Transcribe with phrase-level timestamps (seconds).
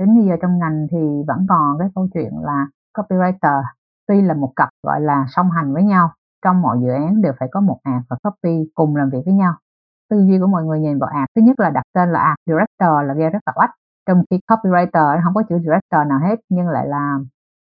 [0.00, 2.66] đến bây giờ trong ngành thì vẫn còn cái câu chuyện là
[2.98, 3.62] copywriter.
[4.08, 6.12] Tuy là một cặp, gọi là, song hành với nhau,
[6.44, 9.34] trong mọi dự án đều phải có một ad và copy cùng làm việc với
[9.34, 9.54] nhau.
[10.10, 12.36] Tư duy của mọi người nhìn vào ad thứ nhất là đặt tên là ad
[12.46, 13.70] director là nghe rất là oách.
[14.06, 17.18] Trong khi copywriter không có chữ director nào hết, nhưng lại là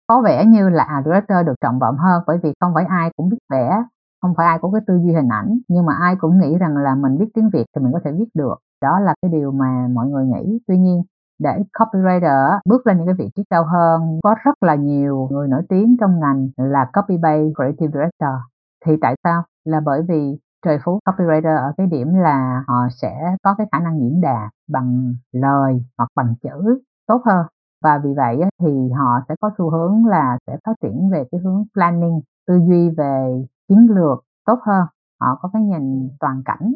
[0.07, 3.11] có vẻ như là ad director được trọng vọng hơn, bởi vì không phải ai
[3.16, 3.82] cũng biết vẽ,
[4.23, 6.77] không phải ai có cái tư duy hình ảnh, nhưng mà ai cũng nghĩ rằng
[6.77, 8.54] là mình biết tiếng việt thì mình có thể viết được.
[8.82, 10.59] Đó là cái điều mà mọi người nghĩ.
[10.66, 11.02] Tuy nhiên
[11.38, 15.48] để copywriter bước lên những cái vị trí cao hơn, có rất là nhiều người
[15.48, 18.40] nổi tiếng trong ngành là copy bay creative director.
[18.86, 19.43] Thì tại sao?
[19.64, 23.79] Là bởi vì trời phú copywriter ở cái điểm là họ sẽ có cái khả
[23.79, 27.46] năng diễn đạt bằng lời hoặc bằng chữ tốt hơn.
[27.82, 31.40] Và vì vậy thì họ sẽ có xu hướng là sẽ phát triển về cái
[31.44, 34.86] hướng planning, tư duy về chiến lược tốt hơn.
[35.20, 36.72] Họ có cái nhìn toàn cảnh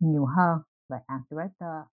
[0.00, 1.95] nhiều hơn về art director.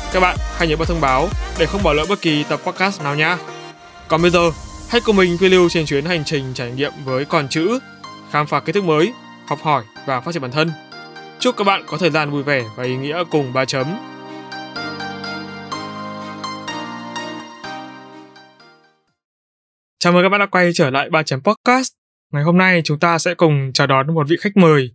[0.13, 3.01] Các bạn hãy nhớ bật thông báo để không bỏ lỡ bất kỳ tập podcast
[3.01, 3.37] nào nhé.
[4.07, 4.51] Còn bây giờ,
[4.89, 7.79] hãy cùng mình phiêu lưu trên chuyến hành trình trải nghiệm với còn chữ,
[8.31, 9.13] khám phá kiến thức mới,
[9.47, 10.71] học hỏi và phát triển bản thân.
[11.39, 13.97] Chúc các bạn có thời gian vui vẻ và ý nghĩa cùng ba chấm.
[19.99, 21.91] Chào mừng các bạn đã quay trở lại ba chấm podcast.
[22.33, 24.91] Ngày hôm nay chúng ta sẽ cùng chào đón một vị khách mời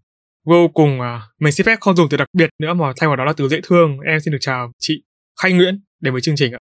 [0.47, 3.17] vô cùng à, mình xin phép không dùng từ đặc biệt nữa mà thay vào
[3.17, 3.99] đó là từ dễ thương.
[4.07, 5.03] Em xin được chào chị
[5.43, 6.59] Khanh Nguyễn đến với chương trình ạ.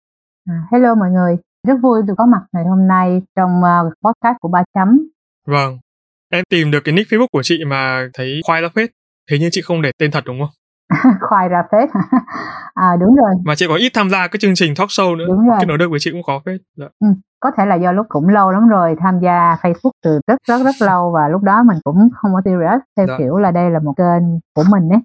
[0.48, 1.36] À, hello mọi người,
[1.68, 4.88] rất vui được có mặt ngày hôm nay trong uh, podcast của ba chấm.
[5.46, 5.78] Vâng,
[6.32, 8.90] em tìm được cái nick Facebook của chị mà thấy khoai ra phết.
[9.30, 10.50] Thế nhưng chị không để tên thật đúng không?
[11.28, 11.88] khoai ra phết.
[12.74, 13.34] À đúng rồi.
[13.44, 15.24] Mà chị có ít tham gia cái chương trình talk show nữa.
[15.28, 15.56] Đúng rồi.
[15.58, 16.60] Cái nổi được với chị cũng khó phết.
[16.76, 16.86] Dạ.
[17.00, 17.06] ừ,
[17.40, 20.58] có thể là do lúc cũng lâu lắm rồi tham gia Facebook từ rất rất
[20.64, 22.80] rất lâu và lúc đó mình cũng không có serious.
[22.96, 23.14] Theo dạ.
[23.18, 24.22] kiểu là đây là một kênh
[24.54, 25.00] của mình ấy.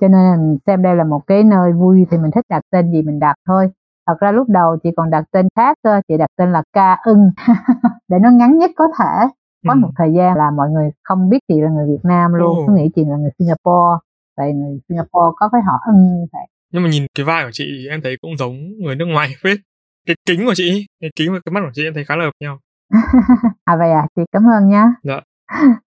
[0.00, 3.02] Cho nên xem đây là một cái nơi vui thì mình thích đặt tên gì
[3.02, 3.70] mình đặt thôi.
[4.06, 6.96] Thật ra lúc đầu chị còn đặt tên khác cơ chị đặt tên là ca
[7.04, 7.30] ưng.
[8.08, 9.28] Để nó ngắn nhất có thể.
[9.68, 9.78] Có ừ.
[9.78, 12.66] một thời gian là mọi người không biết chị là người Việt Nam luôn.
[12.66, 13.98] Cứ nghĩ chị là người Singapore
[14.36, 17.50] tại người Singapore có cái họ ưng như vậy nhưng mà nhìn cái vai của
[17.52, 19.58] chị em thấy cũng giống người nước ngoài phết
[20.06, 22.24] cái kính của chị cái kính và cái mắt của chị em thấy khá là
[22.24, 22.58] hợp nhau
[23.64, 25.20] à vậy à chị cảm ơn nhá dạ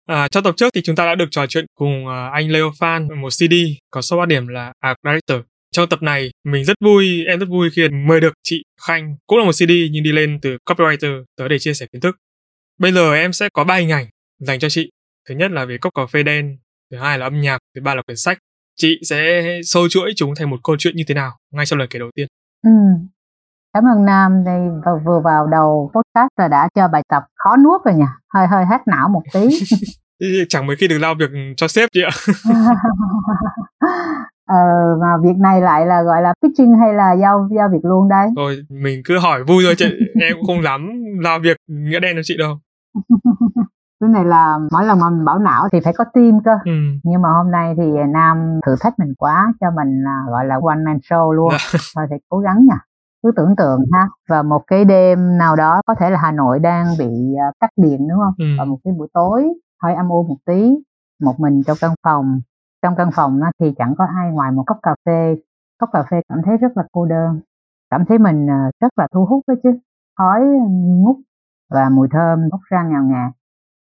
[0.05, 2.71] À, trong tập trước thì chúng ta đã được trò chuyện cùng uh, anh Leo
[2.79, 3.53] Phan một CD
[3.91, 5.41] có số ba điểm là Art Director.
[5.71, 9.39] Trong tập này, mình rất vui, em rất vui khi mời được chị Khanh, cũng
[9.39, 12.15] là một CD nhưng đi lên từ copywriter tới để chia sẻ kiến thức.
[12.79, 14.05] Bây giờ em sẽ có ba hình ảnh
[14.39, 14.89] dành cho chị.
[15.29, 16.57] Thứ nhất là về cốc cà phê đen,
[16.93, 18.37] thứ hai là âm nhạc, thứ ba là quyển sách.
[18.75, 21.87] Chị sẽ sâu chuỗi chúng thành một câu chuyện như thế nào ngay trong lần
[21.89, 22.27] kể đầu tiên.
[22.63, 22.71] Ừ.
[23.73, 24.59] Cảm ơn Nam đây
[25.05, 28.65] vừa vào đầu podcast là đã cho bài tập khó nuốt rồi nha, hơi hơi
[28.65, 29.49] hát não một tí.
[30.49, 32.11] Chẳng mấy khi được lao việc cho sếp chị ạ.
[34.47, 34.55] ờ,
[35.01, 38.27] mà việc này lại là gọi là pitching hay là giao giao việc luôn đây?
[38.37, 39.85] Rồi mình cứ hỏi vui thôi chị,
[40.21, 42.59] em cũng không dám lao việc nghĩa đen cho chị đâu
[44.03, 46.51] cái này là mỗi lần mà mình bảo não thì phải có team cơ.
[46.65, 46.71] Ừ.
[47.03, 50.55] nhưng mà hôm nay thì nam thử thách mình quá cho mình à, gọi là
[50.63, 51.49] one man show luôn.
[51.51, 51.79] Dạ.
[51.95, 52.79] thôi thì cố gắng nha.
[53.23, 54.07] Cứ tưởng tượng ha.
[54.29, 57.69] Và một cái đêm nào đó có thể là hà nội đang bị à, cắt
[57.77, 58.33] điện đúng không?
[58.37, 58.45] Ừ.
[58.59, 59.53] và một cái buổi tối
[59.83, 60.75] hơi âm u một tí
[61.23, 62.41] một mình trong căn phòng.
[62.81, 65.35] Trong căn phòng thì chẳng có ai ngoài một cốc cà phê.
[65.79, 67.39] Cốc cà phê cảm thấy rất là cô đơn.
[67.89, 69.69] Cảm thấy mình à, rất là thu hút đó chứ.
[70.17, 71.15] Khói ngút
[71.69, 73.31] và mùi thơm bốc ra ngào ngạt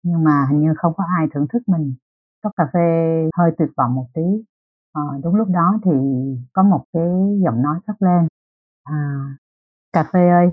[0.04, 1.94] nhưng mà hình như không có ai thưởng thức mình.
[2.42, 2.80] Cốc cà phê
[3.36, 4.22] hơi tuyệt vọng một tí.
[4.92, 5.90] À, đúng lúc đó thì
[6.52, 7.08] có một cái
[7.44, 8.28] giọng nói cất lên.
[8.84, 8.96] À,
[9.92, 10.50] cà phê ơi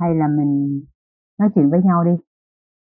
[0.00, 0.82] hay là mình
[1.38, 2.16] nói chuyện với nhau đi.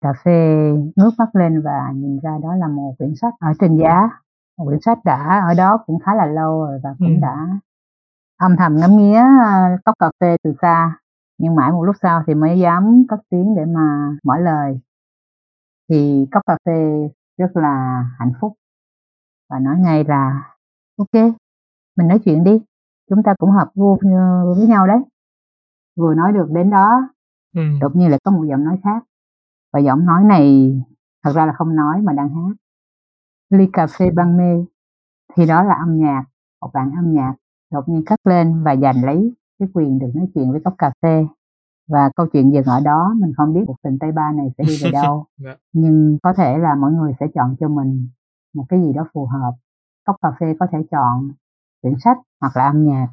[0.01, 3.77] Cà phê ngước mắt lên và nhìn ra đó là một quyển sách ở trên
[3.79, 4.09] giá.
[4.59, 7.21] Một quyển sách đã ở đó cũng khá là lâu rồi và cũng ừ.
[7.21, 7.49] đã
[8.39, 10.99] âm thầm ngắm nghía à, cốc cà phê từ xa.
[11.39, 14.81] Nhưng mãi một lúc sau thì mới dám cất tiếng để mà mở lời
[15.89, 18.53] thì cốc cà phê rất là hạnh phúc.
[19.51, 20.53] Và nói ngay là
[20.97, 21.35] ok
[21.97, 22.61] mình nói chuyện đi
[23.11, 23.99] chúng ta cũng hợp gu
[24.57, 24.99] với nhau đấy.
[25.97, 27.09] Vừa nói được đến đó
[27.55, 27.63] ừ.
[27.81, 29.05] đột nhiên lại có một giọng nói khác.
[29.73, 30.75] Và giọng nói này
[31.25, 32.55] thật ra là không nói mà đang hát.
[33.51, 34.65] Ly cà phê ban mê.
[35.37, 36.25] Thì đó là âm nhạc
[36.61, 37.35] một bạn âm nhạc
[37.73, 40.93] đột nhiên cất lên và giành lấy cái quyền được nói chuyện với cốc cà
[41.03, 41.27] phê
[41.89, 44.65] và câu chuyện dừng ở đó mình không biết cuộc tình Tây Ba này sẽ
[44.65, 45.27] đi về đâu.
[45.37, 45.57] Dạ.
[45.73, 48.09] nhưng có thể là mọi người sẽ chọn cho mình
[48.55, 49.53] một cái gì đó phù hợp.
[50.05, 51.31] Cốc cà phê có thể chọn
[51.83, 53.09] quyển sách hoặc là âm nhạc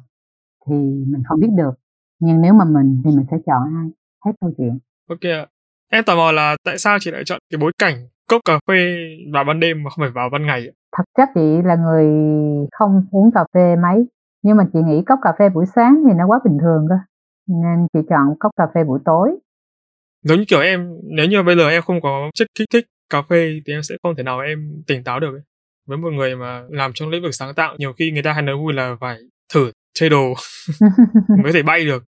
[0.66, 0.74] thì
[1.06, 1.74] mình không biết được.
[2.20, 3.90] Nhưng nếu mà mình thì mình sẽ chọn ai?
[4.24, 4.78] Hết câu chuyện.
[5.08, 5.46] Ok ạ.
[5.90, 8.74] Em tò mò là tại sao chị lại chọn cái bối cảnh cốc cà phê
[9.32, 10.72] vào ban đêm mà không phải vào ban ngày ạ?
[10.96, 12.06] thật chất chị là người
[12.72, 14.06] không uống cà phê mấy.
[14.42, 16.94] Nhưng mà chị nghĩ cốc cà phê buổi sáng thì nó quá bình thường cơ
[17.62, 19.30] nên chị chọn cốc cà phê buổi tối
[20.22, 23.22] Giống như kiểu em, nếu như bây giờ em không có chất kích thích cà
[23.22, 25.42] phê thì em sẽ không thể nào em tỉnh táo được ấy.
[25.86, 28.42] Với một người mà làm trong lĩnh vực sáng tạo, nhiều khi người ta hay
[28.42, 29.18] nói vui là phải
[29.54, 30.34] thử chơi đồ
[31.42, 32.04] mới thể bay được.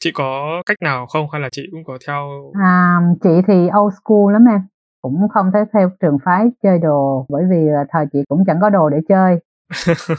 [0.00, 3.94] Chị có cách nào không hay là chị cũng có theo à, chị thì old
[4.04, 4.60] school lắm em
[5.02, 7.56] cũng không thể theo trường phái chơi đồ bởi vì
[7.90, 9.40] thời chị cũng chẳng có đồ để chơi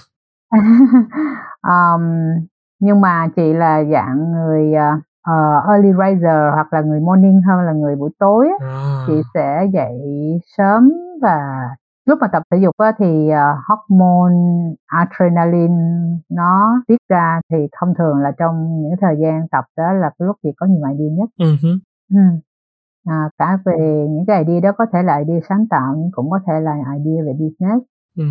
[1.62, 2.02] um,
[2.80, 4.74] nhưng mà chị là dạng người
[5.28, 9.68] uh, early riser hoặc là người morning hơn là người buổi tối à, chị sẽ
[9.74, 10.00] dậy
[10.58, 10.92] sớm
[11.22, 11.70] và
[12.06, 14.36] lúc mà tập thể dục á, thì uh, hormone
[14.86, 15.76] adrenaline
[16.30, 20.26] nó tiết ra thì thông thường là trong những thời gian tập đó là cái
[20.26, 21.30] lúc chị có nhiều idea nhất.
[21.40, 21.70] Hứ,
[22.14, 22.22] ừ.
[23.06, 26.30] à, cả về những cái idea đó có thể là idea sáng tạo nhưng cũng
[26.32, 27.86] có thể là idea về business.
[28.18, 28.24] Ừ,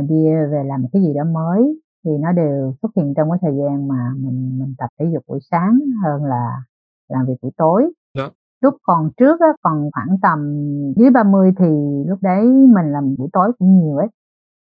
[0.00, 3.52] idea về làm cái gì đó mới thì nó đều xuất hiện trong cái thời
[3.52, 6.62] gian mà mình mình tập thể dục buổi sáng hơn là
[7.08, 7.92] làm việc buổi tối.
[8.14, 8.28] Dạ.
[8.60, 10.38] Lúc còn trước á, còn khoảng tầm
[10.96, 11.66] dưới 30 thì
[12.06, 14.08] lúc đấy mình làm buổi tối cũng nhiều ấy.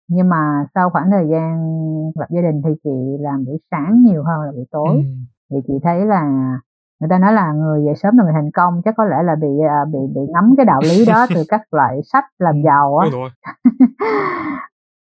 [0.07, 1.57] Nhưng mà sau khoảng thời gian
[2.15, 4.89] lập gia đình thì chị làm buổi sáng nhiều hơn là buổi tối.
[4.89, 5.01] ừ.
[5.49, 6.23] Thì chị thấy là
[6.99, 9.35] người ta nói là người dậy sớm là người thành công chắc có lẽ là
[9.35, 12.97] bị à, bị bị ngấm cái đạo lý đó từ các loại sách làm giàu
[12.97, 13.07] á.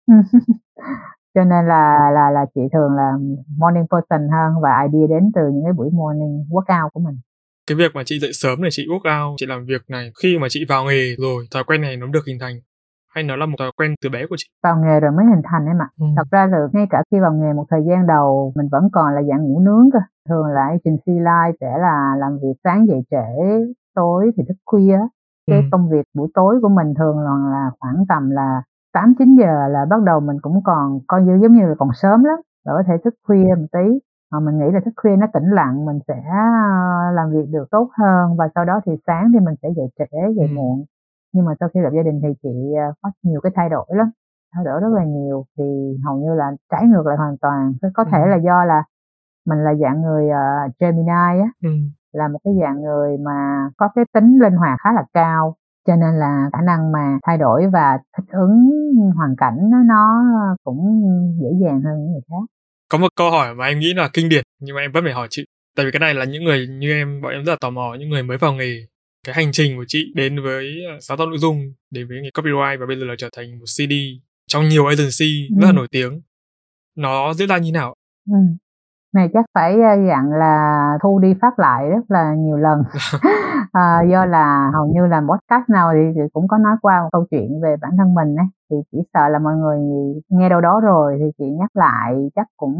[1.38, 3.08] cho nên là là là chị thường là
[3.58, 7.16] morning person hơn và idea đến từ những cái buổi morning workout của mình
[7.66, 10.38] Cái việc mà chị dậy sớm để chị work out, chị làm việc này khi
[10.38, 12.54] mà chị vào nghề rồi, thói quen này nó được hình thành
[13.14, 14.46] hay nó là một thói quen từ bé của chị?
[14.62, 16.06] vào nghề rồi mới hình thành ấy mà Ừ.
[16.16, 19.14] thật ra là ngay cả khi vào nghề một thời gian đầu mình vẫn còn
[19.14, 19.98] là dạng ngủ nướng cơ
[20.28, 23.26] thường là agency life sẽ là làm việc sáng dậy trễ
[23.94, 24.98] tối thì thức khuya
[25.46, 25.68] cái Ừ.
[25.70, 27.18] công việc buổi tối của mình thường
[27.52, 28.62] là khoảng tầm là
[28.92, 31.88] 8 9 giờ là bắt đầu mình cũng còn coi như giống như là còn
[31.94, 32.38] sớm lắm.
[32.66, 33.98] Rồi có thể thức khuya một tí.
[34.32, 37.64] Mà mình nghĩ là thức khuya nó tĩnh lặng mình sẽ ờ, làm việc được
[37.70, 38.36] tốt hơn.
[38.36, 40.06] Và sau đó thì sáng thì mình sẽ dậy trễ
[40.36, 40.54] dậy Ừ.
[40.54, 40.84] muộn.
[41.32, 43.86] Nhưng mà sau khi lập gia đình thì chị ờ, có nhiều cái thay đổi
[43.88, 44.10] lắm
[44.54, 45.44] thay đổi rất là nhiều.
[45.58, 45.64] Thì
[46.04, 47.72] hầu như là trái ngược lại hoàn toàn.
[47.94, 48.28] Có thể Ừ.
[48.28, 48.84] là do là
[49.46, 50.40] mình là dạng người ờ,
[50.80, 51.08] Gemini
[51.42, 51.68] á Ừ.
[52.12, 55.54] là một cái dạng người mà có cái tính linh hoạt khá là cao
[55.88, 58.70] cho nên là khả năng mà thay đổi và thích ứng
[59.16, 60.04] hoàn cảnh nó, nó
[60.64, 61.02] cũng
[61.42, 62.44] dễ dàng hơn những người khác
[62.88, 65.12] Có một câu hỏi mà em nghĩ là kinh điển nhưng mà em vẫn phải
[65.12, 65.44] hỏi chị.
[65.76, 67.94] Tại vì cái này là những người như em, bọn em rất là tò mò,
[67.98, 68.86] những người mới vào nghề.
[69.26, 71.58] Cái hành trình của chị đến với ờ, sáng tạo nội dung,
[71.90, 73.92] đến với nghề copyright và bây giờ là trở thành một CD
[74.46, 75.76] trong nhiều agency rất là Ừ.
[75.76, 76.20] nổi tiếng.
[76.96, 77.94] Nó diễn ra như nào?
[78.30, 78.36] ừ.
[79.14, 82.78] này chắc phải ờ, dặn là thu đi phát lại rất là nhiều lần
[83.72, 87.08] à, do là hầu như là podcast nào thì thì cũng có nói qua một
[87.12, 88.46] câu chuyện về bản thân mình ấy.
[88.70, 89.78] Thì chỉ sợ là mọi người
[90.28, 92.76] nghe đâu đó rồi thì chị nhắc lại chắc cũng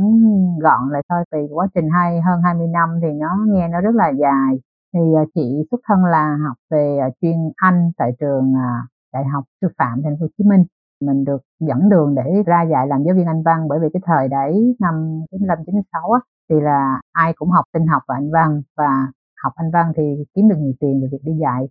[0.60, 3.94] gọn lại thôi vì quá trình hay hơn 20 năm thì nó nghe nó rất
[3.94, 4.60] là dài.
[4.94, 9.24] Thì à, chị xuất thân là học về à, chuyên Anh tại trường à, Đại
[9.24, 10.64] học Sư phạm Thành phố Hồ Chí Minh.
[11.00, 14.02] Mình được dẫn đường để ra dạy làm giáo viên Anh văn bởi vì cái
[14.04, 14.94] thời đấy năm
[15.30, 16.20] 95 96 á
[16.50, 18.62] thì là ai cũng học tin học và Anh văn.
[18.76, 19.06] Và
[19.44, 20.02] học Anh văn thì
[20.34, 21.68] kiếm được nhiều tiền về việc đi dạy.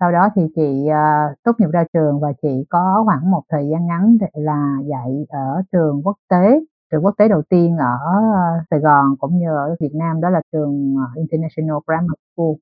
[0.00, 3.68] Sau đó thì chị uh, tốt nghiệp ra trường và chị có khoảng một thời
[3.68, 6.60] gian ngắn là dạy ở trường quốc tế
[6.92, 10.30] trường quốc tế đầu tiên ở uh, Sài Gòn cũng như ở Việt Nam đó
[10.30, 12.52] là trường ờ, International Grammar School.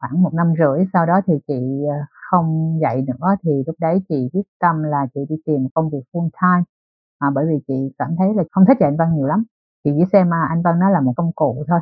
[0.00, 1.92] Khoảng một năm rưỡi sau đó thì chị uh,
[2.30, 6.02] không dạy nữa thì lúc đấy chị quyết tâm là chị đi tìm công việc
[6.12, 6.64] full time
[7.18, 9.44] à, bởi vì chị cảm thấy là không thích dạy anh văn nhiều lắm.
[9.84, 11.80] Chị chỉ xem mà anh văn nó là một công cụ thôi.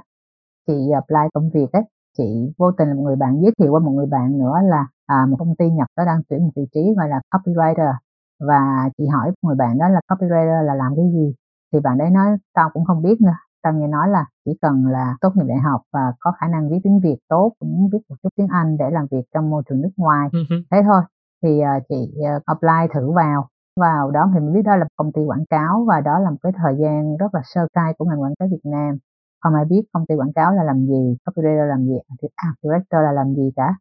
[0.67, 1.83] Chị apply công việc ấy
[2.19, 4.87] chị vô tình là một người bạn giới thiệu qua một người bạn nữa là
[5.07, 7.93] à, một công ty Nhật đó đang tuyển một vị trí gọi là copywriter.
[8.41, 11.35] Và chị hỏi người bạn đó là copywriter là làm cái gì?
[11.73, 13.37] Thì bạn đấy nói tao cũng không biết nữa.
[13.63, 16.71] Tao nghe nói là chỉ cần là tốt nghiệp đại học và có khả năng
[16.71, 19.63] viết tiếng Việt tốt cũng biết một chút tiếng Anh để làm việc trong môi
[19.69, 20.29] trường nước ngoài.
[20.33, 20.39] Ừ
[20.71, 21.03] thế thôi
[21.43, 23.49] thì à, chị à, apply thử vào.
[23.81, 26.31] Vào đó thì mình biết đó là một công ty quảng cáo và đó là
[26.31, 28.99] một cái thời gian rất là sơ khai của ngành quảng cáo Việt Nam
[29.41, 32.55] không ai biết công ty quảng cáo là làm gì copywriter làm gì thì art
[32.55, 33.75] à, director là làm gì cả.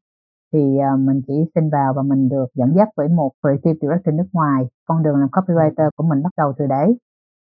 [0.54, 4.16] Thì uh, mình chỉ xin vào và mình được dẫn dắt bởi một creative director
[4.16, 4.64] nước ngoài.
[4.86, 6.98] Con đường làm copywriter của mình bắt đầu từ đấy.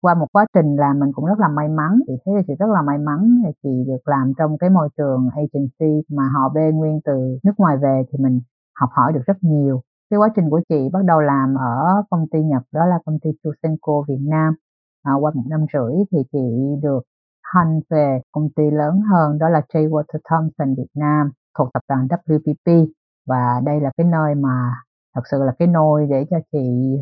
[0.02, 2.00] Qua một quá trình làm mình cũng rất là may mắn.
[2.08, 4.90] Chị thấy là chị rất là may mắn là chị được làm trong cái môi
[4.98, 8.42] trường agency mà họ bê nguyên từ nước ngoài về thì mình
[8.76, 9.82] học hỏi được rất nhiều.
[10.10, 13.20] Cái quá trình của chị bắt đầu làm ở công ty Nhật đó là công
[13.20, 14.54] ty Tusenko Việt Nam.
[15.04, 16.40] À, qua một năm rưỡi thì chị
[16.82, 17.04] được
[17.54, 19.90] hunt về công ty lớn hơn đó là J.
[19.90, 22.88] Walter Thompson Việt Nam thuộc tập đoàn WPP
[23.28, 24.74] và đây là cái nơi mà
[25.16, 26.98] thật sự là cái nôi để cho chị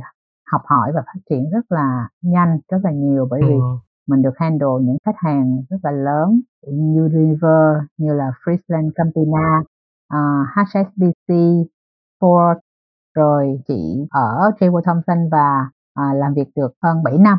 [0.52, 3.78] học hỏi và phát triển rất là nhanh rất là nhiều bởi vì ừ.
[4.08, 6.42] mình được handle những khách hàng rất là lớn
[6.72, 9.62] như River như là Friesland Campina
[10.14, 11.34] uh, HSBC
[12.22, 12.56] Ford
[13.16, 17.38] rồi chị ở Trevor Thompson và uh, làm việc được hơn 7 năm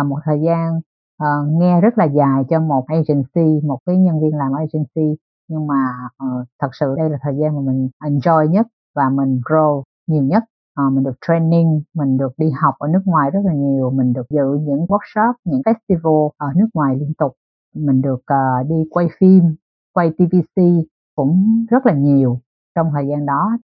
[0.00, 0.80] uh, một thời gian
[1.22, 5.16] uh, nghe rất là dài cho một agency một cái nhân viên làm agency
[5.48, 9.40] nhưng mà uh, thật sự đây là thời gian mà mình enjoy nhất và mình
[9.44, 10.42] grow nhiều nhất
[10.80, 14.12] uh, mình được training mình được đi học ở nước ngoài rất là nhiều mình
[14.12, 17.32] được dự những workshop những festival ở nước ngoài liên tục
[17.74, 19.56] mình được uh, đi quay phim
[19.92, 20.62] quay tvc
[21.14, 22.40] cũng rất là nhiều
[22.74, 23.58] trong thời gian đó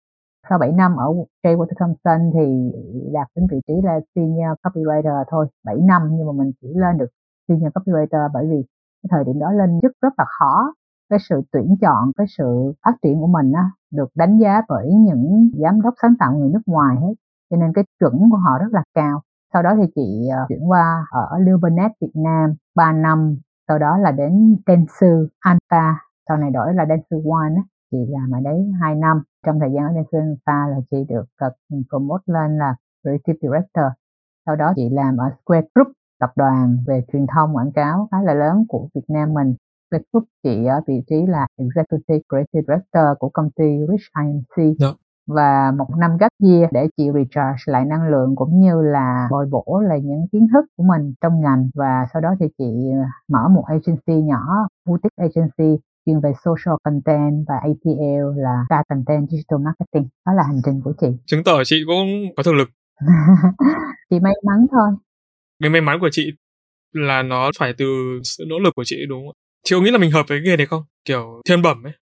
[0.49, 1.05] sau 7 năm ở
[1.43, 1.57] J.
[1.57, 2.71] Walter Thompson thì
[3.13, 6.97] đạt đến vị trí là senior copywriter thôi 7 năm nhưng mà mình chỉ lên
[6.97, 7.07] được
[7.51, 8.63] senior copywriter bởi vì
[9.03, 10.73] cái thời điểm đó lên chức rất là khó.
[11.09, 14.87] Cái sự tuyển chọn cái sự phát triển của mình á, được đánh giá bởi
[14.93, 17.13] những giám đốc sáng tạo người nước ngoài hết.
[17.49, 19.21] Cho nên cái chuẩn của họ rất là cao.
[19.53, 23.97] Sau đó thì chị ờ, chuyển qua ở Lubernet Việt Nam 3 năm sau đó
[23.97, 25.95] là đến Densu Alpha
[26.27, 27.63] sau này đổi là Densu One á.
[27.91, 29.23] chị làm ở đấy 2 năm.
[29.45, 31.49] Trong thời gian ở Densu Alpha là chị được ờ,
[31.89, 33.85] promote lên là Creative Director.
[34.45, 35.87] Sau đó chị làm ở Square Group
[36.21, 39.55] tập đoàn về truyền thông quảng cáo khá là lớn của Việt Nam mình.
[39.91, 44.87] Facebook chị ở vị trí là Executive Creative Director của công ty Rich IMC Đó.
[44.87, 44.93] Dạ.
[45.27, 49.45] và một năm gap year để chị recharge lại năng lượng cũng như là bồi
[49.51, 51.69] bổ lại những kiến thức của mình trong ngành.
[51.75, 52.91] Và sau đó thì chị
[53.31, 59.29] mở một agency nhỏ boutique agency chuyên về social content và ATL là K content
[59.29, 60.07] digital marketing.
[60.25, 61.07] Đó là hành trình của chị.
[61.25, 62.69] Chứng tỏ chị cũng có thực lực.
[64.09, 64.89] Chị may mắn thôi
[65.61, 66.31] cái may mắn của chị
[66.93, 67.85] là nó phải từ
[68.23, 70.57] sự nỗ lực của chị đúng không chị có nghĩ là mình hợp với nghề
[70.57, 70.83] này không?
[71.05, 71.93] Kiểu thiên bẩm ấy.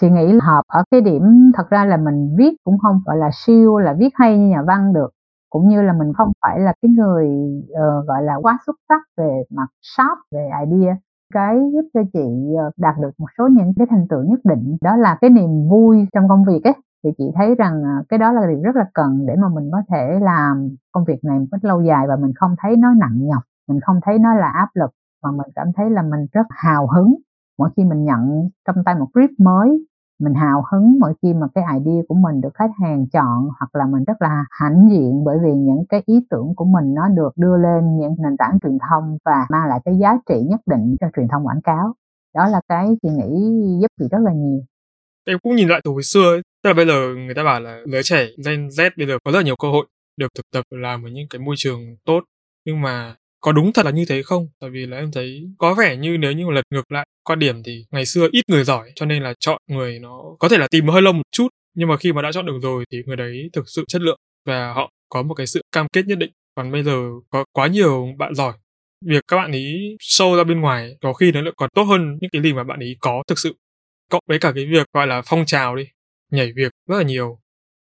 [0.00, 0.62] Chị nghĩ là hợp.
[0.66, 1.22] Ở cái điểm
[1.54, 4.62] thật ra là mình viết cũng không gọi là siêu là viết hay như nhà
[4.66, 5.08] văn được.
[5.50, 7.26] Cũng như là mình không phải là cái người
[7.72, 10.96] uh, gọi là quá xuất sắc về mặt shop về idea.
[11.34, 14.76] Cái giúp cho chị ờ, đạt được một số những cái thành tựu nhất định.
[14.82, 18.18] Đó là cái niềm vui trong công việc ấy thì chị thấy rằng à, cái
[18.18, 21.38] đó là điều rất là cần để mà mình có thể làm công việc này
[21.38, 24.34] một cách lâu dài và mình không thấy nó nặng nhọc, mình không thấy nó
[24.34, 24.90] là áp lực,
[25.22, 27.14] mà mình cảm thấy là mình rất hào hứng.
[27.58, 29.86] Mỗi khi mình nhận trong tay một brief mới,
[30.20, 33.76] mình hào hứng mỗi khi mà cái idea của mình được khách hàng chọn hoặc
[33.76, 37.08] là mình rất là hãnh diện bởi vì những cái ý tưởng của mình nó
[37.08, 40.60] được đưa lên những nền tảng truyền thông và mang lại cái giá trị nhất
[40.66, 41.94] định cho truyền thông quảng cáo.
[42.34, 44.60] Đó là cái chị nghĩ giúp chị rất là nhiều.
[45.28, 47.60] Em cũng nhìn lại từ hồi xưa ấy tức là bây giờ người ta bảo
[47.60, 50.50] là lứa trẻ Gen Z bây giờ có rất là nhiều cơ hội được thực
[50.52, 52.24] tập làm ở những cái môi trường tốt.
[52.64, 54.48] Nhưng mà có đúng thật là như thế không?
[54.60, 57.62] Tại vì là em thấy có vẻ như nếu như lật ngược lại quan điểm
[57.62, 60.68] thì ngày xưa ít người giỏi, cho nên là chọn người nó có thể là
[60.68, 61.48] tìm hơi lâu một chút.
[61.74, 64.18] Nhưng mà khi mà đã chọn được rồi thì người đấy thực sự chất lượng
[64.46, 66.30] và họ có một cái sự cam kết nhất định.
[66.54, 66.98] Còn bây giờ
[67.30, 68.52] có quá nhiều bạn giỏi.
[69.04, 72.18] Việc các bạn ý show ra bên ngoài có khi nó lại còn tốt hơn
[72.20, 73.54] những cái gì mà bạn ý có thực sự.
[74.10, 75.84] Cộng với cả cái việc gọi là phong trào đi
[76.30, 77.38] nhảy việc rất là nhiều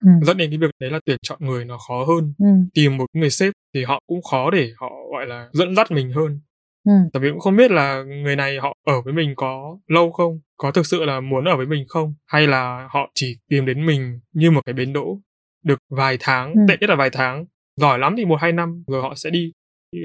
[0.05, 0.11] ừ.
[0.23, 2.47] dẫn đến cái việc đấy là tuyển chọn người nó khó hơn ừ.
[2.75, 6.13] tìm một người sếp thì họ cũng khó để họ gọi là dẫn dắt mình
[6.13, 6.41] hơn
[6.85, 6.93] ừ.
[7.13, 10.41] tại vì cũng không biết là người này họ ở với mình có lâu không
[10.57, 13.87] có thực sự là muốn ở với mình không hay là họ chỉ tìm đến
[13.87, 15.19] mình như một cái bến đỗ
[15.65, 16.61] được vài tháng ừ.
[16.69, 17.45] tệ nhất là vài tháng
[17.77, 19.53] giỏi lắm thì một hai năm rồi họ sẽ đi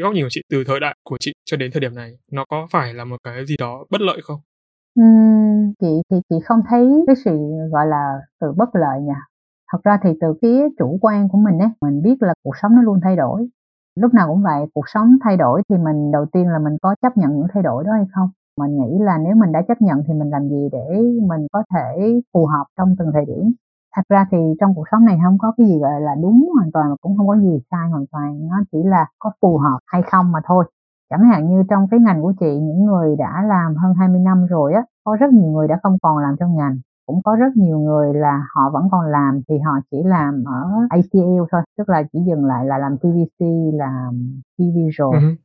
[0.01, 2.46] góc nhìn của chị từ thời đại của chị cho đến thời điểm này nó
[2.46, 4.39] có phải là một cái gì đó bất lợi không
[4.96, 5.46] Ừm,
[5.79, 7.39] chị thì chị không thấy cái sự,
[7.71, 9.21] gọi là, từ bất lợi nha.
[9.71, 12.75] Thật ra thì từ phía chủ quan của mình ấy mình biết là cuộc sống
[12.75, 13.50] nó luôn thay đổi.
[14.00, 16.95] Lúc nào cũng vậy, cuộc sống thay đổi thì mình đầu tiên là mình có
[17.01, 18.29] chấp nhận những thay đổi đó hay không?
[18.59, 21.63] Mình nghĩ là nếu mình đã chấp nhận thì mình làm gì để mình có
[21.74, 23.51] thể phù hợp trong từng thời điểm.
[23.95, 26.71] Thật ra thì trong cuộc sống này không có cái gì, gọi là, đúng hoàn
[26.71, 30.01] toàn, cũng không có gì sai hoàn toàn, nó chỉ là có phù hợp hay
[30.12, 30.65] không mà thôi.
[31.09, 34.45] Chẳng hạn như trong cái ngành của chị, những người đã làm hơn 20 năm
[34.45, 36.79] rồi á, có rất nhiều người đã không còn làm trong ngành.
[37.05, 40.63] Cũng có rất nhiều người là họ vẫn còn làm thì họ chỉ làm ở
[40.89, 45.35] ATL thôi tức là chỉ dừng lại là làm TVC làm TV visual uh-huh.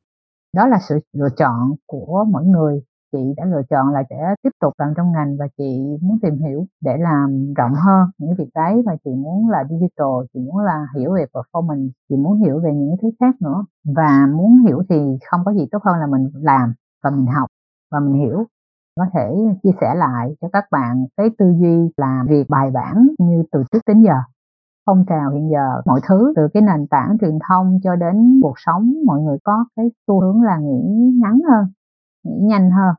[0.56, 4.50] đó là sự lựa chọn của mỗi người chị đã lựa chọn là sẽ tiếp
[4.60, 8.48] tục làm trong ngành và chị muốn tìm hiểu để làm rộng hơn những việc
[8.54, 12.60] đấy và chị muốn là digital, chị muốn là hiểu về performance, chị muốn hiểu
[12.60, 13.64] về những thứ khác nữa.
[13.84, 16.72] Và muốn hiểu thì không có gì tốt hơn là mình làm
[17.04, 17.48] và mình học
[17.90, 18.44] và mình hiểu.
[18.96, 23.08] Có thể chia sẻ lại cho các bạn cái tư duy làm việc bài bản
[23.18, 24.14] như từ trước đến giờ,
[24.86, 28.54] phong trào hiện giờ, mọi thứ, từ cái nền tảng truyền thông cho đến cuộc
[28.56, 31.66] sống, mọi người có cái xu hướng là nghĩ ngắn hơn,
[32.24, 32.94] nghĩ nhanh hơn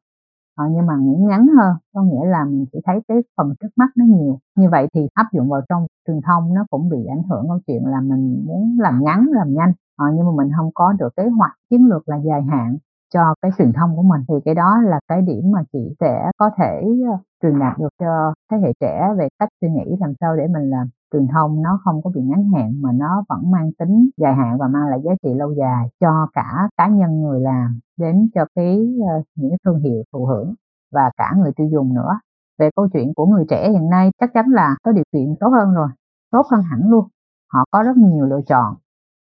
[0.56, 3.68] ờ, nhưng mà nghĩ ngắn hơn có nghĩa là mình chỉ thấy cái phần trước
[3.76, 4.40] mắt nó nhiều.
[4.58, 7.60] Như vậy thì áp dụng vào trong truyền thông nó cũng bị ảnh hưởng câu
[7.68, 9.74] chuyện là mình muốn làm ngắn làm nhanh.
[9.98, 12.78] Ờ, nhưng mà mình không có được kế hoạch chiến lược là dài hạn
[13.14, 14.22] cho cái truyền thông của mình.
[14.28, 17.90] Thì cái đó là cái điểm mà chị sẽ có thể ờ, truyền đạt được
[18.00, 20.88] cho thế hệ trẻ về cách suy nghĩ làm sao để mình làm.
[21.14, 24.58] Truyền thông nó không có bị ngắn hạn mà nó vẫn mang tính dài hạn
[24.58, 28.46] và mang lại giá trị lâu dài cho cả cá nhân người làm đến cho
[28.56, 30.54] cái ờ, những cái thương hiệu thụ hưởng
[30.92, 32.20] và cả người tiêu dùng nữa.
[32.60, 35.50] Về câu chuyện của người trẻ hiện nay chắc chắn là có điều kiện tốt
[35.50, 35.88] hơn rồi
[36.32, 37.08] tốt hơn hẳn luôn.
[37.54, 38.76] Họ có rất nhiều lựa chọn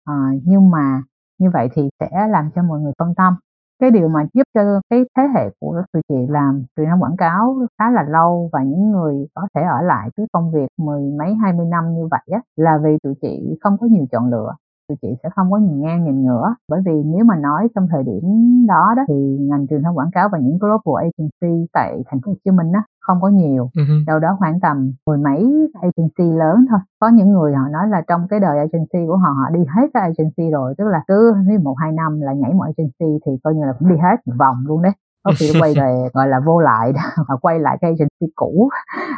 [0.05, 0.13] à,
[0.43, 1.03] nhưng mà
[1.39, 3.35] như vậy thì sẽ làm cho mọi người phân tâm
[3.79, 7.17] cái điều mà giúp cho cái thế hệ của tụi chị làm truyền thông quảng
[7.17, 11.01] cáo khá là lâu và những người có thể ở lại cái công việc mười
[11.19, 14.29] mấy, hai mươi năm như vậy á, là vì tụi chị không có nhiều chọn
[14.29, 14.55] lựa.
[14.87, 16.55] Tụi chị sẽ không có nhìn ngang, nhìn ngửa.
[16.69, 18.23] Bởi vì nếu mà nói trong thời điểm
[18.67, 22.31] đó đó, thì ngành truyền thông quảng cáo và những global agency tại thành phố
[22.31, 23.69] Hồ Chí Minh á không có nhiều.
[23.73, 24.05] Uh-huh.
[24.07, 26.79] đâu đó khoảng tầm mười mấy agency lớn thôi.
[26.99, 29.87] Có những người họ nói là trong cái đời agency của họ họ đi hết
[29.93, 31.33] cái agency rồi tức là cứ
[31.63, 34.33] một hai năm là nhảy một agency thì coi như là cũng đi hết một
[34.39, 34.91] vòng luôn đấy.
[35.23, 36.93] Có khi quay về gọi là vô lại
[37.27, 38.69] hoặc quay lại cái agency cũ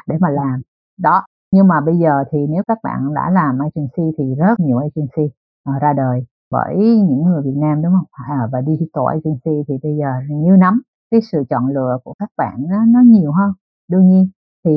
[0.08, 0.62] để mà làm.
[1.00, 4.78] Đó nhưng mà bây giờ thì nếu các bạn đã làm agency thì rất nhiều
[4.78, 5.34] agency
[5.70, 6.76] uh, ra đời bởi
[7.10, 8.06] những người Việt Nam đúng không?
[8.12, 12.30] À, và digital agency thì bây giờ như nắm cái sự chọn lựa của các
[12.38, 13.54] bạn nó, nó nhiều hơn
[13.88, 14.30] đương nhiên
[14.66, 14.72] thì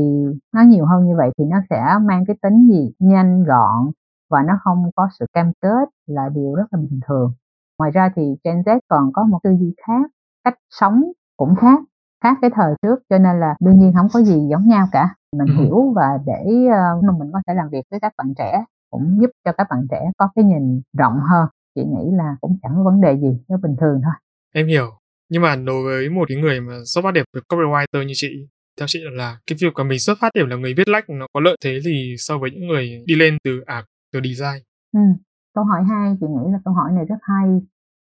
[0.55, 2.90] nó nhiều hơn như vậy thì nó sẽ mang cái tính gì?
[2.99, 3.90] Nhanh gọn
[4.31, 7.33] và nó không có sự cam kết là điều rất là bình thường.
[7.79, 10.11] Ngoài ra thì Gen Z còn có một tư duy khác
[10.45, 11.05] cách sống
[11.37, 11.81] cũng khác
[12.25, 15.14] khác cái thời trước cho nên là đương nhiên không có gì giống nhau cả.
[15.37, 15.64] Mình ừ.
[15.64, 16.45] hiểu và để
[16.99, 19.87] uh, mình có thể làm việc với các bạn trẻ cũng giúp cho các bạn
[19.91, 21.49] trẻ có cái nhìn rộng hơn.
[21.75, 24.15] Chị nghĩ là cũng chẳng có vấn đề gì nó bình thường thôi.
[24.54, 24.87] Em hiểu.
[25.30, 28.49] Nhưng mà đối với một cái người mà xuất phát điểm về copywriter như chị
[28.78, 31.26] theo chị là cái việc của mình xuất phát điểm là người viết lách nó
[31.33, 35.00] có lợi thế gì so với những người đi lên từ art từ design ừ.
[35.54, 37.49] câu hỏi hai chị nghĩ là câu hỏi này rất hay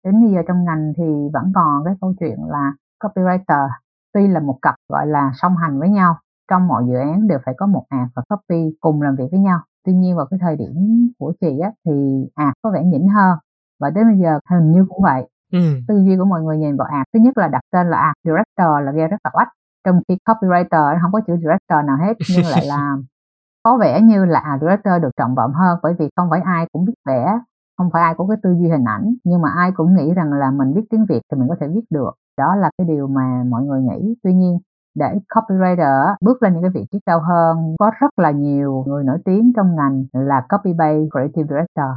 [0.05, 3.69] đến bây giờ trong ngành thì vẫn còn cái câu chuyện là copywriter
[4.15, 6.19] tuy là một cặp gọi là song hành với nhau
[6.51, 9.41] trong mọi dự án đều phải có một art và copy cùng làm việc với
[9.41, 10.73] nhau tuy nhiên vào cái thời điểm
[11.19, 11.93] của chị á thì
[12.35, 13.39] art có vẻ nhỉnh hơn
[13.81, 15.59] và đến bây giờ hình như cũng vậy ừ.
[15.89, 18.15] tư duy của mọi người nhìn vào art thứ nhất là đặt tên là art
[18.25, 19.49] director là nghe rất là oách
[19.85, 22.97] trong khi copywriter không có chữ director nào hết nhưng lại là
[23.63, 26.67] có vẻ như là à, director được trọng vọng hơn bởi vì không phải ai
[26.73, 27.39] cũng biết vẽ
[27.79, 30.33] không phải ai có cái tư duy hình ảnh nhưng mà ai cũng nghĩ rằng
[30.33, 32.11] là mình biết tiếng việt thì mình có thể viết được.
[32.39, 34.15] Đó là cái điều mà mọi người nghĩ.
[34.23, 34.59] Tuy nhiên
[34.95, 39.05] để copywriter bước lên những cái vị trí cao hơn có rất là nhiều người
[39.05, 41.91] nổi tiếng trong ngành là copy based creative director.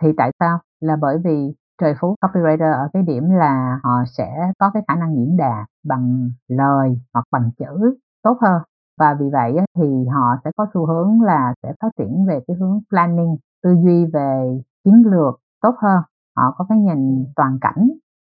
[0.00, 0.58] Thì tại sao?
[0.80, 4.94] Là bởi vì trời phú copywriter ở cái điểm là họ sẽ có cái khả
[4.94, 8.62] năng diễn đạt bằng lời hoặc bằng chữ tốt hơn.
[8.98, 12.56] Và vì vậy thì họ sẽ có xu hướng là sẽ phát triển về cái
[12.56, 16.02] hướng planning tư duy về chiến lược tốt hơn.
[16.36, 17.88] Họ có cái nhìn toàn cảnh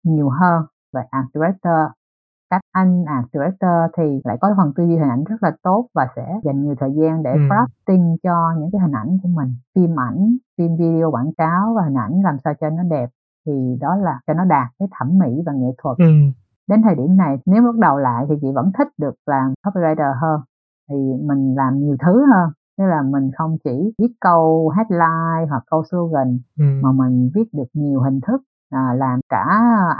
[0.03, 0.63] nhiều hơn.
[0.93, 1.93] Về art director
[2.51, 5.89] các anh art director thì lại có phần tư duy hình ảnh rất là tốt
[5.95, 7.39] và sẽ dành nhiều thời gian để ừ.
[7.39, 9.55] crafting cho những cái hình ảnh của mình.
[9.75, 13.11] Phim ảnh phim video quảng cáo và hình ảnh làm sao cho nó đẹp
[13.47, 15.99] thì đó là cho nó đạt cái thẩm mỹ và nghệ thuật.
[15.99, 16.05] Ừ.
[16.69, 20.15] đến thời điểm này nếu bắt đầu lại thì chị vẫn thích được làm copywriter
[20.21, 20.41] hơn.
[20.91, 22.51] Thì mình làm nhiều thứ hơn.
[22.79, 26.65] Tức là mình không chỉ viết câu headline hoặc câu slogan ừ.
[26.83, 29.45] mà mình viết được nhiều hình thức à, làm cả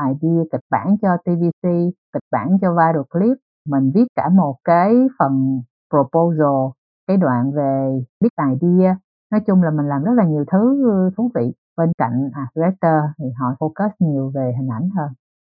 [0.09, 1.69] idea kịch bản cho TVC
[2.13, 3.37] kịch bản cho viral clip.
[3.69, 6.71] Mình viết cả một cái phần proposal
[7.07, 8.97] cái đoạn về viết idea.
[9.33, 10.85] Nói chung là mình làm rất là nhiều thứ
[11.17, 15.09] thú vị bên cạnh art director thì họ focus nhiều về hình ảnh hơn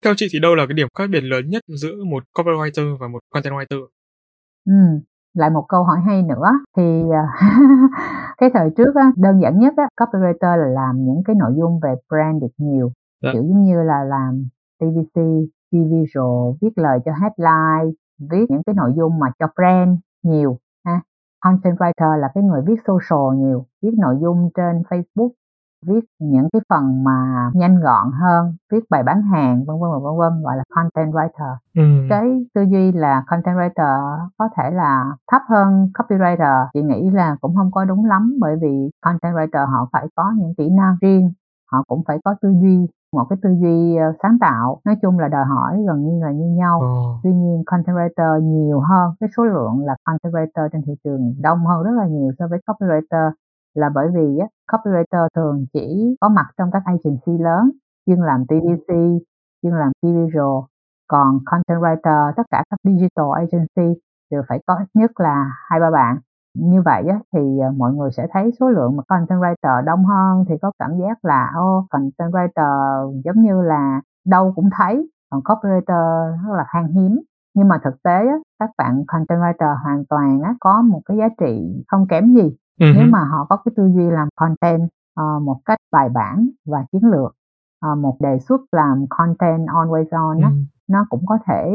[0.04, 3.08] theo chị thì đâu là cái điểm khác biệt lớn nhất giữa một copywriter và
[3.08, 3.86] một content writer
[4.66, 5.00] ừ
[5.36, 7.24] lại một câu hỏi hay nữa thì à,
[8.38, 11.80] cái thời trước á, đơn giản nhất á, copywriter là làm những cái nội dung
[11.82, 13.30] về brand được nhiều dạ.
[13.32, 14.48] kiểu giống như là làm
[14.80, 15.20] TVC,
[15.72, 17.92] visual, viết lời cho headline,
[18.30, 21.00] viết những cái nội dung mà cho brand nhiều ha.
[21.40, 25.30] Content writer là cái người viết social nhiều, viết nội dung trên Facebook
[25.86, 30.18] viết những cái phần mà nhanh gọn hơn viết bài bán hàng vân vân vân
[30.18, 32.06] vân gọi là content writer ừ.
[32.10, 37.36] cái tư duy là content writer có thể là thấp hơn copywriter chị nghĩ là
[37.40, 40.96] cũng không có đúng lắm bởi vì content writer họ phải có những kỹ năng
[41.00, 41.32] riêng
[41.72, 45.18] họ cũng phải có tư duy một cái tư duy ờ, sáng tạo nói chung
[45.18, 47.20] là đòi hỏi gần như là như nhau oh.
[47.22, 51.34] tuy nhiên content writer nhiều hơn cái số lượng là content writer trên thị trường
[51.42, 53.30] đông hơn rất là nhiều so với copywriter
[53.74, 57.70] là bởi vì á, copywriter thường chỉ có mặt trong các agency lớn
[58.06, 58.94] chuyên làm TVC,
[59.62, 60.64] chuyên làm visual,
[61.08, 64.00] còn content writer tất cả các digital agency
[64.30, 66.18] đều phải có ít nhất là hai ba bạn.
[66.54, 70.04] Như vậy á, thì ờ, mọi người sẽ thấy số lượng mà content writer đông
[70.04, 74.70] hơn thì có cảm giác là ô oh, content writer giống như là đâu cũng
[74.78, 77.20] thấy còn copywriter rất là khan hiếm.
[77.54, 81.16] Nhưng mà thực tế á, các bạn content writer hoàn toàn á, có một cái
[81.16, 82.94] giá trị không kém gì uh-huh.
[82.94, 84.82] nếu mà họ có cái tư duy làm content
[85.20, 87.36] uh, một cách bài bản và chiến lược
[87.92, 90.64] uh, một đề xuất làm content always on uh-huh.
[90.88, 91.72] nó cũng có thể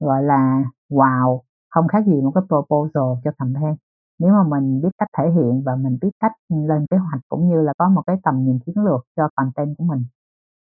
[0.00, 1.40] gọi là wow
[1.74, 3.74] không khác gì một cái proposal cho campaign.
[4.18, 7.48] Nếu mà mình biết cách thể hiện và mình biết cách lên kế hoạch cũng
[7.48, 10.04] như là có một cái tầm nhìn chiến lược cho content của mình.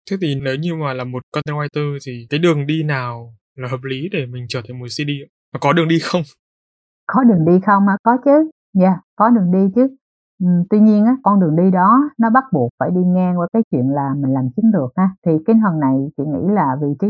[0.10, 3.68] Thế thì nếu như mà là một content writer thì cái đường đi nào là
[3.68, 5.10] hợp lý để mình trở thành một CD
[5.60, 6.22] có đường đi không?
[7.08, 7.98] Có đường đi không á?
[8.04, 9.88] Có chứ dạ yeah, có đường đi chứ.
[10.40, 13.48] Ừ, tuy nhiên á con đường đi đó nó bắt buộc phải đi ngang qua
[13.54, 15.10] cái chuyện là mình làm chiến lược ha.
[15.26, 17.08] Thì cái phần này chị nghĩ là vị trí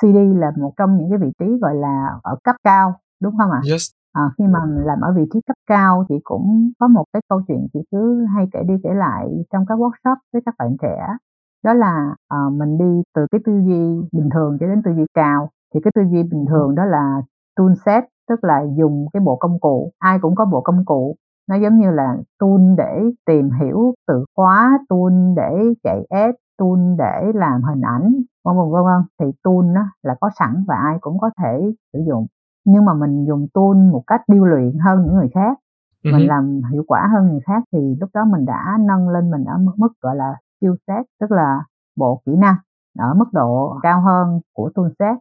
[0.00, 3.50] CD là một trong những cái vị trí gọi là ở cấp cao đúng không
[3.50, 3.60] ạ?
[3.72, 3.90] Yes.
[4.12, 7.42] À, khi mà làm ở vị trí cấp cao chị cũng có một cái câu
[7.48, 11.16] chuyện chị cứ hay kể đi kể lại trong các workshop với các bạn trẻ.
[11.64, 15.06] Đó là uh, mình đi từ cái tư duy bình thường cho đến tư duy
[15.14, 15.50] cao.
[15.74, 17.22] Thì cái tư duy bình thường đó là
[17.56, 21.16] tool set tức là dùng cái bộ công cụ ai cũng có bộ công cụ.
[21.48, 26.78] Nó giống như là tool để tìm hiểu từ khóa tool để chạy ads tool
[26.98, 28.12] để làm hình ảnh
[28.44, 29.02] vân vân vân vân.
[29.20, 32.26] Thì tool nó là có sẵn và ai cũng có thể sử dụng.
[32.64, 35.58] Nhưng mà mình dùng tool một cách điêu luyện hơn những người khác
[36.04, 36.12] uh-huh.
[36.12, 39.44] mình làm hiệu quả hơn người khác thì lúc đó mình đã nâng lên mình
[39.44, 41.64] ở mức, mức gọi là skill set tức là
[41.96, 42.56] bộ kỹ năng
[42.98, 45.16] ở mức độ cao hơn của tool set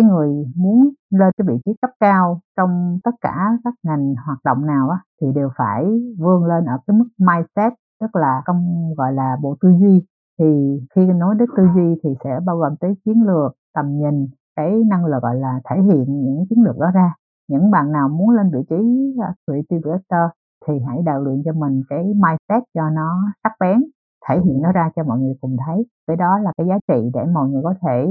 [0.00, 4.38] cái người muốn lên cái vị trí cấp cao trong tất cả các ngành hoạt
[4.44, 5.84] động nào á, thì đều phải
[6.18, 10.04] vươn lên ở cái mức mindset, tức là công gọi là bộ tư duy.
[10.38, 14.28] Thì khi nói đến tư duy thì sẽ bao gồm tới chiến lược, tầm nhìn,
[14.56, 17.14] cái năng lực gọi là thể hiện những chiến lược đó ra.
[17.48, 18.76] Những bạn nào muốn lên vị trí
[19.22, 20.30] à, creative director
[20.66, 23.82] thì hãy đào luyện cho mình cái mindset cho nó sắc bén,
[24.28, 25.86] thể hiện nó ra cho mọi người cùng thấy.
[26.06, 28.06] Cái đó là cái giá trị để mọi người có thể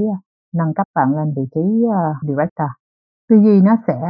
[0.53, 2.69] nâng cấp bạn lên vị trí uh, director.
[3.29, 4.01] Tư duy nó sẽ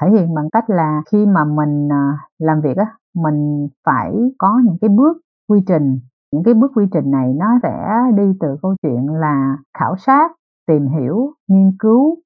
[0.00, 4.60] thể hiện bằng cách là khi mà mình uh, làm việc á mình phải có
[4.64, 6.00] những cái bước quy trình.
[6.32, 10.32] Những cái bước quy trình này nó sẽ đi từ câu chuyện là khảo sát
[10.66, 12.16] tìm hiểu nghiên cứu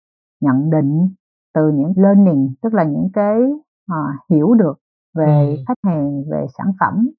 [0.40, 1.08] nhận định
[1.54, 3.40] từ những learning tức là những cái
[3.92, 4.74] uh, hiểu được
[5.14, 5.62] về ừ.
[5.68, 7.10] khách hàng về sản phẩm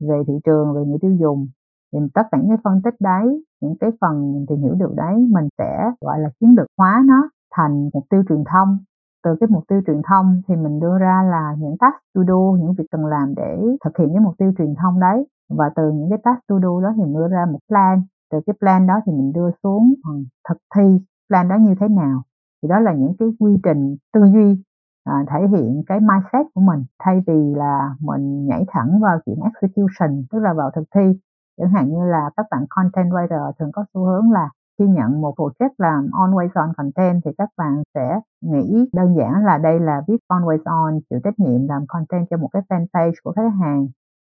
[0.00, 1.48] về thị trường về người tiêu dùng
[1.92, 4.94] thì tất cả những cái phân tích đấy những cái phần mình tìm hiểu được
[4.96, 8.78] đấy mình sẽ gọi là chiến lược hóa nó thành mục tiêu truyền thông.
[9.24, 12.56] Từ cái mục tiêu truyền thông thì mình đưa ra là những task to do
[12.58, 15.26] những việc cần làm để thực hiện cái mục tiêu truyền thông đấy.
[15.48, 18.02] Và từ những cái task to do đó thì mình đưa ra một plan.
[18.32, 21.88] Từ cái plan đó thì mình đưa xuống phần thực thi plan đó như thế
[21.88, 22.22] nào.
[22.62, 24.62] Thì đó là những cái quy trình tư duy
[25.04, 26.84] à, thể hiện cái mindset của mình.
[26.98, 31.18] Thay vì là mình nhảy thẳng vào chuyện execution tức là vào thực thi
[31.60, 35.20] chẳng hạn như là các bạn content writer thường có xu hướng là khi nhận
[35.20, 39.80] một project làm always on content thì các bạn sẽ nghĩ đơn giản là đây
[39.80, 43.50] là viết always on, chịu trách nhiệm làm content cho một cái fanpage của khách
[43.60, 43.88] hàng.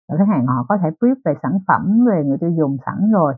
[0.10, 3.12] Và khách hàng họ có thể brief về sản phẩm về người tiêu dùng sẵn
[3.12, 3.34] rồi.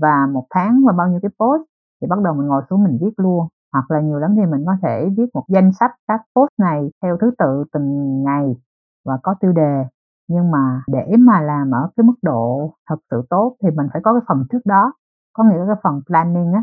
[0.00, 1.62] Và một tháng và bao nhiêu cái post
[2.00, 3.48] thì bắt đầu mình ngồi xuống mình viết luôn.
[3.72, 6.90] Hoặc là nhiều lắm thì mình có thể viết một danh sách các post này
[7.02, 8.56] theo thứ tự từng ngày
[9.04, 9.84] và có tiêu đề
[10.30, 14.02] nhưng mà để mà làm ở cái mức độ thật sự tốt thì mình phải
[14.04, 14.92] có cái phần trước đó.
[15.32, 16.62] Có nghĩa là cái phần planning á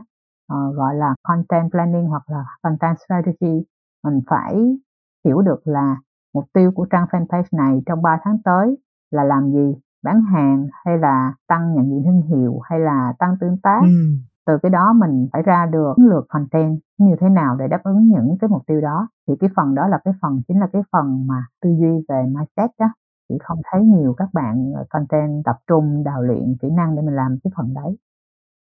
[0.54, 3.66] uh, gọi là content planning hoặc là content strategy
[4.04, 4.78] mình phải
[5.26, 5.98] hiểu được là
[6.34, 8.78] mục tiêu của trang fanpage này trong 3 tháng tới
[9.12, 13.36] là làm gì bán hàng hay là tăng nhận diện thương hiệu hay là tăng
[13.42, 13.80] tương tác.
[13.84, 13.90] Ừ.
[14.48, 18.08] từ cái đó mình phải ra được lược content như thế nào để đáp ứng
[18.08, 19.08] những cái mục tiêu đó.
[19.28, 22.26] Thì cái phần đó là cái phần chính là cái phần mà tư duy về
[22.26, 22.88] mindset đó
[23.30, 27.02] chỉ không thấy nhiều các bạn ờ, content tập trung đào luyện kỹ năng để
[27.02, 27.98] mình làm cái phần đấy.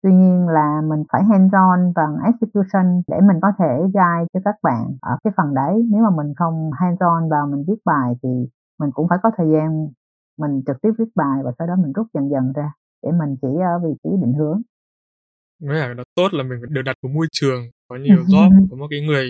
[0.03, 4.39] Tuy nhiên là mình phải hands on bằng execution để mình có thể guide cho
[4.45, 5.87] các bạn ở cái phần đấy.
[5.91, 8.29] Nếu mà mình không hands on vào mình viết bài thì
[8.79, 9.87] mình cũng phải có thời gian
[10.37, 13.35] mình trực tiếp viết bài và sau đó mình rút dần dần ra để mình
[13.41, 14.61] chỉ ở vị trí định hướng.
[15.59, 18.77] Với cả nó tốt là mình được đặt vào môi trường có nhiều job, có
[18.77, 19.25] một cái người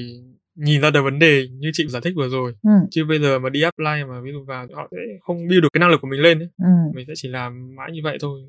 [0.65, 2.53] nhìn ra được vấn đề như chị giải thích vừa rồi.
[2.63, 2.81] Ừm.
[2.91, 5.69] Chứ bây giờ mà đi apply mà ví dụ vào họ sẽ không build được
[5.73, 6.49] cái năng lực của mình lên ấy.
[6.63, 6.91] Ừm.
[6.95, 8.39] Mình sẽ chỉ làm mãi như vậy thôi.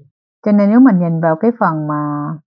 [0.46, 2.03] Cho nên nếu mình nhìn vào cái phần mà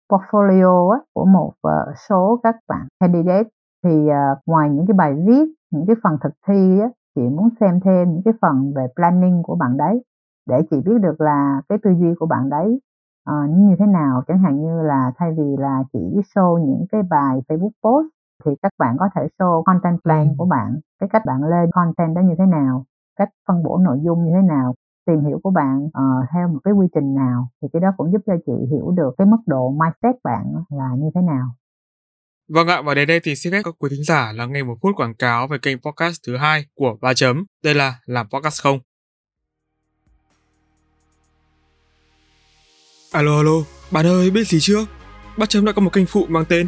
[0.10, 3.50] portfolio á, của một, ờ, số các bạn candidate
[3.84, 7.50] thì, ờ, ngoài những cái bài viết, những cái phần thực thi á, chị muốn
[7.60, 10.02] xem thêm những cái phần về planning của bạn đấy,
[10.50, 12.80] để chị biết được là cái tư duy của bạn đấy,
[13.28, 14.24] nó như thế nào.
[14.28, 16.00] Chẳng hạn như là thay vì là chỉ
[16.36, 18.08] show những cái bài Facebook post
[18.46, 22.16] thì các bạn có thể show content plan của bạn, cái cách bạn lên content
[22.16, 24.76] đó như thế nào, cách phân bổ nội dung như thế nào,
[25.08, 28.12] tìm hiểu của bạn, ờ, theo một cái quy trình nào, thì cái đó cũng
[28.12, 31.56] giúp cho chị hiểu được cái mức độ mindset bạn là như thế nào.
[32.50, 34.76] Vâng ạ, và đến đây thì xin phép các quý thính giả lắng nghe một
[34.82, 37.46] phút quảng cáo về kênh podcast thứ hai của Ba Chấm.
[37.64, 38.80] Đây là Làm Podcast Không.
[43.12, 43.52] Alo alo,
[43.92, 44.86] bạn ơi biết gì chưa?
[45.38, 46.68] Ba Chấm đã có một kênh phụ mang tên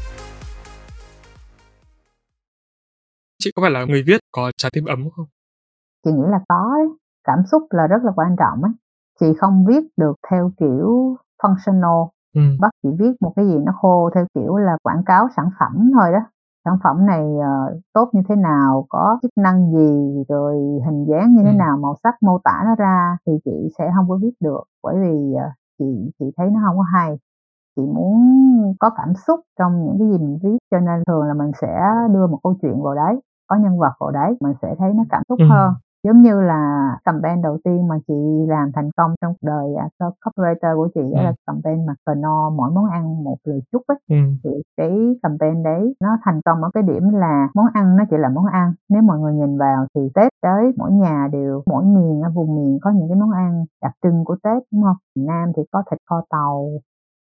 [3.41, 5.25] Chị có phải là người viết có trái tim ấm không?
[6.05, 6.87] Chị nghĩ là có đấy,
[7.23, 8.71] cảm xúc là rất là quan trọng ấy.
[9.19, 12.41] Chị không viết được theo kiểu functional, Ừ.
[12.59, 15.91] bắt chị viết một cái gì nó khô theo kiểu là quảng cáo sản phẩm
[15.93, 16.19] thôi đó.
[16.65, 21.35] Sản phẩm này, ờ, tốt như thế nào, có chức năng gì, rồi hình dáng
[21.35, 21.57] như thế Ừm.
[21.57, 24.95] nào, màu sắc mô tả nó ra thì chị sẽ hông có viết được, bởi
[25.01, 25.49] vì, ờ,
[25.79, 25.85] chị
[26.19, 27.17] chị thấy nó hông có hay.
[27.75, 28.13] Chị muốn
[28.79, 31.81] có cảm xúc trong những cái gì mình viết, cho nên thường là mình sẽ
[32.13, 35.03] đưa một câu chuyện vào đấy, có nhân vật vào đấy, mình sẽ thấy nó
[35.09, 35.49] cảm xúc Ừm.
[35.49, 35.73] hơn.
[36.03, 38.13] Giống như là campaign đầu tiên mà chị
[38.47, 41.35] làm thành công trong đời, à, co copywriter của chị đó là Ừm.
[41.47, 43.97] campaign mà Knorr mỗi món ăn một lời chúc ấy.
[44.09, 44.37] Ừm.
[44.43, 44.91] Thì cái
[45.23, 48.45] campaign đấy nó thành công ở cái điểm là món ăn nó chỉ là món
[48.45, 52.29] ăn, nếu mọi người nhìn vào thì Tết tới mỗi nhà đều mỗi miền ở
[52.35, 54.97] vùng miền có những cái món ăn đặc trưng của Tết, đúng hông?
[55.15, 56.67] Miền Nam thì có thịt kho tàu,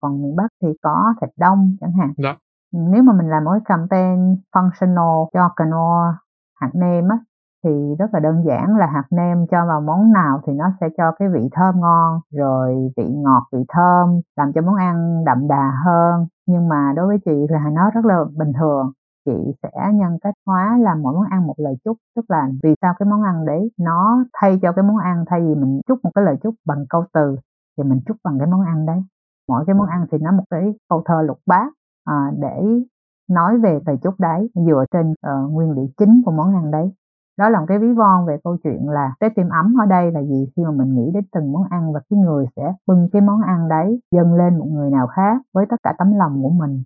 [0.02, 2.14] còn miền Bắc thì có thịt đông chẳng hạn.
[2.18, 2.36] Dạ.
[2.72, 6.18] Nếu mà mình làm một cái campaign functional cho canola
[6.62, 7.18] hạt nêm á,
[7.64, 10.90] thì rất là đơn giản là hạt nêm cho vào món nào thì nó sẽ
[10.98, 15.48] cho cái vị thơm ngon, rồi vị ngọt, vị thơm, làm cho món ăn đậm
[15.48, 16.28] đà hơn.
[16.48, 18.92] Nhưng mà đối với chị là nó rất là bình thường,
[19.26, 22.74] chị sẽ nhân cách hóa làm mỗi món ăn một lời chúc, tức là vì
[22.82, 26.00] sao cái món ăn đấy nó thay cho cái món ăn thay vì mình chúc
[26.04, 27.36] một cái lời chúc bằng câu từ
[27.78, 29.04] thì mình chúc bằng cái món ăn đấy.
[29.50, 31.74] Mỗi cái món ăn thì nó một cái câu thơ lục bát,
[32.06, 32.84] à, để
[33.30, 36.92] nói về lời chúc đấy, dựa trên, uh, nguyên liệu chính của món ăn đấy.
[37.38, 40.12] Đó là một cái ví von về câu chuyện là trái tim ấm ở đây
[40.12, 40.48] là gì?
[40.56, 43.42] Khi mà mình nghĩ đến từng món ăn và cái người sẽ bưng cái món
[43.42, 46.84] ăn đấy dâng lên một người nào khác với tất cả tấm lòng của mình.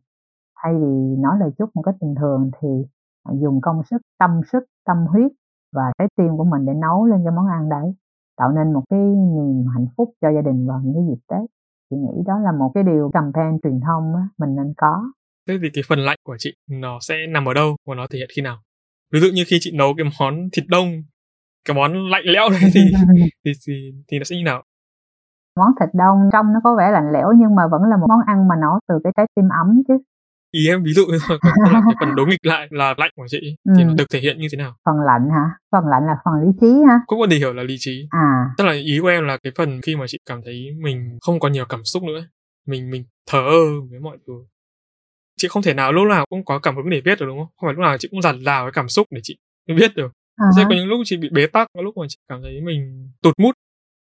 [0.63, 2.86] Thay vì nói lời chúc một cách bình thường thì,
[3.23, 5.32] à, dùng công sức, tâm sức, tâm huyết
[5.76, 7.95] và trái tim của mình để nấu lên cho món ăn đấy,
[8.38, 11.49] tạo nên một cái niềm hạnh phúc cho gia đình vào những cái dịp Tết.
[11.93, 15.12] Chị nghĩ đó là một cái điều campaign truyền thông á, mình nên có.
[15.47, 18.19] Thế thì cái phần lạnh của chị nó sẽ nằm ở đâu và nó thể
[18.19, 18.58] hiện khi nào?
[19.13, 20.88] Ví dụ như khi chị nấu cái món thịt đông,
[21.65, 22.82] cái món lạnh lẽo đấy thì
[23.45, 23.73] thì thì
[24.08, 24.63] thì nó sẽ như nào?
[25.60, 28.19] Món thịt đông trông nó có vẻ lạnh lẽo nhưng mà vẫn là một món
[28.27, 29.97] ăn mà nấu từ cái trái tim ấm chứ.
[30.56, 33.84] Ý em ví dụ là cái phần đối nghịch lại là lạnh của chị thì
[33.84, 34.76] nó được thể hiện như thế nào?
[34.86, 35.46] Phần lạnh hả?
[35.72, 37.00] Phần lạnh là phần lý trí ha?
[37.08, 38.08] Cũng có thể hiểu là lý trí.
[38.10, 38.50] À.
[38.58, 41.39] Tức là ý của em là cái phần khi mà chị cảm thấy mình không
[41.39, 42.26] còn nhiều cảm xúc nữa,
[42.68, 44.34] mình mình thờ ơ với mọi thứ.
[45.38, 47.48] Chị không thể nào lúc nào cũng có cảm hứng để viết được, đúng không?
[47.58, 49.38] Không phải lúc nào chị cũng dạt dào cái cảm xúc để chị
[49.68, 50.12] viết được.
[50.36, 52.62] À Sẽ có những lúc chị bị bế tắc, có lúc mà chị cảm thấy
[52.62, 53.54] mình tụt mood.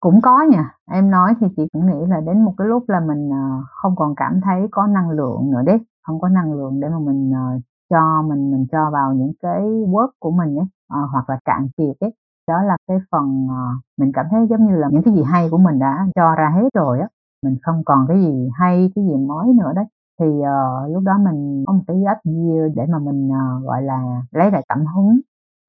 [0.01, 3.01] Cũng có nha, em nói thì chị cũng nghĩ là đến một cái lúc là
[3.09, 5.79] mình, ờ, không còn cảm thấy có năng lượng nữa đấy,
[6.11, 9.61] không có năng lượng để mà mình, uh, cho mình mình cho vào những cái
[9.63, 10.67] work của mình ấy,
[11.03, 12.13] uh, hoặc là cạn kiệt ấy.
[12.49, 15.49] Đó là cái phần, uh, mình cảm thấy giống như là những cái gì hay
[15.51, 17.09] của mình đã cho ra hết rồi á,
[17.45, 19.85] mình không còn cái gì hay, cái gì mới nữa đấy.
[20.21, 23.83] Thì, uh, lúc đó mình có một cái gap year để mà mình, uh, gọi
[23.83, 25.21] là, lấy lại cảm hứng.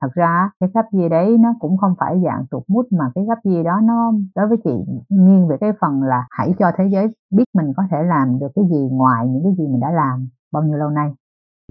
[0.01, 3.25] Thật ra cái gấp gì đấy nó cũng không phải dạng tụt mút mà cái
[3.25, 4.71] gấp gì đó nó đối với chị
[5.09, 8.47] nghiêng về cái phần là hãy cho thế giới biết mình có thể làm được
[8.55, 11.13] cái gì ngoài những cái gì mình đã làm bao nhiêu lâu nay.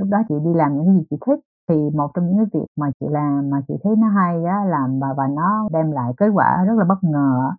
[0.01, 2.47] Lúc đó chị đi làm những cái gì chị thích, thì một trong những cái
[2.61, 5.93] việc mà chị làm mà chị thấy nó hay á, làm và và nó đem
[5.93, 7.51] lại kết quả rất là bất ngờ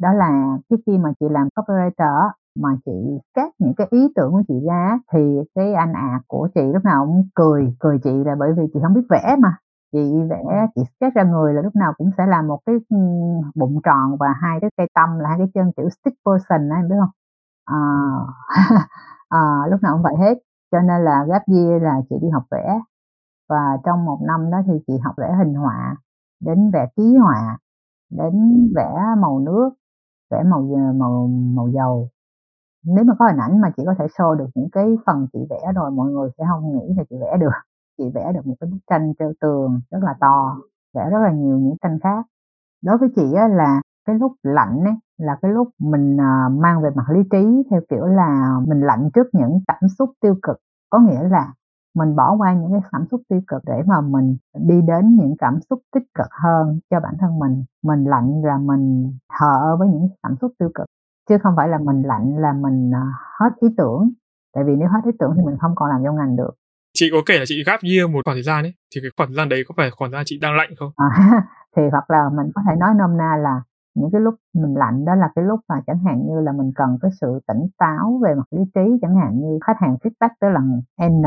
[0.00, 2.92] đó là cái khi mà chị làm copywriter mà chị
[3.34, 6.84] cắt những cái ý tưởng của chị ra thì cái anh à của chị lúc
[6.84, 9.56] nào cũng cười cười chị là bởi vì chị không biết vẽ mà
[9.94, 12.98] chị vẽ chị sketch ra người là lúc nào cũng sẽ là một cái ừ,
[13.56, 16.78] bụng tròn và hai cái cây tâm là hai cái chân kiểu stick person ấy
[16.80, 17.10] em biết không?
[17.66, 17.78] À,
[19.30, 19.38] à,
[19.70, 20.38] lúc nào cũng vậy hết.
[20.72, 22.80] Cho nên là gap year là chị đi học vẽ.
[23.50, 25.96] Và trong một năm đó thì chị học vẽ hình họa
[26.40, 27.58] đến vẽ ký họa
[28.10, 29.70] đến vẽ màu nước
[30.32, 30.62] vẽ màu
[30.96, 32.10] màu màu dầu.
[32.84, 35.40] Nếu mà có hình ảnh mà chị có thể show được những cái phần chị
[35.50, 37.50] vẽ rồi mọi người sẽ không nghĩ là chị vẽ được
[37.98, 40.56] chị vẽ được một cái bức tranh treo tường rất là to
[40.94, 42.26] vẽ rất là nhiều những tranh khác.
[42.84, 46.82] Đối với chị á, là cái lúc lạnh ấy là cái lúc mình à, mang
[46.82, 50.56] về mặt lý trí theo kiểu là mình lạnh trước những cảm xúc tiêu cực.
[50.90, 51.52] Có nghĩa là
[51.94, 55.34] mình bỏ qua những cái cảm xúc tiêu cực để mà mình đi đến những
[55.38, 57.64] cảm xúc tích cực hơn cho bản thân mình.
[57.82, 60.86] Mình lạnh là mình thở với những cảm xúc tiêu cực
[61.28, 64.10] chứ không phải là mình lạnh là mình à, hết ý tưởng.
[64.54, 66.50] Tại vì nếu hết ý tưởng thì mình không còn làm trong ngành được
[66.94, 69.28] chị có kể là chị gap year một khoảng thời gian ấy thì cái khoảng
[69.28, 70.90] thời gian đấy có phải khoảng thời gian chị đang lạnh không?
[70.96, 71.08] À,
[71.76, 73.62] thì hoặc là mình có thể nói nôm na là
[73.94, 76.72] những cái lúc mình lạnh đó là cái lúc mà chẳng hạn như là mình
[76.74, 80.30] cần cái sự tỉnh táo về mặt lý trí chẳng hạn như khách hàng feedback
[80.40, 80.82] tới lần
[81.22, 81.26] n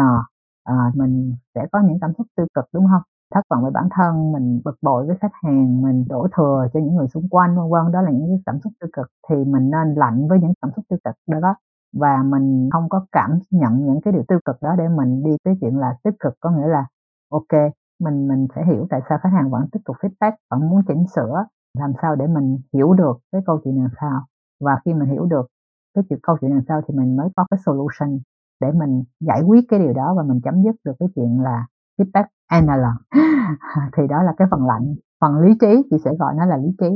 [0.64, 3.02] à, mình sẽ có những cảm xúc tiêu cực đúng không?
[3.34, 6.80] Thất vọng về bản thân mình bực bội với khách hàng mình đổ thừa cho
[6.80, 9.36] những người xung quanh vân vân đó là những cái cảm xúc tiêu cực thì
[9.36, 11.56] mình nên lạnh với những cảm xúc tiêu cực đó
[11.94, 15.32] và mình không có cảm nhận những cái điều tiêu cực đó để mình đi
[15.44, 16.86] tới chuyện là tích cực, có nghĩa là,
[17.30, 20.82] ok, mình mình sẽ hiểu tại sao khách hàng vẫn tiếp tục feedback, vẫn muốn
[20.88, 21.46] chỉnh sửa,
[21.80, 24.26] làm sao để mình hiểu được cái câu chuyện làm sao?
[24.60, 25.48] Và khi mình hiểu được
[25.96, 28.20] cái chuyện, câu chuyện làm sao thì mình mới có cái solution
[28.62, 31.66] để mình giải quyết cái điều đó và mình chấm dứt được cái chuyện là
[31.98, 32.98] feedback analog
[33.98, 36.70] thì đó là cái phần lạnh, phần lý trí, chị sẽ gọi nó là lý
[36.80, 36.90] trí.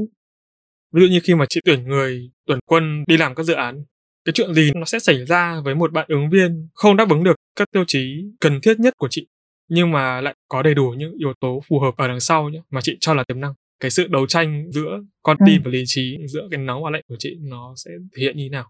[0.94, 3.84] Ví dụ như khi mà chị tuyển người, tuyển quân đi làm các dự án
[4.26, 7.24] cái chuyện gì nó sẽ xảy ra với một bạn ứng viên không đáp ứng
[7.24, 9.28] được các tiêu chí cần thiết nhất của chị
[9.70, 12.62] nhưng mà lại có đầy đủ những yếu tố phù hợp ở đằng sau nhé
[12.70, 15.66] mà chị cho là tiềm năng cái sự đấu tranh giữa con tim ừ.
[15.66, 18.44] và lý trí giữa cái nóng và lạnh của chị nó sẽ thể hiện như
[18.44, 18.66] thế nào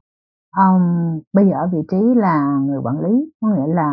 [0.57, 3.89] Um, bây giờ ở vị trí là người quản lý, có nghĩa là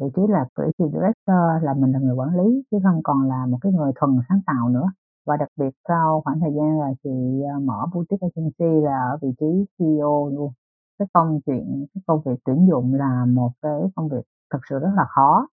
[0.00, 3.46] vị trí là creative director là mình là người quản lý chứ không còn là
[3.48, 4.88] một cái người thuần sáng tạo nữa.
[5.26, 7.10] Và đặc biệt sau khoảng thời gian là chị
[7.54, 9.46] ờ, mở boutique agency là ở vị trí
[9.78, 10.52] CEO luôn.
[11.00, 14.78] Cái công chuyện, cái công việc tuyển dụng là một cái công việc thực sự
[14.78, 15.48] rất là khó.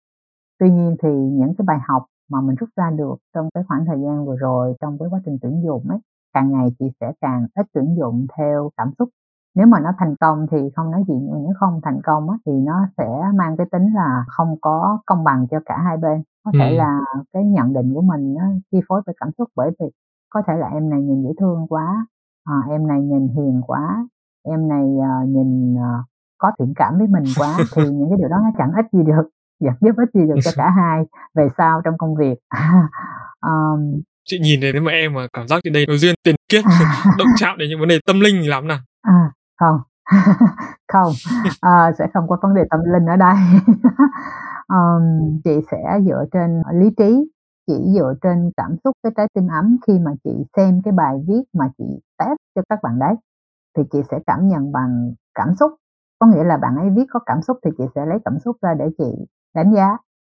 [0.59, 3.85] Tuy nhiên thì những cái bài học mà mình rút ra được trong cái khoảng
[3.85, 5.99] thời gian vừa rồi trong cái quá trình tuyển dụng ấy,
[6.33, 9.09] càng ngày chị sẽ càng ít tuyển dụng theo cảm xúc
[9.57, 12.37] nếu mà nó thành công thì không nói gì nhưng nếu không thành công á,
[12.45, 16.23] thì nó sẽ mang cái tính là không có công bằng cho cả hai bên
[16.45, 16.75] có thể ừ.
[16.77, 16.99] là
[17.33, 19.85] cái nhận định của mình nó chi phối bởi cảm xúc bởi vì
[20.29, 22.05] có thể là em này nhìn dễ thương quá
[22.43, 24.07] à, em này nhìn hiền quá
[24.51, 26.05] em này uh, nhìn uh,
[26.37, 28.99] có thiện cảm với mình quá thì những cái điều đó nó chẳng ích gì
[29.07, 29.29] được
[29.59, 31.03] giật giúp ích gì được cho cả hai
[31.35, 32.35] về sau trong công việc.
[33.41, 36.65] Um, chị nhìn thấy mà em mà cảm giác trên đây nó duyên tiền kiết
[37.17, 38.79] động chạm đến những vấn đề tâm linh lắm nào?
[39.01, 39.79] À, không.
[40.93, 41.13] Không
[41.61, 43.35] à, sẽ không có vấn đề tâm linh ở đây.
[44.67, 47.23] Um, chị sẽ dựa trên lý trí
[47.67, 51.15] chỉ dựa trên cảm xúc cái trái tim ấm khi mà chị xem cái bài
[51.27, 51.85] viết mà chị
[52.19, 53.15] test cho các bạn đấy
[53.77, 55.71] thì chị sẽ cảm nhận bằng cảm xúc.
[56.19, 58.55] Có nghĩa là bạn ấy viết có cảm xúc thì chị sẽ lấy cảm xúc
[58.61, 59.97] ra để chị đánh giá.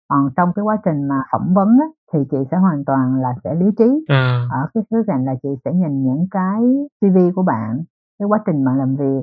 [0.08, 3.34] Còn trong cái quá trình mà phỏng vấn á, thì chị sẽ hoàn toàn là
[3.44, 4.04] sẽ lý trí.
[4.08, 4.48] À.
[4.50, 6.62] ở cái khía cạnh là chị sẽ nhìn những cái
[7.00, 7.84] CV của bạn
[8.18, 9.22] cái quá trình bạn làm việc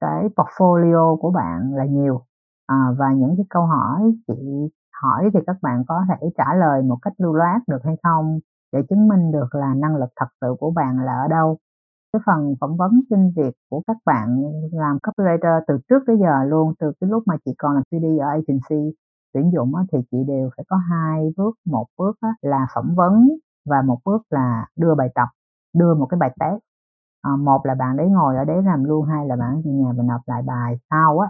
[0.00, 2.22] cái portfolio của bạn là nhiều.
[2.66, 4.34] À, và những cái câu hỏi chị
[5.02, 8.40] hỏi thì các bạn có thể trả lời một cách lưu loát được hay không
[8.72, 11.58] để chứng minh được là năng lực thật sự của bạn là ở đâu
[12.12, 14.42] cái phần phỏng vấn xin việc của các bạn
[14.72, 18.04] làm copywriter từ trước tới giờ luôn từ cái lúc mà chị còn làm CD
[18.18, 18.94] ở agency
[19.34, 21.54] tuyển dụng á, thì chị đều phải có hai bước.
[21.66, 23.28] Một bước á, là phỏng vấn
[23.68, 25.28] và một bước là đưa bài tập
[25.74, 26.60] đưa một cái bài test.
[27.22, 29.92] À, một là bạn đấy ngồi ở đấy làm luôn hai là bạn về nhà
[29.96, 30.78] và nộp lại bài.
[30.90, 31.28] Sau á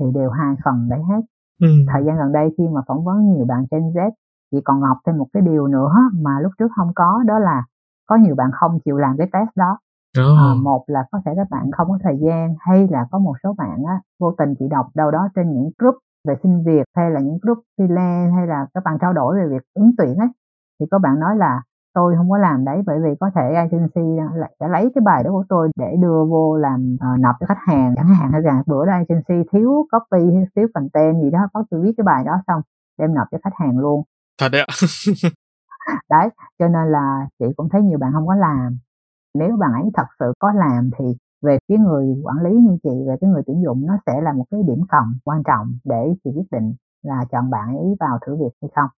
[0.00, 1.20] thì đều hai phần đấy hết.
[1.60, 1.66] Ừ.
[1.92, 4.10] thời gian gần đây khi mà phỏng vấn nhiều bạn trên Z
[4.52, 7.64] chị còn học thêm một cái điều nữa mà lúc trước không có đó là
[8.06, 9.78] có nhiều bạn không chịu làm cái test đó
[10.22, 10.38] oh.
[10.38, 13.34] à, một là có thể các bạn không có thời gian hay là có một
[13.42, 15.94] số bạn á vô tình chị đọc đâu đó trên những group
[16.28, 19.48] về xin việc hay là những group freelance hay là các bạn trao đổi về
[19.48, 20.28] việc ứng tuyển ấy.
[20.80, 21.62] Thì có bạn nói là
[21.94, 24.02] tôi không có làm đấy bởi vì có thể agency
[24.34, 27.46] lại sẽ lấy cái bài đó của tôi để đưa vô làm uh, nộp cho
[27.46, 27.94] khách hàng.
[27.96, 30.24] Chẳng hạn hay là bữa đó agency thiếu copy
[30.56, 32.62] thiếu content gì đó có tôi viết cái bài đó xong
[32.98, 34.02] đem nộp cho khách hàng luôn.
[34.40, 34.74] Thật đấy ạ.
[36.10, 38.78] Đấy cho nên là chị cũng thấy nhiều bạn không có làm
[39.38, 41.04] nếu bạn ấy thật sự có làm thì
[41.42, 44.32] về phía người quản lý như chị về cái người tuyển dụng nó sẽ là
[44.32, 48.18] một cái điểm cộng quan trọng để chị quyết định là chọn bạn ấy vào
[48.26, 48.90] thử việc hay không.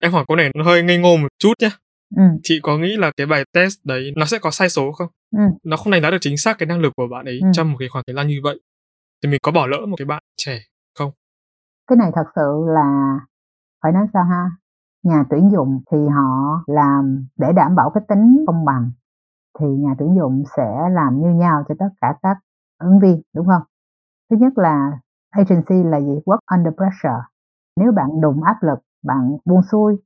[0.00, 1.68] Em hỏi câu này nó hơi ngây ngô một chút nhé
[2.16, 2.22] ừ.
[2.42, 5.08] chị có nghĩ là cái bài test đấy nó sẽ có sai số không?
[5.36, 5.42] Ừ.
[5.64, 7.48] nó không đánh giá được chính xác cái năng lực của bạn ấy ừ.
[7.52, 8.60] trong một cái khoảng thời gian như vậy.
[9.22, 10.58] Thì mình có bỏ lỡ một cái bạn trẻ
[10.98, 11.10] không?
[11.86, 13.18] Cái này thật sự là
[13.82, 14.44] phải nói sao ha?
[15.02, 18.90] Nhà tuyển dụng thì họ làm để đảm bảo cái tính công bằng
[19.60, 22.38] thì nhà tuyển dụng sẽ làm như nhau cho tất cả các
[22.78, 23.62] ứng viên, đúng không?
[24.30, 24.98] Thứ nhất là
[25.30, 26.20] agency là gì?
[26.26, 27.22] Work under pressure.
[27.76, 29.96] Nếu bạn đụng áp lực, bạn buông xuôi,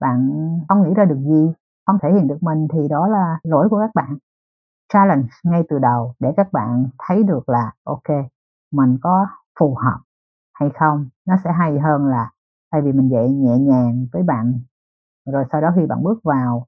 [0.00, 0.30] bạn
[0.68, 1.52] không nghĩ ra được gì,
[1.86, 4.18] không thể hiện được mình thì đó là lỗi của các bạn.
[4.92, 8.08] Challenge ngay từ đầu để các bạn thấy được là, ok,
[8.72, 9.26] mình có
[9.60, 9.98] phù hợp
[10.54, 11.08] hay không?
[11.28, 12.30] Nó sẽ hay hơn là,
[12.72, 14.60] thay vì mình dạy nhẹ nhàng với bạn,
[15.26, 16.66] rồi sau đó khi bạn bước vào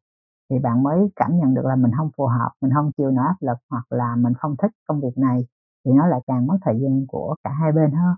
[0.51, 3.25] thì bạn mới cảm nhận được là mình không phù hợp mình không chịu nổi
[3.29, 5.39] áp lực hoặc là mình không thích công việc này
[5.85, 8.15] thì nó lại càng mất thời gian của cả hai bên hơn.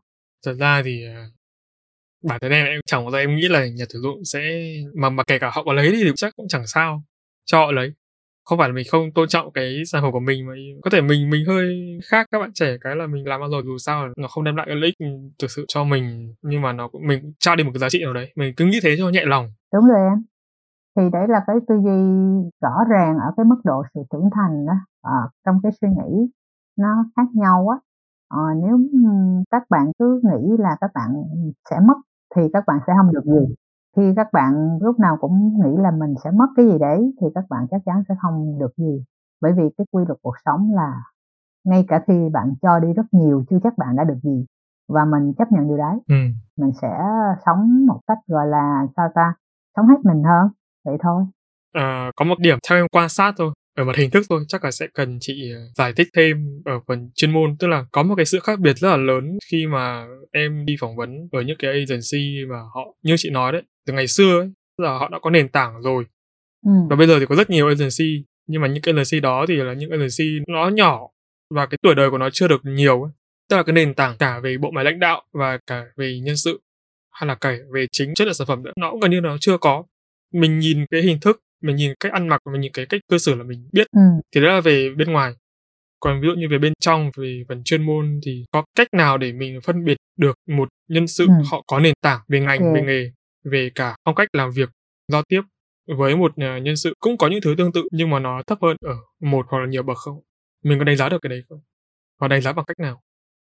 [0.46, 1.24] Thật ra thì à,
[2.24, 4.40] bản thân em em chẳng bao giờ em nghĩ là nhà tuyển dụng sẽ
[4.94, 7.02] mà mà kể cả họ có lấy đi thì chắc cũng chẳng sao
[7.44, 7.92] cho họ lấy.
[8.44, 10.52] Không phải là mình không tôn trọng cái sản phẩm của mình mà
[10.82, 13.56] có thể mình mình hơi khác các bạn trẻ cái là mình làm bao giờ
[13.64, 15.08] dù sao nó không đem lại cái lợi ích
[15.38, 18.00] thực sự cho mình nhưng mà nó cũng mình trao đi một cái giá trị
[18.04, 19.52] nào đấy mình cứ nghĩ thế cho nhẹ lòng.
[19.72, 20.31] Đúng rồi em
[20.96, 22.00] thì đấy là cái tư duy
[22.60, 26.30] rõ ràng ở cái mức độ sự trưởng thành đó à, trong cái suy nghĩ
[26.78, 27.78] nó khác nhau á.
[28.28, 28.78] À, nếu
[29.50, 31.10] các bạn cứ nghĩ là các bạn
[31.70, 31.94] sẽ mất
[32.36, 33.54] thì các bạn sẽ không được gì.
[33.96, 37.26] Khi các bạn lúc nào cũng nghĩ là mình sẽ mất cái gì đấy thì
[37.34, 39.04] các bạn chắc chắn sẽ không được gì.
[39.40, 41.02] Bởi vì cái quy luật cuộc sống là
[41.64, 44.46] ngay cả khi bạn cho đi rất nhiều chưa chắc bạn đã được gì.
[44.88, 45.98] Và mình chấp nhận điều đấy.
[46.08, 46.14] Ừ.
[46.56, 46.98] mình sẽ
[47.46, 49.34] sống một cách gọi là sao ta
[49.76, 50.48] sống hết mình hơn
[50.84, 51.22] vậy thôi
[51.72, 54.64] à, có một điểm theo em quan sát thôi ở mặt hình thức thôi chắc
[54.64, 58.02] là sẽ cần chị ờ, giải thích thêm ở phần chuyên môn tức là có
[58.02, 61.42] một cái sự khác biệt rất là lớn khi mà em đi phỏng vấn ở
[61.42, 65.08] những cái agency mà họ như chị nói đấy từ ngày xưa ấy là họ
[65.08, 66.04] đã có nền tảng rồi
[66.66, 66.72] ừ.
[66.90, 69.56] và bây giờ thì có rất nhiều agency nhưng mà những cái agency đó thì
[69.56, 71.00] là những agency nó nhỏ
[71.54, 73.12] và cái tuổi đời của nó chưa được nhiều ấy.
[73.48, 76.36] tức là cái nền tảng cả về bộ máy lãnh đạo và cả về nhân
[76.36, 76.60] sự
[77.10, 79.36] hay là cả về chính chất lượng sản phẩm nữa nó cũng gần như nó
[79.40, 79.84] chưa có
[80.32, 83.18] mình nhìn cái hình thức mình nhìn cách ăn mặc mình nhìn cái cách cơ
[83.18, 84.00] sở là mình biết ừ.
[84.34, 85.32] thì đó là về bên ngoài
[86.00, 89.18] còn ví dụ như về bên trong về phần chuyên môn thì có cách nào
[89.18, 91.32] để mình phân biệt được một nhân sự ừ.
[91.50, 92.74] họ có nền tảng về ngành ừ.
[92.74, 93.10] về nghề
[93.44, 94.70] về cả phong cách làm việc
[95.08, 95.42] giao tiếp
[95.98, 98.58] với một ờ, nhân sự cũng có những thứ tương tự nhưng mà nó thấp
[98.62, 100.20] hơn ở một hoặc là nhiều bậc không
[100.64, 101.60] mình có đánh giá được cái đấy không
[102.20, 103.02] và đánh giá bằng cách nào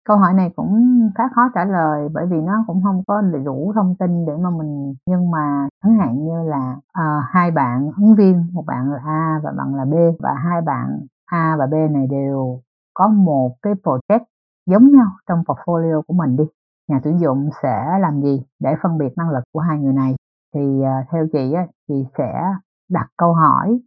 [0.05, 3.43] câu hỏi này cũng khá khó trả lời bởi vì nó cũng không có đầy
[3.43, 7.91] đủ thông tin để mà mình nhưng mà chẳng hạn như là uh, hai bạn
[7.97, 11.67] ứng viên một bạn là A và bạn là B và hai bạn A và
[11.67, 12.61] B này đều
[12.93, 14.23] có một cái project
[14.65, 16.43] giống nhau trong portfolio của mình đi.
[16.87, 20.15] Nhà tuyển dụng sẽ làm gì để phân biệt năng lực của hai người này?
[20.55, 22.43] Thì uh, theo chị á chị sẽ
[22.89, 23.79] đặt câu hỏi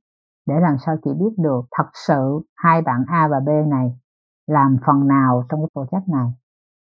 [0.46, 3.98] để làm sao chị biết được thật sự hai bạn A và B này
[4.48, 6.32] làm phần nào trong cái project này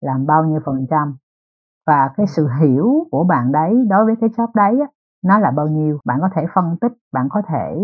[0.01, 1.17] làm bao nhiêu phần trăm.
[1.87, 4.87] Và cái sự hiểu của bạn đấy đối với cái job đấy á,
[5.25, 5.99] nó là bao nhiêu.
[6.05, 7.77] Bạn có thể phân tích bạn có thể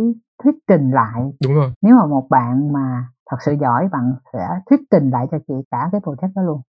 [0.43, 1.33] thuyết trình lại.
[1.45, 1.73] Đúng rồi.
[1.83, 5.55] Nếu mà một bạn mà thật sự giỏi bạn sẽ thuyết trình lại cho chị
[5.71, 6.61] cả cái project đó luôn.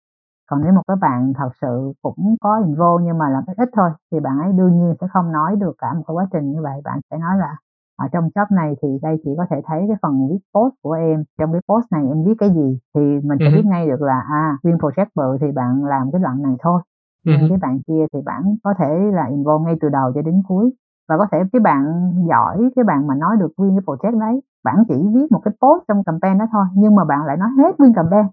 [0.49, 3.69] Còn nếu một cái bạn thật sự cũng có involve nhưng mà làm ít ít
[3.75, 6.51] thôi thì bạn ấy đương nhiên sẽ không nói được cả một cái quá trình
[6.51, 6.81] như vậy.
[6.83, 7.57] Bạn sẽ nói là
[7.97, 10.91] ở trong job này thì đây chị có thể thấy cái phần viết post của
[10.91, 11.23] em.
[11.39, 13.55] Trong cái post này em viết cái gì thì mình sẽ uh-huh.
[13.55, 16.81] biết ngay được là à nguyên project bự thì bạn làm cái đoạn này thôi.
[17.25, 17.49] Nhưng uh-huh.
[17.49, 20.73] cái bạn kia thì bạn có thể là involve ngay từ đầu cho đến cuối.
[21.09, 24.41] Và có thể cái bạn giỏi cái bạn mà nói được nguyên cái project đấy
[24.65, 27.49] bạn chỉ viết một cái post trong campaign đó thôi nhưng mà bạn lại nói
[27.57, 28.25] hết nguyên campaign.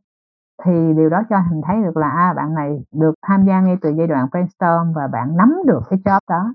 [0.65, 3.77] Thì điều đó cho mình thấy được là à, bạn này được tham gia ngay
[3.81, 6.55] từ giai đoạn brainstorm và bạn nắm được cái job đó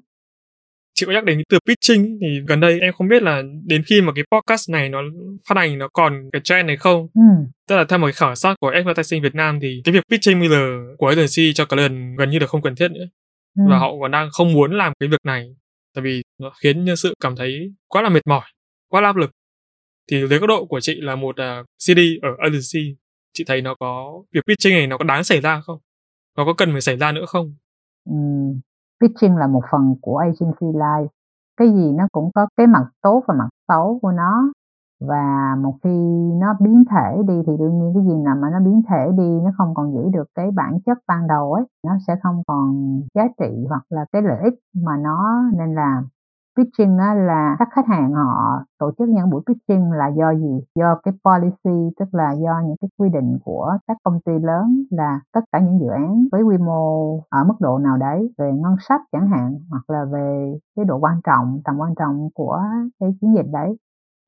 [0.97, 4.01] chị có nhắc đến từ pitching thì gần đây em không biết là đến khi
[4.01, 5.01] mà cái podcast này nó
[5.47, 7.07] phát hành nó còn cái trend này không?
[7.13, 7.21] Ừ.
[7.67, 10.39] tức là theo một cái khảo sát của advertising Việt Nam thì cái việc pitching
[10.39, 13.05] bây giờ của agency cho client gần như là không cần thiết nữa.
[13.55, 13.63] Ừ.
[13.69, 15.55] và họ còn đang không muốn làm cái việc này
[15.95, 18.45] tại vì nó khiến nhân sự cảm thấy quá là mệt mỏi
[18.89, 19.31] quá là áp lực.
[20.11, 22.95] Thì dưới góc độ của chị là một uh, CD ở agency
[23.33, 25.79] chị thấy nó có việc pitching này nó có đáng xảy ra không?
[26.37, 27.55] Nó có cần phải xảy ra nữa không?
[28.09, 28.15] Ừ
[29.01, 31.07] pitching là một phần của agency life.
[31.57, 34.51] Cái gì nó cũng có cái mặt tốt và mặt xấu của nó.
[35.01, 35.89] Và một khi
[36.41, 39.39] nó biến thể đi thì đương nhiên cái gì nào mà nó biến thể đi,
[39.43, 43.01] nó không còn giữ được cái bản chất ban đầu ấy, nó sẽ không còn
[43.15, 46.07] giá trị hoặc là cái lợi ích mà nó nên làm
[46.57, 50.63] pitching á, là các khách hàng họ tổ chức những buổi pitching là do gì?
[50.75, 54.83] Do cái policy tức là do những cái quy định của các công ty lớn
[54.89, 58.51] là tất cả những dự án với quy mô ở mức độ nào đấy về
[58.53, 62.63] ngân sách chẳng hạn hoặc là về cái độ quan trọng tầm quan trọng của
[62.99, 63.77] cái chiến dịch đấy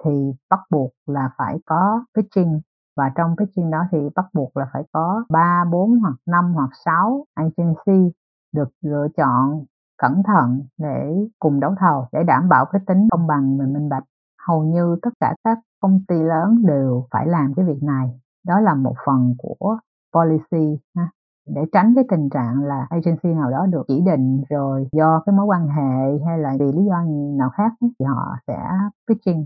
[0.05, 2.61] thì bắt buộc là phải có pitching.
[2.97, 6.69] Và trong pitching đó thì bắt buộc là phải có 3, 4 hoặc 5 hoặc
[6.85, 8.13] 6 agency
[8.53, 9.65] được lựa chọn
[9.99, 13.89] cẩn thận để cùng đấu thầu để đảm bảo cái tính công bằng và minh
[13.89, 14.03] bạch.
[14.47, 18.19] Hầu như tất cả các công ty lớn đều phải làm cái việc này.
[18.47, 19.77] Đó là một phần của
[20.13, 21.09] policy ha
[21.55, 25.35] để tránh cái tình trạng là agency nào đó được chỉ định rồi do cái
[25.35, 27.03] mối quan hệ hay là vì lý do
[27.37, 28.59] nào khác thì họ sẽ
[29.07, 29.45] pitching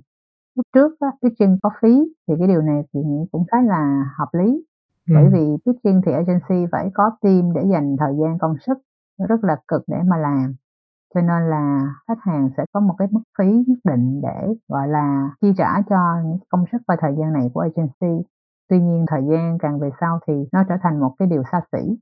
[0.55, 4.05] lúc trước á, pitching có phí thì cái điều này thì nghĩ cũng khá là
[4.17, 4.65] hợp lý
[5.09, 5.13] ừ.
[5.15, 8.77] bởi vì pitching thì agency phải có team để dành thời gian công sức
[9.17, 10.53] rất là cực để mà làm.
[11.13, 14.87] Cho nên là khách hàng sẽ có một cái mức phí nhất định để gọi
[14.87, 18.23] là chi trả cho những công sức và thời gian này của agency.
[18.69, 21.61] Tuy nhiên thời gian càng về sau thì nó trở thành một cái điều xa
[21.71, 21.97] xỉ.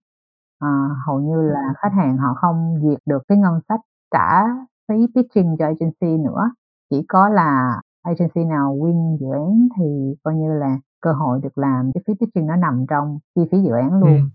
[0.60, 3.80] À, hầu như là khách hàng họ không duyệt được cái ngân sách
[4.12, 4.44] trả
[4.90, 6.52] phí pitching cho agency nữa.
[6.90, 11.58] Chỉ có là agency nào win dự án thì coi như là cơ hội được
[11.58, 14.10] làm cái phí pitching nó nằm trong chi phí dự án luôn.
[14.10, 14.30] Ừm.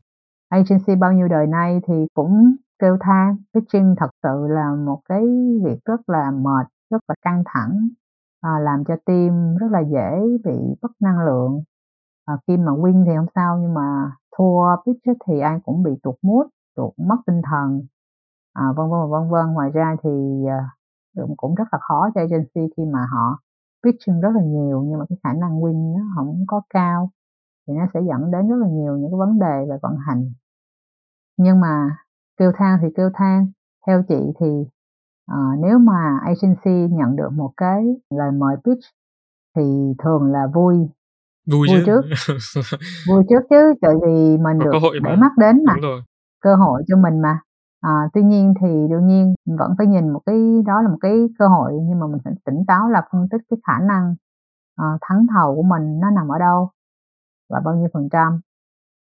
[0.49, 5.23] Agency bao nhiêu đời nay thì cũng kêu than, pitching thật sự là một cái
[5.65, 7.89] việc rất là mệt, rất là căng thẳng,
[8.41, 11.63] à, làm cho team rất là dễ bị mất năng lượng.
[12.25, 15.91] À, khi mà win thì không sao nhưng mà thua pitch thì ai cũng bị
[16.03, 17.83] tụt mood, tụt mất tinh thần,
[18.53, 19.55] à, vân vân vân vân.
[19.55, 20.11] Ngoài ra thì
[20.49, 20.71] à,
[21.37, 23.39] cũng rất là khó cho agency khi mà họ
[23.85, 27.11] pitching rất là nhiều nhưng mà cái khả năng win nó không có cao
[27.67, 30.33] thì nó sẽ dẫn đến rất là nhiều những cái vấn đề về vận hành.
[31.39, 31.97] Nhưng mà
[32.37, 33.47] kêu than thì kêu than
[33.87, 34.47] theo chị thì
[35.33, 38.85] uh, nếu mà agency nhận được một cái lời mời pitch
[39.57, 40.77] thì thường là vui.
[41.51, 42.01] Vui, vui trước.
[43.09, 45.75] Vui trước chứ tại vì mình Có được để mắt đến mà.
[46.41, 47.41] Cơ hội cho mình mà.
[47.81, 51.27] À, tuy nhiên thì đương nhiên vẫn phải nhìn một cái đó là một cái
[51.39, 54.15] cơ hội nhưng mà mình phải tỉnh táo là phân tích cái khả năng
[54.77, 56.71] à, thắng thầu của mình nó nằm ở đâu
[57.51, 58.41] và bao nhiêu phần trăm.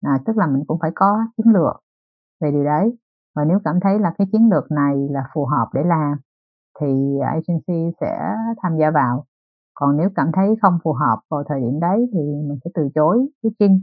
[0.06, 1.84] À, tức là mình cũng phải có chiến lược
[2.42, 2.98] về điều đấy.
[3.36, 6.18] Và nếu cảm thấy là cái chiến lược này là phù hợp để làm
[6.82, 9.26] thì agency sẽ tham gia vào.
[9.74, 12.90] Còn nếu cảm thấy không phù hợp vào thời điểm đấy thì mình sẽ từ
[12.96, 13.82] chối pitching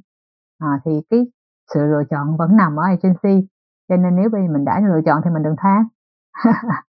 [0.58, 1.20] à, thì cái
[1.74, 3.48] sự lựa chọn vẫn nằm ở agency
[3.88, 5.84] cho nên nếu bây mình đã lựa chọn thì mình đừng than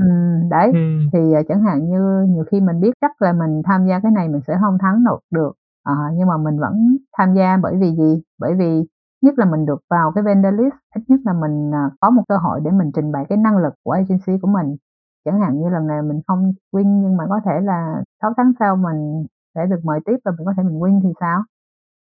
[0.00, 1.10] ừm, đấy Ừm.
[1.12, 4.12] thì à, chẳng hạn như nhiều khi mình biết chắc là mình tham gia cái
[4.12, 5.52] này mình sẽ không thắng được được
[5.84, 8.84] à, nhưng mà mình vẫn tham gia bởi vì gì bởi vì
[9.22, 12.22] nhất là mình được vào cái vendor list ít nhất là mình ờ, có một
[12.28, 14.76] cơ hội để mình trình bày cái năng lực của agency của mình
[15.24, 18.52] chẳng hạn như lần này mình không win nhưng mà có thể là 6 tháng
[18.58, 21.42] sau mình sẽ được mời tiếp và mình có thể mình win thì sao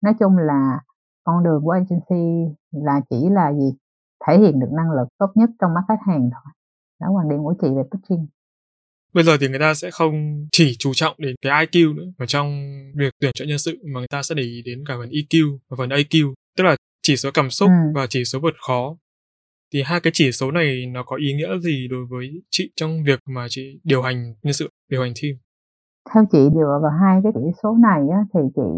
[0.03, 0.81] nói chung là
[1.25, 3.75] con đường của agency là chỉ là gì?
[4.27, 6.53] Thể hiện được năng lực tốt nhất trong mắt khách hàng thôi.
[7.01, 8.27] Đó quan điểm của chị về pitching.
[9.17, 10.15] Bây giờ thì người ta sẽ không
[10.53, 12.47] chỉ chú trọng đến cái IQ nữa mà trong
[12.97, 15.59] việc tuyển chọn nhân sự mà người ta sẽ để ý đến cả phần EQ
[15.71, 17.93] và phần AQ, tức là chỉ số cảm xúc ừ.
[17.95, 18.97] và chỉ số vượt khó.
[19.73, 22.91] Thì hai cái chỉ số này nó có ý nghĩa gì đối với chị trong
[23.07, 25.35] việc mà chị điều hành nhân sự, điều hành team?
[26.15, 28.69] Theo chị dựa vào hai cái chỉ số này á, thì chị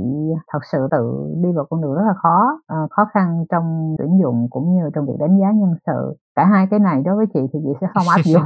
[0.52, 1.04] thật sự tự
[1.42, 4.82] đi vào con đường rất là khó, ờ, khó khăn trong tuyển dụng cũng như
[4.94, 6.16] trong việc đánh giá nhân sự.
[6.34, 8.42] Cả hai cái này đối với chị thì chị sẽ không áp dụng.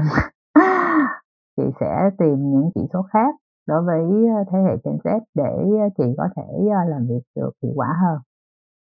[1.63, 3.35] Chị sẽ tìm những chỉ số khác
[3.69, 4.03] đối với
[4.53, 5.51] thế hệ Gen Z để
[5.99, 8.19] chị có thể ờ, làm việc được hiệu quả hơn.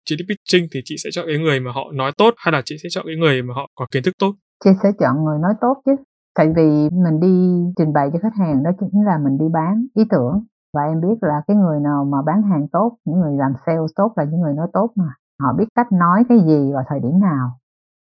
[0.05, 2.63] Chị đi pitching thì chị sẽ chọn cái người mà họ nói tốt hay là
[2.65, 4.33] chị sẽ chọn cái người mà họ có kiến thức tốt?
[4.65, 5.93] Chị sẽ chọn người nói tốt chứ
[6.37, 9.87] tại vì mình đi trình bày cho khách hàng đó chính là mình đi bán
[9.95, 13.37] ý tưởng và em biết là cái người nào mà bán hàng tốt những người
[13.37, 15.11] làm sales tốt là những người nói tốt mà
[15.41, 17.59] họ biết cách nói cái gì vào thời điểm nào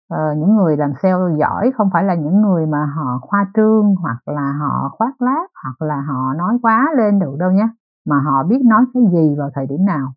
[0.08, 3.94] ờ, những người làm sale giỏi không phải là những người mà họ khoa trương
[3.94, 7.68] hoặc là họ khoác lác hoặc là họ nói quá lên được đâu nhé
[8.06, 10.12] mà họ biết nói cái gì vào thời điểm nào.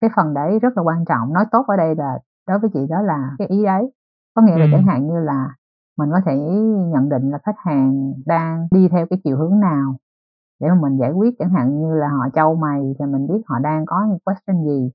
[0.00, 2.18] Cái phần đấy rất là quan trọng nói tốt ở đây là
[2.48, 3.92] đối với chị đó là cái ý đấy
[4.34, 4.68] có nghĩa là ừ.
[4.72, 5.54] chẳng hạn như là
[5.98, 6.36] mình có thể
[6.92, 9.96] nhận định là khách hàng đang đi theo cái chiều hướng nào
[10.60, 11.34] để mà mình giải quyết.
[11.38, 14.64] Chẳng hạn như là họ trâu mày thì mình biết họ đang có những question
[14.64, 14.90] gì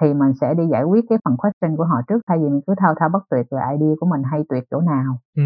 [0.00, 2.60] thì mình sẽ đi giải quyết cái phần question của họ trước thay vì mình
[2.66, 5.18] cứ thao thao bất tuyệt là idea của mình hay tuyệt chỗ nào.
[5.36, 5.42] Ừ.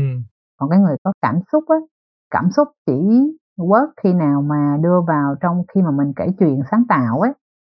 [0.57, 1.77] còn cái người có cảm xúc á
[2.31, 2.93] cảm xúc chỉ
[3.59, 7.33] work khi nào mà đưa vào trong khi mà mình kể chuyện sáng tạo ấy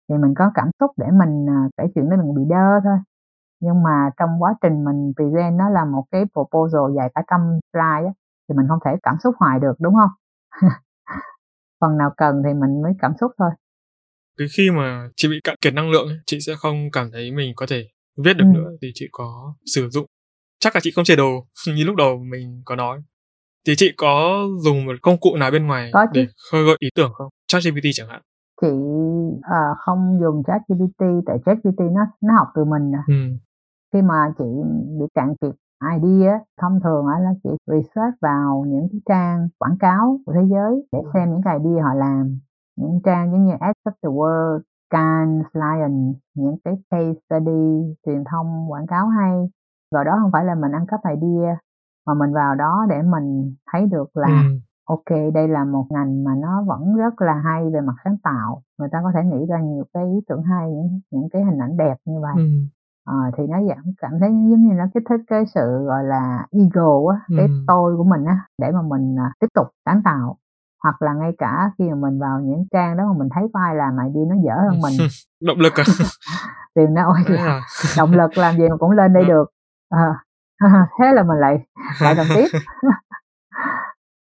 [0.09, 2.97] thì mình có cảm xúc để mình à, kể chuyện để mình bị đơ thôi.
[3.59, 7.59] Nhưng mà trong quá trình mình present nó là một cái proposal dài cả trăm
[7.73, 8.13] slide á,
[8.49, 10.09] thì mình không thể cảm xúc hoài được đúng không?
[11.81, 13.49] Phần nào cần thì mình mới cảm xúc thôi
[14.37, 17.53] cái khi mà chị bị cạn kiệt năng lượng chị sẽ không cảm thấy mình
[17.55, 17.87] có thể
[18.25, 18.59] viết được ừ.
[18.59, 20.05] nữa thì chị có sử dụng.
[20.59, 22.99] Chắc là chị không chê đồ như lúc đầu mình có nói.
[23.67, 26.89] Thì chị có dùng một công cụ nào bên ngoài có để khơi gợi ý
[26.95, 27.27] tưởng không?
[27.47, 28.21] ChatGPT chẳng hạn.
[28.61, 28.67] Chị
[29.37, 32.97] uh, không dùng ChatGPT tại ChatGPT nó nó học từ mình nè.
[33.07, 33.37] Ừ.
[33.93, 34.45] khi mà chị
[34.99, 35.55] bị cạn kiệt
[35.93, 40.73] idea thông thường là chị research vào những cái trang quảng cáo của thế giới
[40.91, 42.39] để xem những cái idea họ làm
[42.75, 44.59] những trang giống như Ads of the World,
[44.89, 49.49] Cannes, Lion, những cái case study truyền thông quảng cáo hay
[49.91, 51.57] rồi đó không phải là mình ăn cắp idea
[52.07, 54.59] mà mình vào đó để mình thấy được là ừ.
[54.85, 58.61] ok đây là một ngành mà nó vẫn rất là hay về mặt sáng tạo
[58.77, 61.61] người ta có thể nghĩ ra nhiều cái ý tưởng hay những những cái hình
[61.61, 62.49] ảnh đẹp như vậy ừ.
[63.05, 66.47] à, thì nó giảm cảm thấy giống như nó kích thích cái sự gọi là
[66.51, 67.53] ego á cái ừ.
[67.67, 70.37] tôi của mình á để mà mình à, tiếp tục sáng tạo
[70.83, 73.59] hoặc là ngay cả khi mà mình vào những trang đó mà mình thấy có
[73.59, 75.07] ai làm này đi nó dở hơn mình.
[75.47, 75.83] Động lực à?
[76.75, 77.61] Thì nó ôi là
[77.97, 79.33] động lực làm gì mà cũng lên đây dạ.
[79.33, 79.45] được.
[79.89, 80.07] À,
[80.99, 81.57] thế là mình lại
[82.01, 82.47] lại làm tiếp.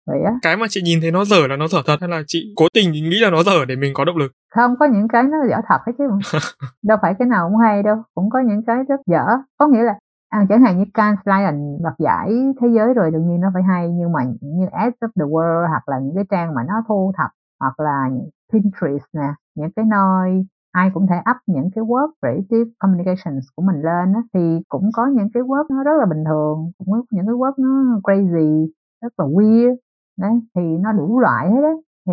[0.07, 0.33] Vậy á.
[0.43, 2.67] Cái mà chị nhìn thấy nó dở là nó dở thật hay là chị cố
[2.75, 4.33] tình nghĩ là nó dở để mình có động lực?
[4.55, 6.39] Không có những cái nó dở thật hết chứ.
[6.83, 9.25] Đâu phải cái nào cũng hay đâu cũng có những cái rất dở.
[9.59, 9.95] Có nghĩa là
[10.33, 12.31] à, chẳng hạn như Cannes Lion đoạt giải
[12.61, 15.69] thế giới rồi đương nhiên nó phải hay nhưng mà như Ads of the World
[15.69, 17.31] hoặc là những cái trang mà nó thu thập
[17.61, 18.09] hoặc là
[18.53, 23.63] Pinterest nè những cái nơi ai cũng thể up những cái work creative communications của
[23.63, 26.89] mình lên á, thì cũng có những cái work nó rất là bình thường cũng
[26.93, 28.69] có những cái work nó crazy
[29.03, 29.77] rất là weird.
[30.19, 32.13] Đấy thì nó đủ loại hết đấy thì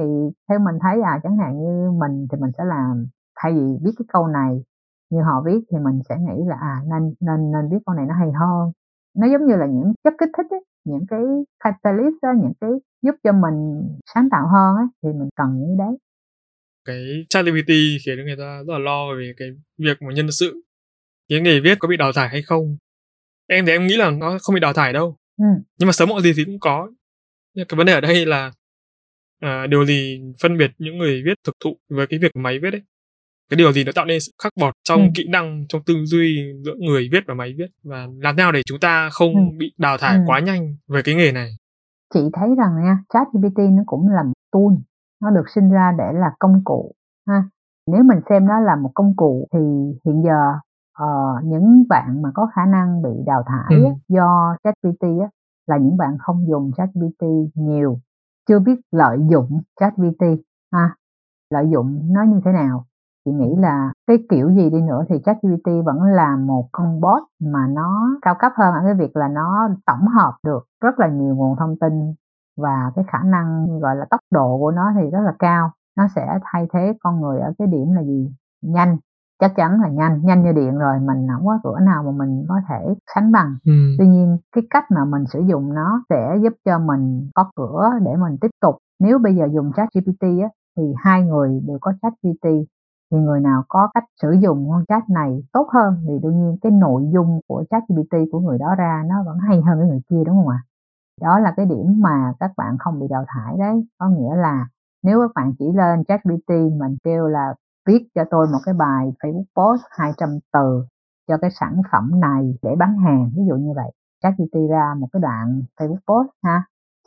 [0.50, 3.06] theo mình thấy à chẳng hạn như mình thì mình sẽ làm
[3.44, 4.64] thay vì viết cái câu này
[5.10, 8.06] như họ viết thì mình sẽ nghĩ là à nên nên nên viết câu này
[8.10, 8.72] nó hay hơn.
[9.18, 11.24] Nó giống như là những chất kích thích ấy, những cái
[11.64, 12.70] catalyst đó, những cái
[13.02, 15.98] giúp cho mình sáng tạo hơn ấy, thì mình cần những đấy.
[16.86, 17.72] Cái ChatGPT
[18.06, 19.48] khiến người ta rất là lo về cái
[19.78, 20.62] việc mà nhân sự.
[21.30, 22.78] Cái nghề viết có bị đào thải hay không?
[23.48, 25.16] Em thì em nghĩ là nó không bị đào thải đâu.
[25.38, 25.46] Ừ.
[25.78, 26.92] nhưng mà sớm muộn gì thì cũng có.
[27.54, 28.52] Nhưng cái vấn đề ở đây là
[29.40, 32.74] à, điều gì phân biệt những người viết thực thụ với cái việc máy viết
[32.74, 32.82] ấy
[33.50, 35.08] cái điều gì nó tạo nên sự khắc bọt trong ừ.
[35.16, 38.62] kỹ năng trong tư duy giữa người viết và máy viết và làm nào để
[38.66, 39.42] chúng ta không ừ.
[39.58, 40.24] bị đào thải ừ.
[40.28, 41.50] quá nhanh về cái nghề này
[42.14, 44.78] chị thấy rằng nha ChatGPT nó cũng là một tool
[45.22, 46.96] nó được sinh ra để là công cụ
[47.28, 47.44] ha
[47.92, 49.60] nếu mình xem nó là một công cụ thì
[50.06, 50.54] hiện giờ
[51.04, 53.86] uh, những bạn mà có khả năng bị đào thải ừ.
[54.08, 55.04] do ChatGPT
[55.68, 57.24] là những bạn không dùng ChatGPT
[57.56, 58.00] nhiều
[58.48, 60.24] chưa biết lợi dụng ChatGPT
[60.72, 60.96] ha
[61.50, 62.86] lợi dụng nó như thế nào
[63.30, 67.24] chị nghĩ là cái kiểu gì đi nữa thì ChatGPT vẫn là một con bot
[67.42, 71.08] mà nó cao cấp hơn ở cái việc là nó tổng hợp được rất là
[71.08, 72.14] nhiều nguồn thông tin
[72.58, 75.72] và cái khả năng gọi là tốc độ của nó thì rất là cao.
[75.98, 78.32] Nó sẽ thay thế con người ở cái điểm là gì?
[78.62, 78.98] Nhanh
[79.40, 82.46] chắc chắn là nhanh nhanh như điện rồi mình không có cửa nào mà mình
[82.50, 83.56] có thể sánh bằng.
[83.66, 83.72] Ừ.
[84.00, 87.90] tuy nhiên cái cách mà mình sử dụng nó sẽ giúp cho mình có cửa
[88.06, 88.76] để mình tiếp tục.
[89.00, 92.48] Nếu bây giờ dùng chat gpt á thì hai người đều có chat gpt
[93.12, 96.58] thì người nào có cách sử dụng con chat này tốt hơn thì đương nhiên
[96.62, 99.90] cái nội dung của chat gpt của người đó ra nó vẫn hay hơn cái
[99.90, 100.60] người kia, đúng không ạ?
[101.22, 103.86] Đó là cái điểm mà các bạn không bị đào thải đấy.
[103.98, 104.68] Có nghĩa là
[105.04, 107.54] nếu các bạn chỉ lên chat gpt mình kêu là
[107.88, 110.86] viết cho tôi một cái bài facebook post 200 từ
[111.28, 113.92] cho cái sản phẩm này để bán hàng, ví dụ như vậy
[114.24, 116.64] chat gpt ra một cái đoạn facebook post ha,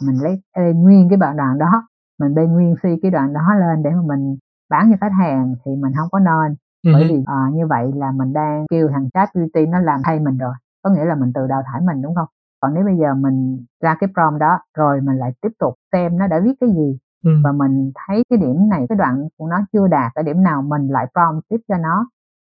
[0.07, 0.43] mình lấy
[0.75, 1.89] nguyên cái đoạn đó,
[2.21, 4.37] mình bê nguyên suy cái đoạn đó lên để mà mình
[4.73, 6.57] bán cho khách hàng thì mình không có nên
[6.93, 10.21] bởi vì à, như vậy là mình đang kêu thằng chat GPT nó làm thay
[10.21, 12.29] mình rồi có nghĩa là mình tự đào thải mình đúng không
[12.61, 16.19] còn nếu bây giờ mình ra cái prompt đó rồi mình lại tiếp tục xem
[16.19, 17.31] nó đã viết cái gì ừ.
[17.45, 20.63] và mình thấy cái điểm này cái đoạn của nó chưa đạt cái điểm nào
[20.63, 22.07] mình lại prompt tiếp cho nó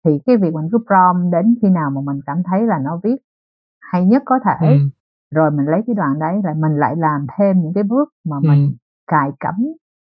[0.05, 3.01] thì cái việc mình cứ prompt đến khi nào mà mình cảm thấy là nó
[3.05, 3.17] viết
[3.81, 4.77] hay nhất có thể ừ.
[5.35, 8.37] rồi mình lấy cái đoạn đấy lại mình lại làm thêm những cái bước mà
[8.37, 8.49] ừ.
[8.49, 9.55] mình cài cắm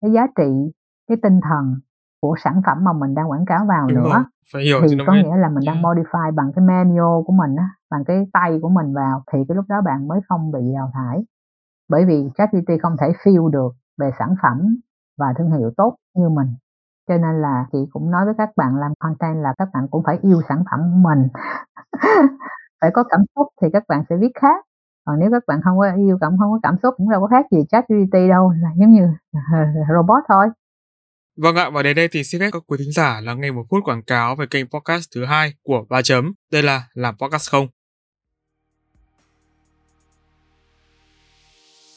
[0.02, 0.72] cái giá trị
[1.08, 1.76] cái tinh thần
[2.24, 4.10] của sản phẩm mà mình đang quảng cáo vào Đúng nữa.
[4.14, 4.24] rồi.
[4.54, 7.70] Phải hiểu thì có nghĩa là mình đang modify bằng cái manual của mình á
[7.92, 10.92] bằng cái tay của mình vào thì cái lúc đó bạn mới không bị đào
[10.94, 11.26] thải.
[11.90, 14.78] Bởi vì ChatGPT không thể feel được về sản phẩm
[15.18, 16.48] và thương hiệu tốt như mình.
[17.08, 20.04] Cho nên là chị cũng nói với các bạn làm content là các bạn cũng
[20.06, 21.28] phải yêu sản phẩm của mình.
[22.82, 24.66] Phải có cảm xúc thì các bạn sẽ viết khác.
[25.06, 27.28] Còn nếu các bạn không có yêu cảm không có cảm xúc cũng đâu có
[27.28, 29.08] khác gì chat GPT đâu là giống như
[29.96, 30.48] robot thôi
[31.36, 33.66] Vâng ạ, và đến đây thì xin phép các quý thính giả lắng nghe một
[33.70, 36.34] phút quảng cáo về kênh podcast thứ hai của Ba Chấm.
[36.52, 37.68] Đây là Làm Podcast Không.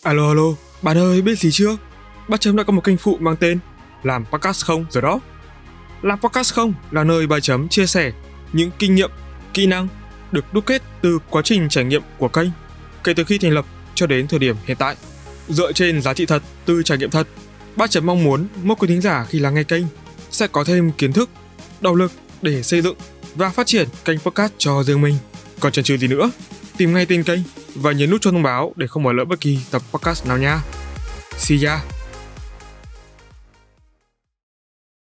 [0.03, 0.43] Alo alo,
[0.83, 1.77] bạn ơi biết gì chưa?
[2.29, 3.59] ba Chấm đã có một kênh phụ mang tên
[4.03, 5.21] Làm Podcast Không rồi đó.
[6.03, 8.13] Làm Podcast Không là nơi ba Chấm chia sẻ
[8.53, 9.11] những kinh nghiệm,
[9.55, 9.89] kỹ năng
[10.33, 12.49] được đúc kết từ quá trình trải nghiệm của kênh
[13.05, 14.97] kể từ khi thành lập cho đến thời điểm hiện tại.
[15.49, 17.27] Dựa trên giá trị thật từ trải nghiệm thật,
[17.77, 19.85] bác Chấm mong muốn mỗi quý thính giả khi lắng nghe kênh
[20.31, 21.31] sẽ có thêm kiến thức,
[21.81, 22.13] động lực
[22.43, 22.97] để xây dựng
[23.35, 25.15] và phát triển kênh podcast cho riêng mình.
[25.61, 26.31] Còn chần chừ gì nữa,
[26.77, 27.41] tìm ngay tên kênh
[27.75, 30.39] và nhấn nút cho thông báo để không bỏ lỡ bất kỳ tập podcast nào
[30.39, 30.59] nha.
[31.37, 31.85] See ya!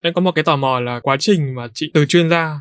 [0.01, 2.59] Em có một cái tò mò là quá trình mà chị từ chuyên gia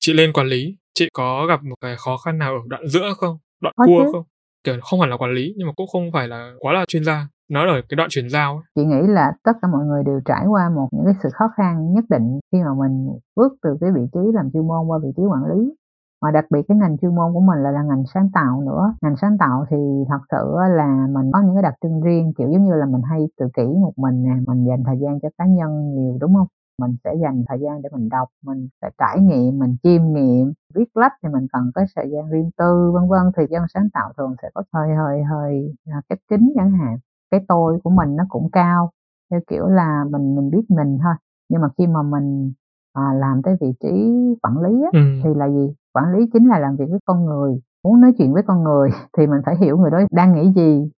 [0.00, 3.14] chị lên quản lý, chị có gặp một cái khó khăn nào ở đoạn giữa
[3.16, 3.38] không?
[3.60, 4.24] Đoạn cua không?
[4.64, 7.04] Kiểu không hẳn là quản lý nhưng mà cũng không phải là quá là chuyên
[7.04, 8.62] gia nói ở cái đoạn chuyển giao ấy.
[8.74, 11.48] chị nghĩ là tất cả mọi người đều trải qua một những cái sự khó
[11.56, 14.98] khăn nhất định khi mà mình bước từ cái vị trí làm chuyên môn qua
[15.02, 15.74] vị trí quản lý.
[16.22, 18.94] Mà đặc biệt cái ngành chuyên môn của mình là là ngành sáng tạo nữa.
[19.02, 19.76] Ngành sáng tạo thì
[20.08, 23.02] thật sự là mình có những cái đặc trưng riêng, kiểu giống như là mình
[23.10, 26.34] hay tự kỷ một mình nè, mình dành thời gian cho cá nhân nhiều, đúng
[26.34, 26.46] không?
[26.82, 30.52] Mình sẽ dành thời gian để mình đọc, mình sẽ trải nghiệm, mình chiêm nghiệm,
[30.74, 33.32] viết lách thì mình cần có thời gian riêng tư, vân vân.
[33.36, 36.98] Thì dân sáng tạo thường sẽ có hơi hơi hơi à, cách kính chẳng hạn
[37.30, 38.90] cái tôi của mình nó cũng cao
[39.30, 41.14] theo kiểu là mình mình biết mình thôi
[41.48, 42.52] nhưng mà khi mà mình
[42.92, 44.12] à, làm tới vị trí
[44.42, 44.98] quản lý á, Ừ.
[45.24, 48.32] thì là gì quản lý chính là làm việc với con người muốn nói chuyện
[48.32, 50.90] với con người thì mình phải hiểu người đó đang nghĩ gì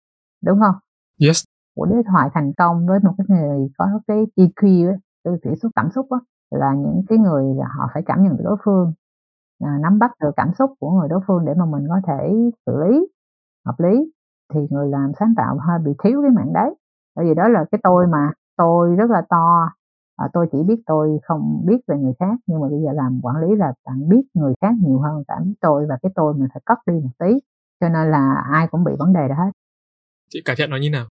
[0.45, 0.74] đúng không
[1.26, 1.45] Yes.
[1.76, 5.51] của đối thoại thành công với một cái người có cái EQ á, cái chỉ
[5.62, 6.18] số cảm xúc á,
[6.51, 8.93] là những cái người là họ phải cảm nhận được đối phương
[9.64, 12.35] à, nắm bắt được cảm xúc của người đối phương để mà mình có thể
[12.66, 13.07] xử lý
[13.66, 14.12] hợp lý
[14.55, 16.74] thì người làm sáng tạo hơi bị thiếu cái mảng đấy
[17.16, 19.68] bởi vì đó là cái tôi mà tôi rất là to
[20.16, 23.20] à, tôi chỉ biết tôi không biết về người khác nhưng mà bây giờ làm
[23.22, 26.34] quản lý là bạn biết người khác nhiều hơn cả biết tôi và cái tôi
[26.34, 27.38] mình phải cất đi một tí
[27.80, 29.51] cho nên là ai cũng bị vấn đề đó hết
[30.30, 31.07] Chị cải thiện nó như nào?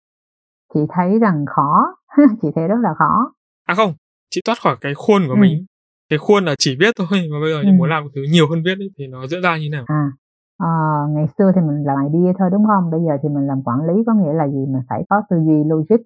[0.75, 1.95] chị thấy rằng khó
[2.43, 3.33] chị thấy rất là khó
[3.65, 3.95] À không,
[4.31, 5.41] chị thoát khỏi cái khuôn của Ừ.
[5.41, 5.65] mình.
[6.09, 7.73] Cái khuôn là chỉ biết thôi mà bây giờ chị Ừ.
[7.79, 9.85] muốn làm một thứ nhiều hơn viết ấy, thì nó diễn ra như nào?
[9.87, 10.11] À,
[10.59, 10.69] ờ,
[11.11, 12.91] ngày xưa thì mình làm idea thôi đúng không?
[12.91, 14.67] Bây giờ thì mình làm quản lý có nghĩa là gì?
[14.67, 15.97] Mình phải có tư duy logic,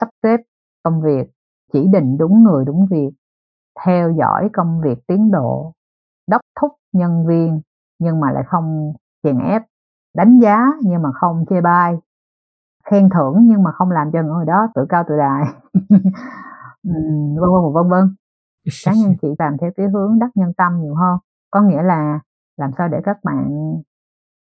[0.00, 0.40] sắp xếp
[0.82, 1.30] công việc,
[1.72, 3.10] chỉ định đúng người đúng việc,
[3.86, 5.72] theo dõi công việc tiến độ,
[6.30, 7.60] đốc thúc nhân viên
[7.98, 8.92] nhưng mà lại không
[9.22, 9.62] chèn ép,
[10.16, 11.96] đánh giá nhưng mà không chê bai,
[12.90, 15.44] khen thưởng nhưng mà không làm cho người đó tự cao tự đại.
[16.84, 18.14] Ừm, vân vân vân vân
[18.86, 21.18] cá nhân chị làm theo cái hướng đắc nhân tâm nhiều hơn
[21.50, 22.20] có nghĩa là
[22.56, 23.50] làm sao để các bạn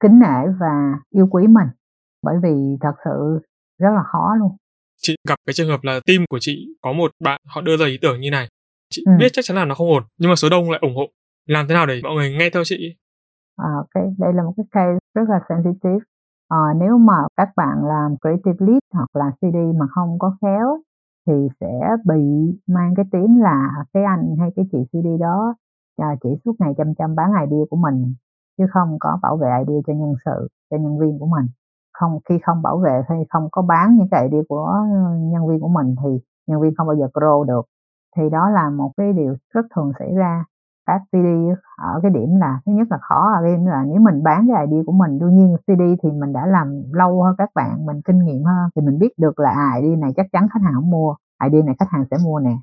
[0.02, 1.68] kính nể và yêu quý mình
[2.22, 3.40] bởi vì thật sự
[3.78, 4.56] rất là khó luôn
[5.02, 7.86] Chị gặp cái trường hợp là team của chị có một bạn họ đưa ra
[7.86, 8.48] ý tưởng như này.
[8.90, 9.12] Chị Ừ.
[9.18, 11.02] biết chắc chắn là nó không ổn, nhưng mà số đông lại ủng hộ.
[11.46, 12.96] Làm thế nào để mọi người nghe theo chị?
[13.56, 16.04] à, cái đây là một cái case rất là sensitive
[16.48, 20.82] à, nếu mà các bạn làm creative lead hoặc là CD mà không có khéo
[21.26, 22.22] thì sẽ bị
[22.66, 25.54] mang cái tiếng là cái anh hay cái chị CD đó
[25.96, 28.14] à, chỉ suốt ngày chăm chăm bán idea của mình
[28.58, 31.46] chứ không có bảo vệ idea cho nhân sự cho nhân viên của mình.
[31.92, 35.48] Không khi không bảo vệ hay không có bán những cái idea của ờ, nhân
[35.48, 37.66] viên của mình thì nhân viên không bao giờ grow được.
[38.16, 40.44] Thì đó là một cái điều rất thường xảy ra.
[40.86, 41.26] Các CD
[41.76, 44.66] ở cái điểm là thứ nhất là khó ở game là nếu mình bán cái
[44.66, 48.00] idea của mình đương nhiên CD thì mình đã làm lâu hơn các bạn mình
[48.04, 50.74] kinh nghiệm hơn thì mình biết được là à, idea này chắc chắn khách hàng
[50.74, 52.56] không mua idea này khách hàng sẽ mua nè.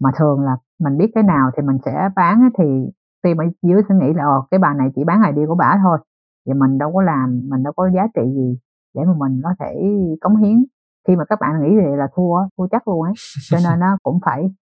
[0.00, 2.90] Mà thường là mình biết cái nào thì mình sẽ bán thì
[3.28, 5.78] khi mà dưới sẽ nghĩ là ồ cái bà này chỉ bán idea của bà
[5.82, 5.98] thôi
[6.46, 8.58] thì mình đâu có làm mình đâu có giá trị gì
[8.94, 9.74] để mà mình có thể
[10.20, 10.64] cống hiến.
[11.08, 13.12] Khi mà các bạn nghĩ vậy là thua thua chắc luôn ấy.
[13.50, 14.54] Cho nên nó cũng phải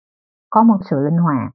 [0.51, 1.53] có một sự linh hoạt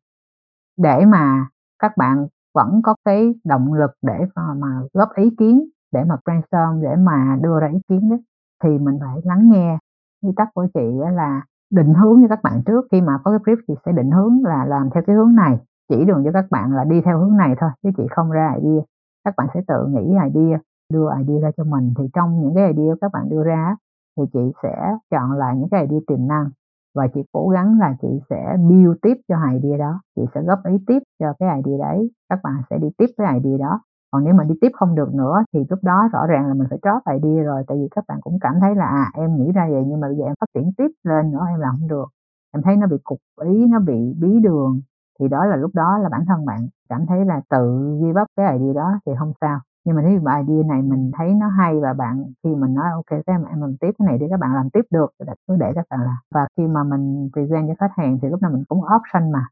[0.78, 1.48] để mà
[1.80, 6.16] các bạn vẫn có cái động lực để mà, mà góp ý kiến để mà
[6.26, 8.18] brainstorm để mà đưa ra ý kiến đó
[8.64, 9.78] thì mình phải lắng nghe
[10.24, 11.42] quy tắc của chị là
[11.72, 12.88] định hướng cho các bạn trước.
[12.92, 15.60] Khi mà có cái brief chị sẽ định hướng là làm theo cái hướng này
[15.92, 18.56] chỉ đường cho các bạn là đi theo hướng này thôi, chứ chị không ra
[18.62, 18.82] idea.
[19.26, 20.60] Các bạn sẽ tự nghĩ idea,
[20.94, 21.94] đưa idea ra cho mình.
[21.98, 23.76] Thì trong những cái idea các bạn đưa ra
[24.18, 26.50] thì chị sẽ chọn lại những cái idea tiềm năng.
[26.96, 30.02] Và chị cố gắng là chị sẽ build tiếp cho idea đó.
[30.16, 32.12] Chị sẽ góp ý tiếp cho cái idea đấy.
[32.30, 33.82] Các bạn sẽ đi tiếp cái idea đó.
[34.12, 36.68] Còn nếu mà đi tiếp không được nữa, thì lúc đó rõ ràng là mình
[36.70, 37.64] phải drop idea rồi.
[37.68, 40.08] Tại vì các bạn cũng cảm thấy là à em nghĩ ra vậy, nhưng mà
[40.08, 42.06] bây giờ em phát triển tiếp lên nữa, em làm không được.
[42.54, 44.82] Em thấy nó bị cục ý, nó bị bí đường
[45.22, 48.28] thì đó là lúc đó là bản thân bạn cảm thấy là tự ghi bắp
[48.38, 49.60] cái idea đó thì không sao.
[49.86, 52.92] Nhưng mà nếu mà idea này mình thấy nó hay và bạn khi mình nói
[52.92, 55.26] ok các em em làm tiếp cái này đi các bạn làm tiếp được thì
[55.48, 56.18] cứ để các bạn làm.
[56.36, 59.48] Và khi mà mình present cho khách hàng thì lúc nào mình cũng option mà.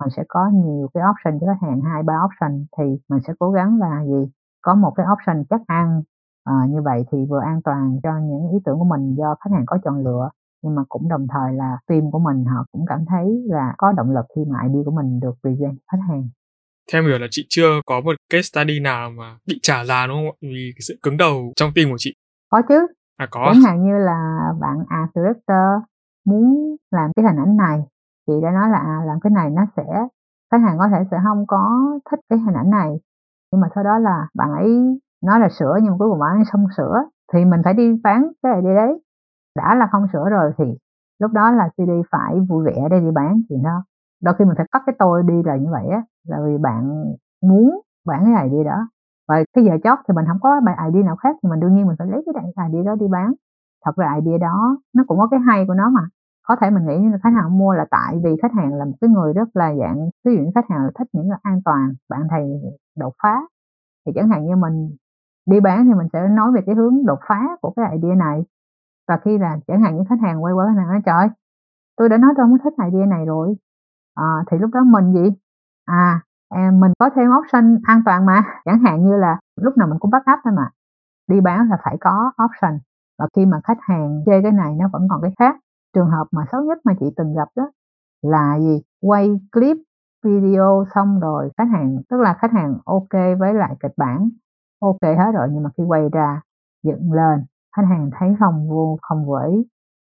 [0.00, 3.32] Mình sẽ có nhiều cái option cho khách hàng hai ba option thì mình sẽ
[3.38, 4.30] cố gắng là gì?
[4.62, 6.02] Có một cái option chắc ăn.
[6.44, 9.50] À, như vậy thì vừa an toàn cho những ý tưởng của mình do khách
[9.52, 10.30] hàng có chọn lựa
[10.62, 13.92] nhưng mà cũng đồng thời là team của mình họ cũng cảm thấy là có
[13.96, 16.28] động lực khi mà idea của mình được present khách hàng.
[16.92, 20.16] Theo hiểu là chị chưa có một case study nào mà bị trả giá đúng
[20.16, 20.36] không ạ?
[20.40, 22.14] Vì cái sự cứng đầu trong team của chị.
[22.50, 22.86] Có chứ.
[23.16, 23.50] À có.
[23.52, 25.66] Chẳng hạn như là bạn art director
[26.26, 27.78] muốn làm cái hình ảnh này
[28.26, 29.84] chị đã nói là à, làm cái này nó sẽ
[30.50, 31.62] khách hàng có thể sẽ không có
[32.10, 32.90] thích cái hình ảnh này.
[33.52, 36.30] Nhưng mà sau đó là bạn ấy nói là sửa nhưng mà cuối cùng bạn
[36.38, 36.94] ấy không sửa
[37.32, 38.92] thì mình phải đi bán cái này đi đấy
[39.58, 40.64] đã là không sửa rồi thì
[41.20, 43.84] lúc đó là CD phải vui vẻ để đi bán thì nó,
[44.22, 46.82] đôi khi mình phải cắt cái tôi đi là như vậy á, là vì bạn
[47.42, 48.88] muốn bán cái này đi đó.
[49.28, 51.74] Và cái giờ chót thì mình không có bài idea nào khác thì mình đương
[51.74, 53.32] nhiên mình phải lấy cái idea đó đi bán.
[53.84, 56.02] Thật ra idea đó nó cũng có cái hay của nó mà.
[56.48, 58.84] Có thể mình nghĩ như là khách hàng mua là tại vì khách hàng là
[58.84, 61.60] một cái người rất là dạng, ví dụ khách hàng là thích những cái an
[61.64, 62.44] toàn, bạn thầy
[62.98, 63.40] đột phá,
[64.06, 64.90] thì chẳng hạn như mình
[65.50, 68.44] đi bán thì mình sẽ nói về cái hướng đột phá của cái idea này
[69.08, 71.28] và khi là chẳng hạn như khách hàng quay qua khách hàng nói trời
[71.98, 73.56] tôi đã nói tôi không thích idea này rồi.
[74.14, 75.36] À, thì lúc đó mình gì?
[75.84, 76.20] À
[76.54, 78.42] em mình có thêm option an toàn mà.
[78.64, 80.70] Chẳng hạn như là lúc nào mình cũng bắt áp thôi mà.
[81.28, 82.78] Đi bán là phải có option.
[83.18, 85.56] Và khi mà khách hàng chê cái này nó vẫn còn cái khác.
[85.94, 87.70] Trường hợp mà xấu nhất mà chị từng gặp đó
[88.22, 88.82] là gì?
[89.02, 89.76] Quay clip
[90.24, 94.28] video xong rồi khách hàng tức là khách hàng ok với lại kịch bản
[94.80, 95.48] ok hết rồi.
[95.52, 96.40] Nhưng mà khi quay ra
[96.82, 97.44] dựng lên
[97.76, 99.64] khách hàng thấy không vô không vẫy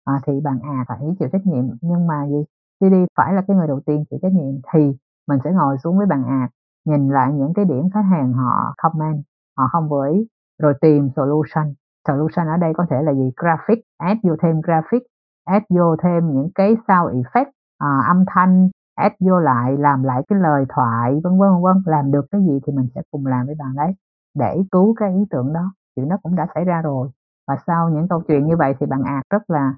[0.05, 1.64] à, thì bạn à phải chịu trách nhiệm.
[1.80, 2.44] Nhưng mà gì?
[2.80, 4.96] CD phải là cái người đầu tiên chịu trách nhiệm thì
[5.28, 6.48] mình sẽ ngồi xuống với bạn à
[6.84, 9.22] nhìn lại những cái điểm khách hàng họ comment
[9.57, 10.26] họ không vẫy
[10.59, 11.74] rồi tìm solution.
[12.09, 13.30] Solution ở đây có thể là gì?
[13.36, 15.02] Graphic add vô thêm graphic
[15.44, 20.22] add vô thêm những cái sound effect à, âm thanh add vô lại làm lại
[20.28, 23.46] cái lời thoại vân vân vân làm được cái gì thì mình sẽ cùng làm
[23.46, 23.92] với bạn đấy
[24.34, 25.72] để cứu cái ý tưởng đó.
[25.96, 27.09] Chuyện nó cũng đã xảy ra rồi
[27.47, 29.74] và sau những câu chuyện như vậy thì bạn ạt rất là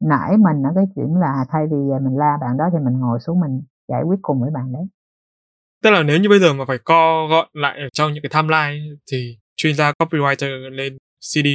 [0.00, 3.20] nãy mình ở cái chuyện là thay vì mình la bạn đó thì mình ngồi
[3.20, 4.82] xuống mình giải quyết cùng với bạn đấy.
[5.82, 8.42] Tức là nếu như bây giờ mà phải co gọn lại ở trong những cái
[8.42, 11.48] timeline thì chuyên gia copywriter lên CD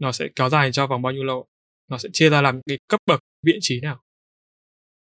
[0.00, 1.46] nó sẽ kéo dài cho vòng bao nhiêu lâu?
[1.90, 3.96] Nó sẽ chia ra làm cái cấp bậc vị trí nào?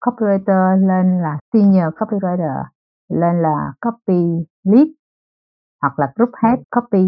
[0.00, 2.64] Copywriter lên là senior copywriter
[3.08, 4.88] lên là copy lead
[5.80, 6.98] hoặc là group head copy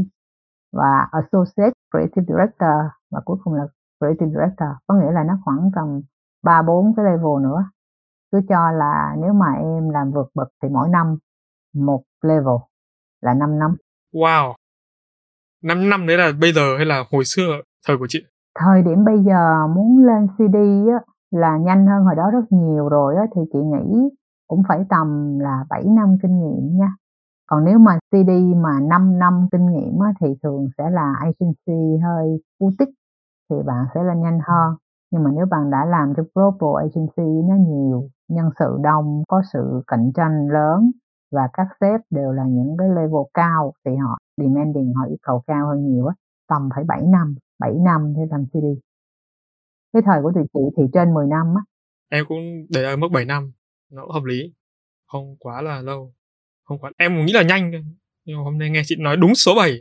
[0.77, 2.77] và associate creative director.
[3.11, 3.67] Và cuối cùng là
[4.01, 4.69] creative director.
[4.87, 6.01] Có nghĩa là nó khoảng tầm
[6.45, 7.65] ba bốn cái level nữa.
[8.33, 11.17] Cứ cho là nếu mà em làm vượt bậc thì mỗi năm
[11.75, 12.57] một level
[13.21, 13.77] là 5 năm.
[14.15, 14.55] Wow.
[15.63, 18.19] 5 năm đấy là bây giờ hay là hồi xưa thời của chị?
[18.59, 20.57] Thời điểm bây giờ muốn lên CD
[20.93, 21.01] á,
[21.31, 24.09] là nhanh hơn hồi đó rất nhiều rồi á, thì chị nghĩ
[24.49, 26.93] cũng phải tầm là 7 năm kinh nghiệm nha
[27.47, 32.03] còn nếu mà CD mà 5 năm kinh nghiệm á, thì thường sẽ là agency
[32.05, 32.95] hơi boutique
[33.51, 34.77] thì bạn sẽ lên nhanh hơn.
[35.11, 39.43] Nhưng mà nếu bạn đã làm cho global agency nó nhiều nhân sự đông có
[39.53, 40.91] sự cạnh tranh lớn
[41.33, 45.43] và các sếp đều là những cái level cao thì họ demanding họ yêu cầu
[45.47, 46.15] cao hơn nhiều á
[46.49, 48.65] tầm phải 7 năm 7 năm để làm CD
[49.93, 51.63] cái thời của tụi chị thì trên 10 năm á.
[52.09, 53.53] Em cũng để ở mức 7 năm
[53.93, 54.53] nó cũng hợp lý
[55.07, 56.13] không quá là lâu
[56.67, 57.73] không quá em nghĩ là nhanh
[58.25, 59.79] nhưng mà hôm nay nghe chị nói đúng số 7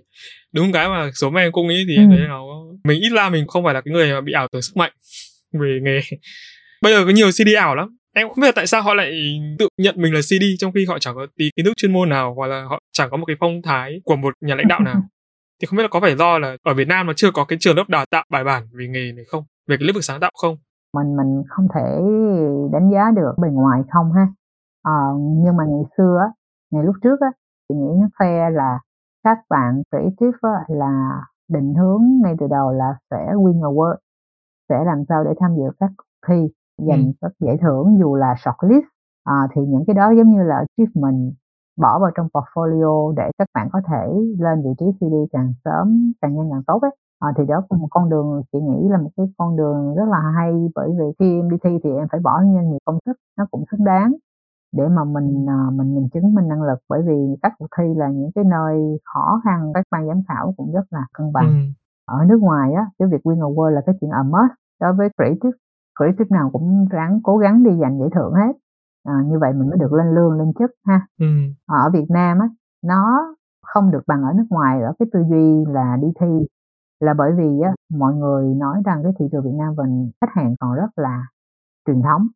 [0.54, 2.04] đúng cái mà số em cũng nghĩ thì ừ.
[2.10, 2.44] thấy nó
[2.84, 4.92] mình ít ra mình không phải là cái người mà bị ảo tưởng sức mạnh
[5.60, 6.00] về nghề.
[6.82, 7.98] Bây giờ có nhiều CD ảo lắm.
[8.16, 11.00] Em không biết tại sao họ lại tự nhận mình là CD trong khi họ
[11.00, 13.36] chẳng có tí kiến thức chuyên môn nào hoặc là họ chẳng có một cái
[13.40, 15.02] phong thái của một nhà lãnh đạo nào.
[15.62, 17.58] Thì không biết là có phải do là ở Việt Nam nó chưa có cái
[17.62, 19.44] trường lớp đào tạo bài bản về nghề này không?
[19.68, 20.58] Về cái lĩnh vực sáng tạo không?
[20.98, 21.88] Mình mình không thể
[22.74, 24.28] đánh giá được bề ngoài không ha.
[24.84, 25.02] Ờ,
[25.44, 26.18] nhưng mà ngày xưa
[26.82, 27.32] lúc trước á
[27.70, 28.80] chị nghĩ nó fair là
[29.24, 33.96] các bạn creative á, là định hướng ngay từ đầu là sẽ win award
[34.70, 36.48] sẽ làm sao để tham dự các cuộc thi
[36.78, 37.12] giành ừ.
[37.22, 38.86] các giải thưởng dù là shortlist.
[39.24, 41.34] À, thì những cái đó giống như là achievement
[41.78, 46.14] bỏ vào trong portfolio để các bạn có thể lên vị trí CD càng sớm
[46.22, 46.92] càng nhanh càng tốt ấy.
[47.20, 50.06] À, thì đó cũng một con đường chị nghĩ là một cái con đường rất
[50.10, 53.00] là hay bởi vì khi em đi thi thì em phải bỏ ra nhiều công
[53.06, 54.14] sức nó cũng xứng đáng
[54.76, 56.80] để mà mình à, mình mình chứng minh năng lực.
[56.90, 60.54] Bởi vì các cuộc thi là những cái nơi khó khăn các ban giám khảo
[60.58, 61.48] cũng rất là cân bằng.
[61.48, 61.56] Ừ.
[62.06, 65.10] ở nước ngoài á cái việc win award là cái chuyện a must đối với
[65.18, 65.58] creative
[66.00, 68.54] creative nào cũng ráng cố gắng đi giành giải thưởng hết.
[69.04, 71.08] À, như vậy mình mới được lên lương lên chức ha.
[71.20, 71.26] Ừ.
[71.68, 72.50] ở Việt Nam á
[72.84, 74.82] nó không được bằng ở nước ngoài.
[74.82, 76.48] Ở cái tư duy là đi thi
[77.00, 80.30] là bởi vì á mọi người nói rằng cái thị trường Việt Nam mình khách
[80.34, 81.24] hàng còn rất là
[81.88, 82.28] truyền thống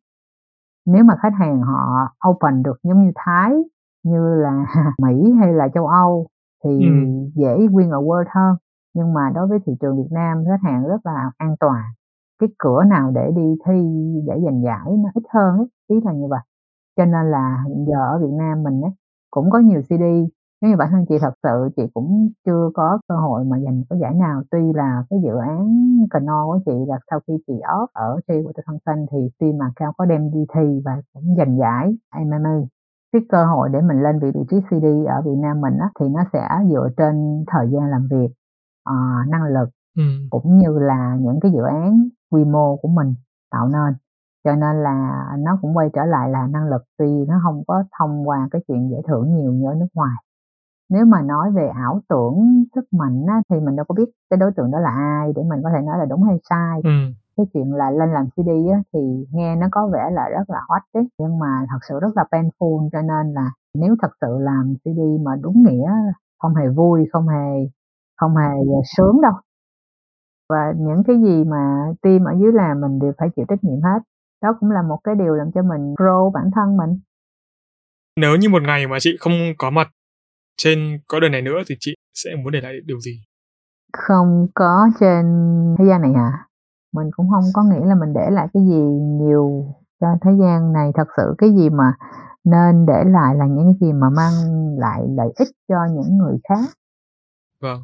[0.86, 3.52] nếu mà khách hàng họ open được giống như Thái
[4.02, 4.66] như là
[5.02, 6.26] Mỹ hay là châu Âu
[6.64, 6.90] thì ừ.
[7.34, 8.56] dễ win award hơn.
[8.94, 11.82] Nhưng mà đối với thị trường Việt Nam khách hàng rất là an toàn.
[12.40, 13.72] Cái cửa nào để đi thi
[14.26, 16.40] để giành giải nó ít hơn ấy, ý là như vậy.
[16.96, 18.90] Cho nên là hiện giờ ở Việt Nam mình ấy
[19.30, 20.02] cũng có nhiều CD
[20.60, 23.82] nếu như bản thân chị thật sự chị cũng chưa có cơ hội mà giành
[23.90, 25.68] có giải nào tuy là cái dự án
[26.10, 29.58] Cano của chị là sau khi chị off ở thi của thân xanh thì team
[29.58, 32.60] mà cao có đem đi thi và cũng giành giải MMA
[33.12, 36.08] cái cơ hội để mình lên vị trí CD ở Việt Nam mình á, thì
[36.08, 38.30] nó sẽ dựa trên thời gian làm việc
[38.90, 40.02] uh, năng lực ừ.
[40.30, 43.14] cũng như là những cái dự án quy mô của mình
[43.50, 43.94] tạo nên.
[44.44, 47.84] Cho nên là nó cũng quay trở lại là năng lực tuy nó không có
[47.98, 50.16] thông qua cái chuyện giải thưởng nhiều như ở nước ngoài
[50.90, 54.36] nếu mà nói về ảo tưởng sức mạnh á, thì mình đâu có biết cái
[54.36, 56.80] đối tượng đó là ai để mình có thể nói là đúng hay sai.
[56.84, 56.90] Ừ.
[57.36, 60.60] cái chuyện là lên làm CD á, thì nghe nó có vẻ là rất là
[60.68, 64.38] hot đấy nhưng mà thật sự rất là painful cho nên là nếu thật sự
[64.38, 65.92] làm CD mà đúng nghĩa
[66.38, 67.68] không hề vui không hề
[68.16, 68.54] không hề
[68.96, 69.32] sướng đâu.
[70.48, 73.80] Và những cái gì mà team ở dưới làm mình đều phải chịu trách nhiệm
[73.82, 73.98] hết.
[74.42, 76.98] Đó cũng là một cái điều làm cho mình grow bản thân mình.
[78.20, 79.88] Nếu như một ngày mà chị không có mặt
[80.56, 83.20] trên có đời này nữa thì chị sẽ muốn để lại điều gì?
[83.92, 85.24] Không có trên
[85.78, 86.46] thế gian này hả?
[86.92, 88.80] Mình cũng không có nghĩ là mình để lại cái gì
[89.20, 90.90] nhiều cho thế gian này.
[90.94, 91.92] Thật sự cái gì mà
[92.44, 94.32] nên để lại là những cái gì mà mang
[94.78, 96.68] lại lợi ích cho những người khác.
[97.60, 97.80] Vâng.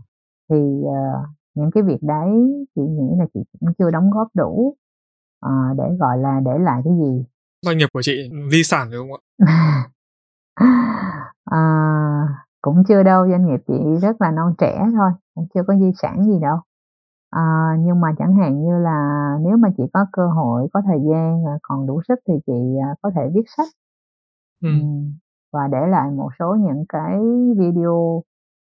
[0.50, 2.30] Thì uh, những cái việc đấy
[2.74, 4.76] chị nghĩ là chị cũng chưa đóng góp đủ
[5.46, 7.24] uh, để gọi là để lại cái gì.
[7.62, 9.46] Doanh nghiệp của chị di sản đúng không ạ?
[11.44, 11.58] À,
[12.66, 15.92] cũng chưa đâu doanh nghiệp chị rất là non trẻ thôi cũng chưa có di
[16.02, 16.58] sản gì đâu
[17.30, 20.98] à, nhưng mà chẳng hạn như là nếu mà chị có cơ hội có thời
[21.10, 23.68] gian còn đủ sức thì chị có thể viết sách
[24.62, 24.68] ừ.
[25.52, 27.20] và để lại một số những cái
[27.58, 28.22] video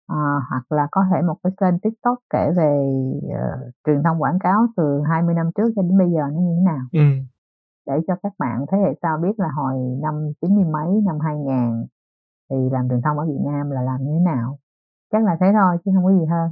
[0.06, 0.16] à,
[0.50, 2.80] hoặc là có thể một cái kênh tiktok kể về
[3.26, 6.54] uh, truyền thông quảng cáo từ 20 năm trước cho đến bây giờ nó như
[6.56, 7.22] thế nào ừ.
[7.86, 11.18] để cho các bạn thế hệ sau biết là hồi năm chín mươi mấy năm
[11.20, 11.86] 2000
[12.50, 14.58] thì làm truyền thông ở Việt Nam là làm như thế nào
[15.12, 16.50] chắc là thế thôi chứ không có gì hơn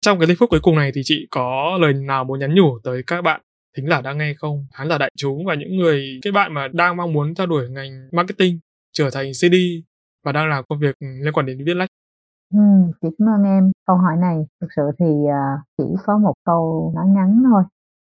[0.00, 2.78] trong cái giây phút cuối cùng này thì chị có lời nào muốn nhắn nhủ
[2.84, 3.40] tới các bạn
[3.76, 6.68] thính giả đang nghe không khán giả đại chúng và những người cái bạn mà
[6.72, 8.58] đang mong muốn theo đuổi ngành marketing
[8.92, 9.54] trở thành CD
[10.24, 11.88] và đang làm công việc liên quan đến viết lách
[12.54, 12.60] Ừ,
[13.02, 13.72] chị cảm ơn em.
[13.86, 17.62] Câu hỏi này thực sự thì uh, chỉ có một câu nói ngắn thôi.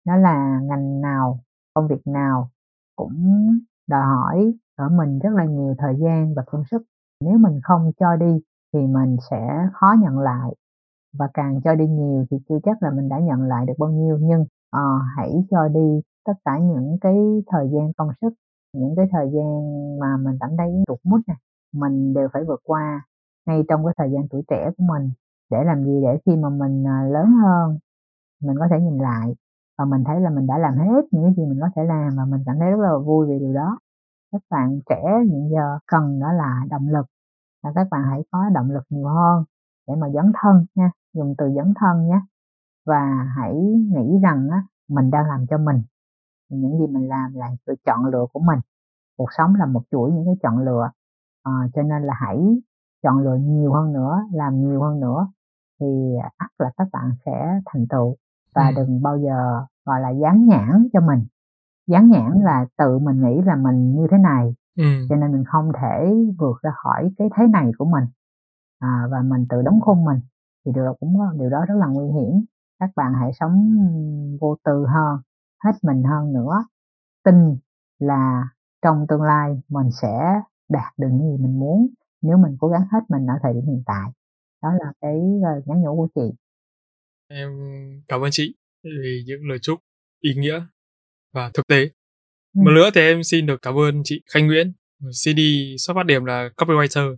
[0.05, 1.39] Đó là ngành nào,
[1.73, 2.49] công việc nào
[2.95, 3.47] cũng
[3.88, 6.81] đòi hỏi ở mình rất là nhiều thời gian và công sức.
[7.22, 8.39] Nếu mình không cho đi
[8.74, 10.55] thì mình sẽ khó nhận lại.
[11.13, 13.89] Và càng cho đi nhiều thì chưa chắc là mình đã nhận lại được bao
[13.89, 14.18] nhiêu.
[14.22, 18.34] Nhưng uh, hãy cho đi tất cả những cái thời gian công sức
[18.74, 19.49] những cái thời gian
[19.99, 21.38] mà mình cảm thấy tụt mút này
[21.74, 23.01] mình đều phải vượt qua
[23.45, 25.11] ngay trong cái thời gian tuổi trẻ của mình
[25.51, 26.01] để làm gì?
[26.03, 27.78] Để khi mà mình ờ, lớn hơn
[28.43, 29.36] mình có thể nhìn lại.
[29.78, 32.09] Và mình thấy là mình đã làm hết những cái gì mình có thể làm
[32.18, 33.80] và mình cảm thấy rất là vui về điều đó
[34.32, 37.05] các bạn trẻ hiện giờ cần đó là động lực
[37.63, 39.43] và các bạn hãy có động lực nhiều hơn
[39.88, 42.21] để mà dấn thân nha dùng từ dấn thân nhé.
[42.86, 43.55] Và hãy
[43.93, 45.84] nghĩ rằng á, mình đang làm cho mình
[46.49, 48.59] những gì mình làm là sự chọn lựa của mình.
[49.17, 50.89] Cuộc sống là một chuỗi những cái chọn lựa
[51.43, 52.38] à, cho nên là hãy
[53.03, 55.28] chọn lựa nhiều hơn nữa làm nhiều hơn nữa
[55.80, 58.15] thì ắt là các bạn sẽ thành tựu
[58.55, 58.73] và ừ.
[58.75, 61.25] đừng bao giờ gọi là dán nhãn cho mình
[61.88, 64.55] dán nhãn là tự mình nghĩ là mình như thế này.
[64.77, 64.83] Ừ.
[65.09, 68.03] cho nên mình không thể vượt ra khỏi cái thế này của mình.
[68.79, 70.19] À, và mình tự đóng khung mình
[70.65, 72.45] thì điều đó cũng điều đó rất là nguy hiểm.
[72.79, 73.77] Các bạn hãy sống
[74.41, 75.19] vô tư hơn
[75.63, 76.63] hết mình hơn nữa.
[77.23, 77.57] Tin
[77.99, 78.49] là
[78.81, 81.88] trong tương lai mình sẽ đạt được những gì mình muốn
[82.21, 84.11] nếu mình cố gắng hết mình ở thời điểm hiện tại.
[84.63, 86.35] Đó là cái lời nhắn nhủ của chị.
[87.27, 87.49] Em
[88.07, 89.79] cảm ơn chị vì những lời chúc
[90.21, 90.61] ý nghĩa
[91.38, 91.81] và thực tế
[92.55, 92.61] ừ.
[92.65, 94.73] một nữa thì em xin được cảm ơn chị Khanh Nguyễn.
[95.23, 95.39] CD
[95.77, 97.15] xuất phát điểm là copywriter.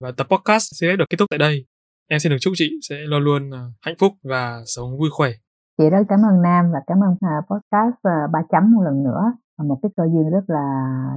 [0.00, 1.66] Và tập podcast sẽ được kết thúc tại đây.
[2.08, 5.30] Em xin được chúc chị sẽ luôn luôn à, hạnh phúc và sống vui khỏe.
[5.78, 9.02] Chị rất cảm ơn Nam và cảm ơn uh, podcast uh, ba chấm một lần
[9.04, 9.22] nữa.
[9.68, 10.66] Một cái cơ duyên rất là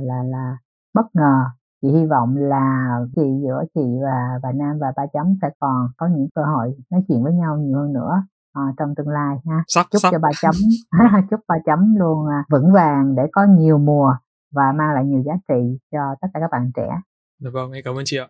[0.01, 0.58] là là
[0.93, 1.36] bất ngờ.
[1.82, 5.88] Chị hy vọng là chị giữa chị và và Nam và ba chấm sẽ còn
[5.97, 8.24] có những cơ hội nói chuyện với nhau nhiều hơn nữa
[8.56, 10.12] à, trong tương lai ha sắp, chúc sắp.
[10.12, 10.56] cho ba chấm
[11.30, 14.14] chúc ba chấm luôn à, vững vàng để có nhiều mùa
[14.51, 16.89] và mang lại nhiều giá trị cho tất cả các bạn trẻ.
[17.39, 18.28] Dạ vâng, em cảm ơn chị ạ.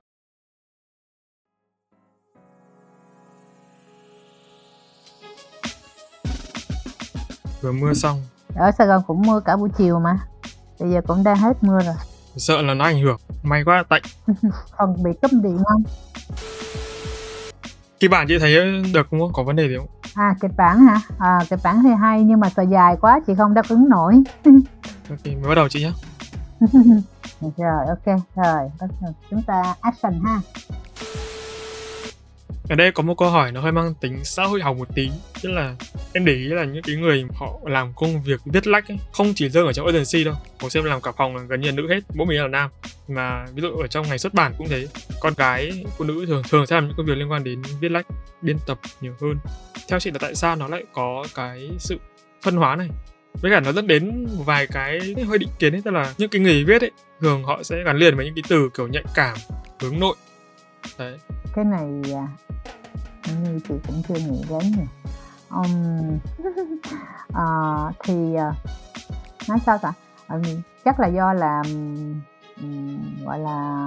[7.62, 8.18] Vừa mưa xong.
[8.56, 10.20] Ở Sài Gòn cũng mưa cả buổi chiều mà.
[10.80, 11.96] Bây giờ cũng đang hết mưa rồi
[12.38, 14.02] sợ là nó ảnh hưởng may quá tạnh
[14.78, 15.84] còn bị cấm điện không
[18.00, 18.56] Khi bạn chị thấy
[18.94, 21.00] được không có vấn đề gì không à kịch bản hả?
[21.20, 24.24] À, kịch bản thì hay nhưng mà thời dài quá chị không đáp ứng nổi.
[25.10, 25.92] Ok mới bắt đầu chị nhé
[27.58, 28.06] rồi ok
[28.36, 30.40] rồi bắt đầu chúng ta action ha
[32.70, 35.10] ở đây có một câu hỏi nó hơi mang tính xã hội học một tí
[35.42, 35.76] tức là
[36.14, 39.34] em để ý là những cái người họ làm công việc viết lách ấy, không
[39.36, 41.76] chỉ riêng ở trong agency đâu một xem làm cả phòng là gần như là
[41.76, 42.70] nữ hết mỗi mình là nam.
[43.08, 44.88] Mà ví dụ ở trong ngành xuất bản cũng thế
[45.20, 47.92] con gái phụ nữ thường thường sẽ làm những công việc liên quan đến viết
[47.92, 48.06] lách
[48.42, 49.38] biên tập nhiều hơn.
[49.90, 51.98] Theo chị là tại sao nó lại có cái sự
[52.42, 52.90] phân hóa này?
[53.42, 56.30] Với cả nó dẫn đến một vài cái hơi định kiến ấy tức là những
[56.30, 56.92] cái người viết ấy
[57.22, 59.38] thường họ sẽ gắn liền với những cái từ kiểu nhạy cảm
[59.80, 60.16] hướng nội
[60.98, 61.20] đấy
[61.56, 62.28] cái này à,
[63.44, 64.86] như chị cũng chưa nghĩ đến nè.
[65.50, 66.18] Um,
[67.30, 68.56] uh, thì uh,
[69.50, 69.94] nói sao ta?
[70.28, 70.42] Um,
[70.86, 71.62] chắc là do là
[72.62, 73.82] um, gọi là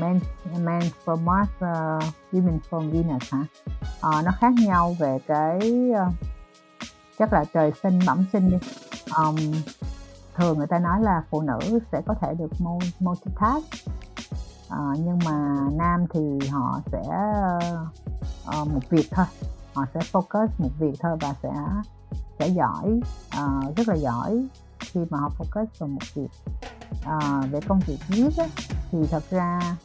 [0.00, 0.20] men
[0.60, 3.44] men for Mars ờ, uh, women from Venus hả?
[4.08, 6.14] Uh, nó khác nhau về cái uh,
[7.18, 8.56] chắc là trời sinh bẩm sinh đi.
[9.18, 9.36] Um,
[10.34, 12.50] thường người ta nói là phụ nữ sẽ có thể được
[13.00, 13.64] multitask
[14.72, 17.02] uh, nhưng mà nam thì họ sẽ
[18.60, 19.26] uh, một việc thôi.
[19.74, 21.52] Họ sẽ focus một việc thôi và sẽ
[22.38, 23.00] sẽ giỏi
[23.42, 24.46] uh, rất là giỏi
[24.80, 26.28] khi mà họ focus vào một việc.
[26.92, 28.50] Uh, về công việc viết ấy,
[28.90, 29.76] thì thật ra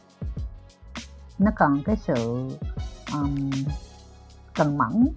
[1.40, 2.50] nó cần cái sự
[3.14, 3.50] um,
[4.56, 5.10] cần mẫn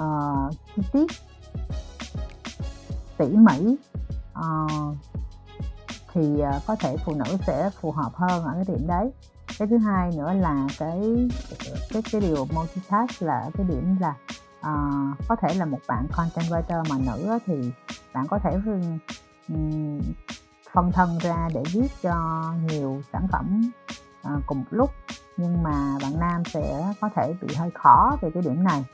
[0.00, 1.06] uh, chi tiết
[3.18, 3.76] tỉ mỉ
[4.38, 4.96] uh,
[6.12, 9.10] thì ờ, có thể phụ nữ sẽ phù hợp hơn ở cái điểm đấy.
[9.58, 11.28] Cái thứ hai nữa là cái
[11.90, 14.14] cái cái điều multitask là cái điểm là
[14.60, 17.72] uh, có thể là một bạn content writer mà nữ thì
[18.14, 18.58] bạn có thể
[19.48, 20.00] um,
[20.72, 23.70] phân thân ra để viết cho nhiều sản phẩm
[24.26, 24.90] uh, cùng một lúc.
[25.36, 28.84] Nhưng mà bạn nam sẽ có thể bị hơi khó về cái điểm này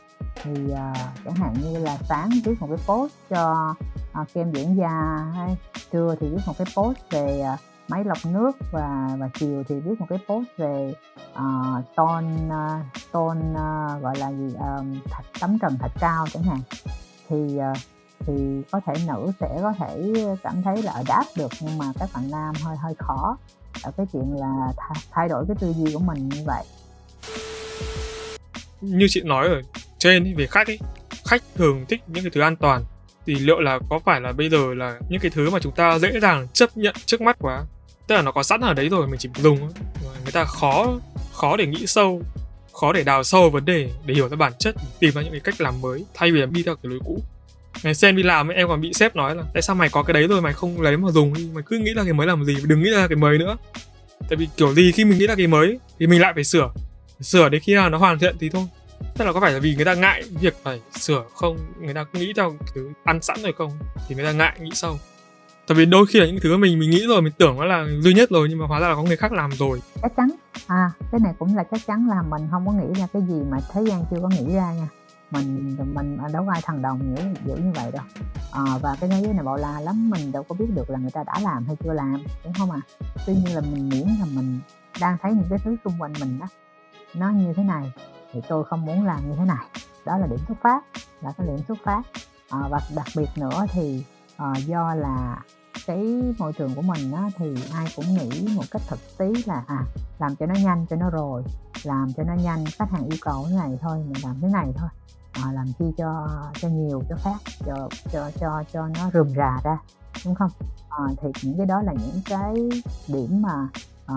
[0.47, 3.75] thì uh, chẳng hạn như là sáng viết một cái post cho
[4.21, 5.57] uh, kem dưỡng da hay
[5.93, 9.81] trưa thì viết một cái post về uh, máy lọc nước và và chiều thì
[9.81, 10.95] viết một cái post về
[11.33, 16.43] uh, ton uh, ton uh, gọi là gì um, thạch tấm trần thạch cao chẳng
[16.43, 16.61] hạn.
[17.29, 17.77] Thì uh,
[18.19, 22.09] thì có thể nữ sẽ có thể cảm thấy là đáp được nhưng mà các
[22.15, 23.37] bạn nam hơi hơi khó
[23.83, 24.73] ở cái chuyện là
[25.11, 26.65] thay đổi cái tư duy của mình như vậy.
[28.81, 29.63] Như chị nói rồi
[29.99, 30.79] trên về khách ấy
[31.27, 32.85] khách thường thích những cái thứ an toàn.
[33.27, 35.99] Thì liệu là có phải là bây giờ là những cái thứ mà chúng ta
[35.99, 37.65] dễ dàng chấp nhận trước mắt quá?
[38.07, 39.59] Tức là nó có sẵn ở đấy rồi, mình chỉ dùng
[40.23, 40.95] người ta khó
[41.33, 42.23] khó để nghĩ sâu,
[42.73, 45.41] khó để đào sâu vấn đề để hiểu ra bản chất, tìm ra những cái
[45.41, 47.23] cách làm mới, thay vì đi theo cái lối cũ.
[47.83, 50.15] Ngày sen đi làm, em còn bị sếp nói là, tại sao mày có cái
[50.15, 52.45] đấy rồi, mày không lấy mà dùng đi, mày cứ nghĩ là cái mới làm
[52.45, 53.57] gì, đừng nghĩ ra cái mới nữa.
[54.29, 56.73] Tại vì kiểu gì khi mình nghĩ ra cái mới, thì mình lại phải sửa.
[57.21, 58.65] Sửa đến khi nào nó hoàn thiện thì thôi
[59.17, 61.57] tức là có phải là vì người ta ngại việc phải sửa không?
[61.81, 63.71] Người ta nghĩ theo thứ ăn sẵn rồi không?
[64.09, 64.99] Thì người ta ngại nghĩ sâu.
[65.67, 67.87] Tại vì đôi khi là những thứ mình mình nghĩ rồi mình tưởng nó là
[68.01, 69.81] duy nhất rồi nhưng mà hóa ra là có người khác làm rồi.
[70.03, 70.31] Chắc chắn.
[70.67, 73.43] À cái này cũng là chắc chắn là mình không có nghĩ ra cái gì
[73.51, 74.89] mà thế gian chưa có nghĩ ra nha.
[75.31, 78.05] Mình mình đâu ai thằng đồng dữ dữ như vậy đâu.
[78.53, 80.99] À, và cái thế giới này bảo la lắm mình đâu có biết được là
[80.99, 82.81] người ta đã làm hay chưa làm đúng không à
[83.27, 84.61] tuy nhiên là mình miễn là mình
[85.01, 86.47] đang thấy những cái thứ xung quanh mình đó
[87.15, 87.93] nó như thế này
[88.37, 89.66] thì tôi không muốn làm như thế này.
[90.05, 90.84] Đó là điểm xuất phát
[91.22, 92.03] là cái điểm xuất phát.
[92.51, 94.05] À, và đặc biệt nữa thì
[94.37, 95.43] à, do là
[95.87, 99.64] cái môi trường của mình á, thì ai cũng nghĩ một cách thực tí là
[99.66, 99.84] à
[100.18, 101.43] làm cho nó nhanh cho nó rồi
[101.82, 104.72] làm cho nó nhanh khách hàng yêu cầu thế này thôi mình làm thế này
[104.76, 104.89] thôi.
[105.32, 106.28] À, làm chi cho
[106.61, 109.78] cho nhiều cho phát cho cho cho cho nó rườm rà ra
[110.24, 110.51] đúng không?
[110.89, 112.55] À, thì những cái đó là những cái
[113.09, 113.68] điểm mà
[114.07, 114.16] à,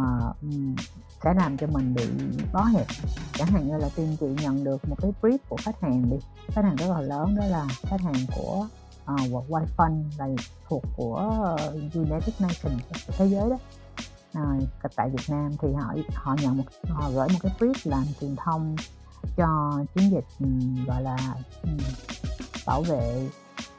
[1.24, 2.04] sẽ làm cho mình bị
[2.54, 2.87] bó hẹp.
[3.33, 6.17] Chẳng hạn như là tiên chị nhận được một cái brief của khách hàng đi.
[6.47, 8.67] Khách hàng rất là lớn đó là khách hàng của
[9.13, 9.20] uh,
[9.50, 10.28] World Fund là
[10.67, 11.39] thuộc của
[11.93, 13.58] United Nations thế giới đó.
[14.33, 14.43] À,
[14.96, 18.36] tại Việt Nam thì họ họ nhận một họ gửi một cái brief làm truyền
[18.36, 18.75] thông
[19.37, 21.17] cho chiến dịch um, gọi là
[21.63, 21.78] um,
[22.67, 23.29] bảo vệ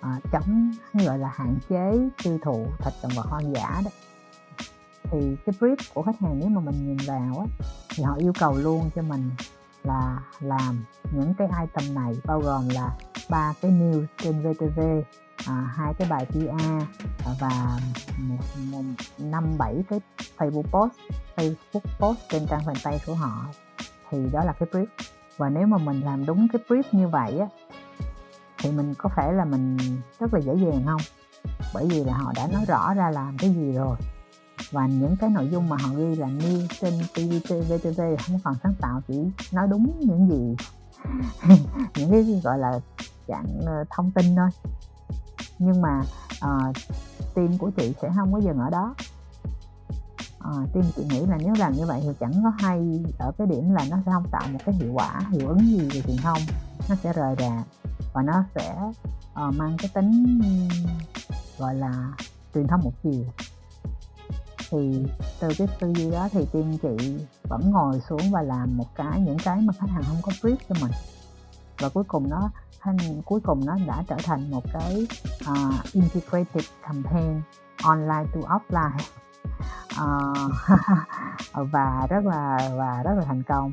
[0.01, 3.91] uh, chống gọi là hạn chế tiêu thụ thịt động vật hoang dã đó
[5.11, 7.47] thì cái brief của khách hàng nếu mà mình nhìn vào á
[7.97, 9.31] thì họ yêu cầu luôn cho mình
[9.85, 12.97] là làm những cái item này bao gồm là
[13.31, 14.81] ba cái news trên VTV
[15.47, 16.63] à, hai cái bài PR
[17.25, 17.79] à, và
[19.19, 20.01] năm bảy cái
[20.39, 20.93] Facebook post
[21.37, 23.47] Facebook post trên trang fanpage của họ.
[24.11, 24.87] Thì đó là cái brief.
[25.37, 27.47] Và nếu mà mình làm đúng cái brief như vậy á
[28.63, 29.77] thì mình có phải là mình
[30.21, 31.01] rất là dễ dàng không?
[31.75, 33.97] Bởi vì là họ đã nói rõ ra làm cái gì rồi
[34.71, 38.55] và những cái nội dung mà họ ghi là new trên TVT, VTV không còn
[38.63, 39.19] sáng tạo chỉ
[39.53, 40.57] nói đúng những gì.
[41.97, 42.81] Những cái gọi là
[43.29, 44.49] dạng ờ, thông tin thôi.
[45.59, 46.03] Nhưng mà
[46.45, 46.77] uh,
[47.35, 48.95] team của chị sẽ không có dừng ở đó.
[50.39, 53.47] Uh, team chị nghĩ là nếu làm như vậy thì chẳng có hay ở cái
[53.47, 56.17] điểm là nó sẽ không tạo một cái hiệu quả hiệu ứng gì về truyền
[56.17, 56.39] thông.
[56.89, 57.67] Nó sẽ rời rạc
[58.13, 58.77] và nó sẽ
[59.49, 60.41] uh, mang cái tính
[61.59, 62.13] gọi là
[62.55, 63.25] truyền thông một chiều
[64.71, 65.07] thì
[65.41, 69.21] từ cái tư duy đó thì team chị vẫn ngồi xuống và làm một cái
[69.21, 70.93] những cái mà khách hàng không có brief cho mình.
[71.81, 75.07] Và cuối cùng nó thành cuối cùng nó đã trở thành một cái
[75.51, 77.41] uh, integrated campaign
[77.83, 78.99] online to offline.
[79.91, 80.53] Uh,
[81.73, 83.73] và rất là và rất là thành công.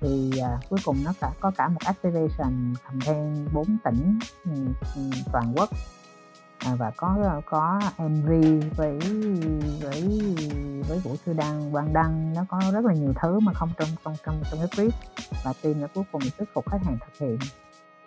[0.00, 5.54] Thì uh, cuối cùng nó cả có cả một activation campaign 4 tỉnh um, toàn
[5.56, 5.68] quốc
[6.64, 8.28] à, và có ờ, có MV
[8.76, 8.98] với
[9.80, 10.02] với
[10.88, 12.34] với Vũ Sư Đăng Quang Đăng.
[12.34, 14.94] Nó có rất là nhiều thứ mà không trong trong trong trong cái clip
[15.44, 17.38] và team đã cuối cùng thuyết phục khách hàng thực hiện.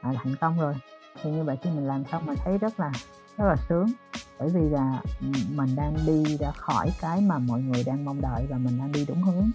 [0.02, 0.74] À, thành công rồi.
[1.22, 2.92] Thì như vậy khi mình làm xong mình thấy rất là
[3.38, 3.92] rất là sướng.
[4.40, 8.22] Bởi vì là ừ, mình đang đi ra khỏi cái mà mọi người đang mong
[8.22, 9.50] đợi và mình đang đi đúng hướng.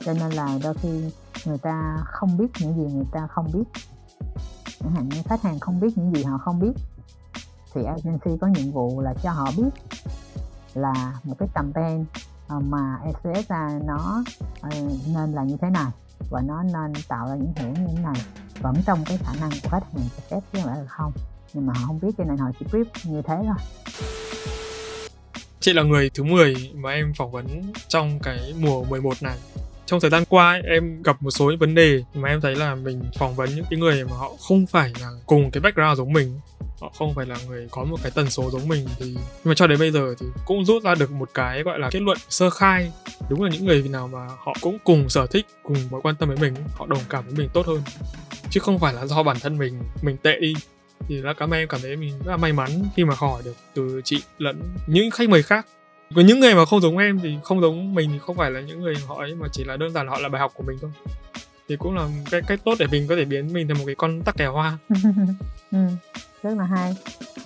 [0.00, 1.10] Cho nên là đôi khi
[1.44, 3.64] người ta không biết những gì người ta không biết.
[4.80, 6.72] Chẳng hạn như khách hàng không biết những gì họ không biết
[7.76, 9.68] thì agency có nhiệm vụ là cho họ biết
[10.74, 12.04] là một cái campaign
[12.48, 14.24] ờ, mà SCSA nó
[14.60, 14.70] ờ,
[15.14, 15.90] nên là như thế này
[16.30, 18.16] và nó nên tạo ra những hiệu như thế này
[18.60, 21.12] vẫn trong cái khả năng của khách hàng cho phép chứ không phải là không.
[21.54, 23.56] Nhưng mà họ không biết cho nên họ chỉ brief như thế thôi.
[25.60, 29.38] Chị là người thứ 10 mà em phỏng vấn trong cái mùa 11 này
[29.86, 32.54] trong thời gian qua ấy, em gặp một số những vấn đề mà em thấy
[32.54, 35.98] là mình phỏng vấn những cái người mà họ không phải là cùng cái background
[35.98, 36.40] giống mình.
[36.80, 39.54] Họ không phải là người có một cái tần số giống mình thì nhưng mà
[39.54, 42.18] cho đến bây giờ thì cũng rút ra được một cái gọi là kết luận
[42.28, 42.92] sơ khai.
[43.30, 46.28] Đúng là những người nào mà họ cũng cùng sở thích cùng mối quan tâm
[46.28, 47.82] với mình họ đồng cảm với mình tốt hơn.
[48.50, 50.54] Chứ không phải là do bản thân mình mình tệ đi.
[51.08, 53.42] Thì là cảm ơn em cảm thấy mình rất là may mắn khi mà hỏi
[53.44, 55.66] được từ chị lẫn những khách mời khác
[56.14, 58.60] có những người mà không giống em thì không giống mình thì không phải là
[58.60, 60.78] những người họ ấy mà chỉ là đơn giản họ là bài học của mình
[60.80, 60.90] thôi.
[61.68, 63.94] Thì cũng là cái cách tốt để mình có thể biến mình thành một cái
[63.94, 64.78] con tắc kè hoa.
[65.72, 65.78] Ừ,
[66.46, 66.96] rất là hay.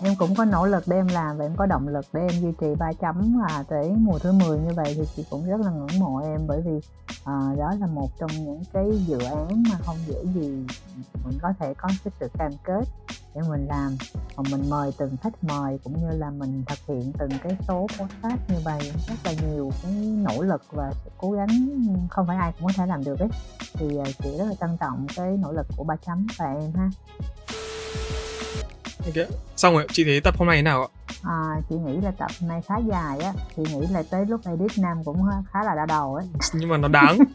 [0.03, 2.43] Em cũng có nỗ lực để em làm và em có động lực để em
[2.43, 5.61] duy trì ba chấm là tới mùa thứ 10 như vậy thì chị cũng rất
[5.61, 9.63] là ngưỡng mộ em bởi vì uh, đó là một trong những cái dự án
[9.71, 10.67] mà không dễ gì
[11.25, 12.85] mình có thể có cái sự cam kết
[13.35, 13.97] để mình làm.
[14.37, 17.87] Và mình mời từng khách mời cũng như là mình thực hiện từng cái số
[17.99, 21.49] podcast như vậy rất là nhiều cái nỗ lực và sự cố gắng
[22.11, 23.29] không phải ai cũng có thể làm được ấy.
[23.75, 26.73] Thì à, chị rất là trân trọng cái nỗ lực của ba chấm và em
[26.75, 26.91] ha.
[29.07, 29.27] Okay.
[29.57, 30.89] Xong rồi, chị thấy tập hôm nay thế nào ạ?
[31.23, 33.33] À, chị nghĩ là tập này khá dài á.
[33.57, 35.23] Chị nghĩ là tới lúc edit Nam cũng
[35.53, 37.19] khá là đau đầu ấy Nhưng mà nó đáng.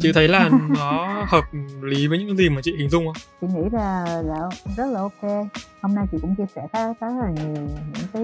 [0.00, 1.44] Chị thấy là nó hợp
[1.82, 3.14] lý với những gì mà chị hình dung không?
[3.40, 5.46] Chị nghĩ là, là rất là ok.
[5.82, 8.22] Hôm nay chị cũng chia sẻ khá, khá là nhiều những cái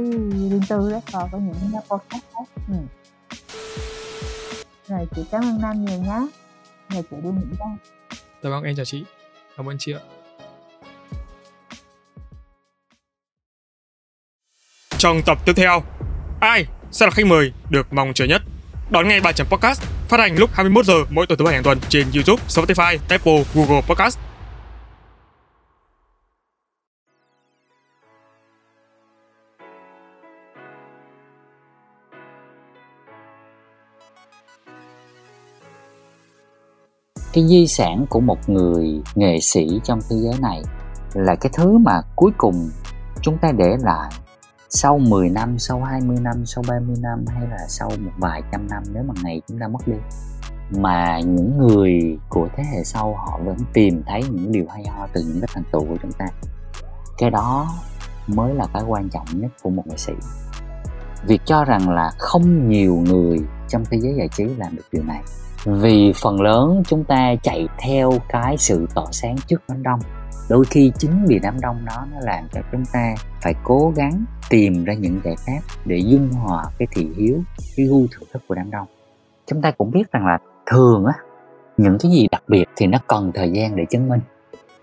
[0.50, 2.62] riêng tư đó so với những cái podcast khác.
[2.68, 2.74] Ừ.
[4.88, 6.26] Rồi chị cảm ơn Nam nhiều nhé
[6.90, 7.68] Giờ chị đi nghỉ đây.
[8.42, 9.04] Dạ vâng, em chào chị.
[9.56, 10.21] Cảm ơn chị ạ
[15.02, 15.82] Trong tập tiếp theo,
[16.40, 18.42] ai sẽ là khách mời được mong chờ nhất?
[18.90, 21.62] Đón nghe bài chấm podcast phát hành lúc 21 giờ mỗi tuần thứ bảy hàng
[21.62, 24.18] tuần trên YouTube, Spotify, Apple, Google Podcast.
[37.32, 40.62] cái di sản của một người nghệ sĩ trong thế giới này
[41.14, 42.70] là cái thứ mà cuối cùng
[43.22, 44.10] chúng ta để lại
[44.74, 48.66] sau 10 năm, sau 20 năm, sau 30 năm hay là sau một vài trăm
[48.70, 49.96] năm nếu mà ngày chúng ta mất đi.
[50.70, 55.06] Mà những người của thế hệ sau họ vẫn tìm thấy những điều hay ho
[55.12, 56.26] từ những cái thành tựu của chúng ta.
[57.18, 57.68] Cái đó
[58.26, 60.12] mới là cái quan trọng nhất của một nghệ sĩ.
[61.26, 63.38] Việc cho rằng là không nhiều người
[63.68, 65.22] trong thế giới giải trí làm được điều này.
[65.64, 70.00] Vì phần lớn chúng ta chạy theo cái sự tỏ sáng trước đám đông
[70.52, 74.24] đôi khi chính vì đám đông đó nó làm cho chúng ta phải cố gắng
[74.50, 77.42] tìm ra những giải pháp để dung hòa cái thị hiếu,
[77.76, 78.86] cái gu thưởng thức của đám đông.
[79.46, 81.12] Chúng ta cũng biết rằng là thường á,
[81.76, 84.20] những cái gì đặc biệt thì nó cần thời gian để chứng minh,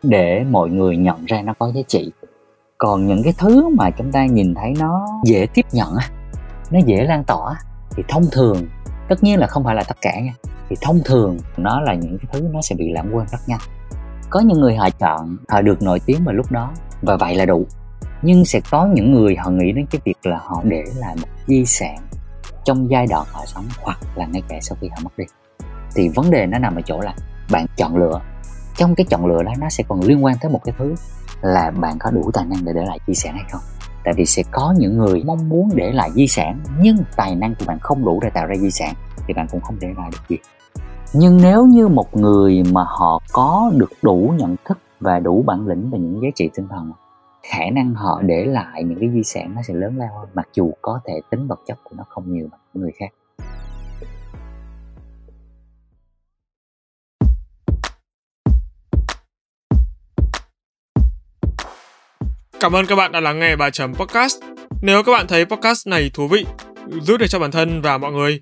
[0.04, 2.12] để mọi người nhận ra nó có giá trị.
[2.78, 6.10] Còn những cái thứ mà chúng ta nhìn thấy nó dễ tiếp nhận á,
[6.72, 7.56] nó dễ lan tỏa
[7.92, 8.68] thì thông thường,
[9.10, 10.34] tất nhiên là không phải là tất cả nha,
[10.70, 13.60] thì thông thường nó là những cái thứ nó sẽ bị lãng quên rất nhanh
[14.30, 17.46] có những người họ chọn, họ được nổi tiếng vào lúc đó, và vậy là
[17.46, 17.68] đủ.
[18.22, 21.28] Nhưng sẽ có những người họ nghĩ đến cái việc là họ để lại một
[21.48, 21.98] di sản
[22.64, 25.26] trong giai đoạn họ sống hoặc là ngay cả sau khi họ mất đi.
[25.96, 27.14] Thì vấn đề nó nằm ở chỗ là
[27.52, 28.22] bạn chọn lựa.
[28.78, 30.96] Trong cái chọn lựa đó, nó sẽ còn liên quan tới một cái thứ
[31.42, 33.62] là bạn có đủ tài năng để để lại di sản hay không.
[34.04, 37.56] Tại vì sẽ có những người mong muốn để lại di sản, nhưng tài năng
[37.56, 38.94] của bạn không đủ để tạo ra di sản,
[39.28, 40.38] thì bạn cũng không để lại được gì
[41.14, 45.68] nhưng nếu như một người mà họ có được đủ nhận thức và đủ bản
[45.68, 46.92] lĩnh về những giá trị tinh thần
[47.44, 50.48] khả năng họ để lại những cái di sản nó sẽ lớn lao hơn mặc
[50.54, 53.10] dù có thể tính vật chất của nó không nhiều bằng những người khác
[62.60, 64.36] Cảm ơn các bạn đã lắng nghe bài chấm podcast.
[64.82, 66.46] Nếu các bạn thấy podcast này thú vị,
[67.02, 68.42] giúp được cho bản thân và mọi người,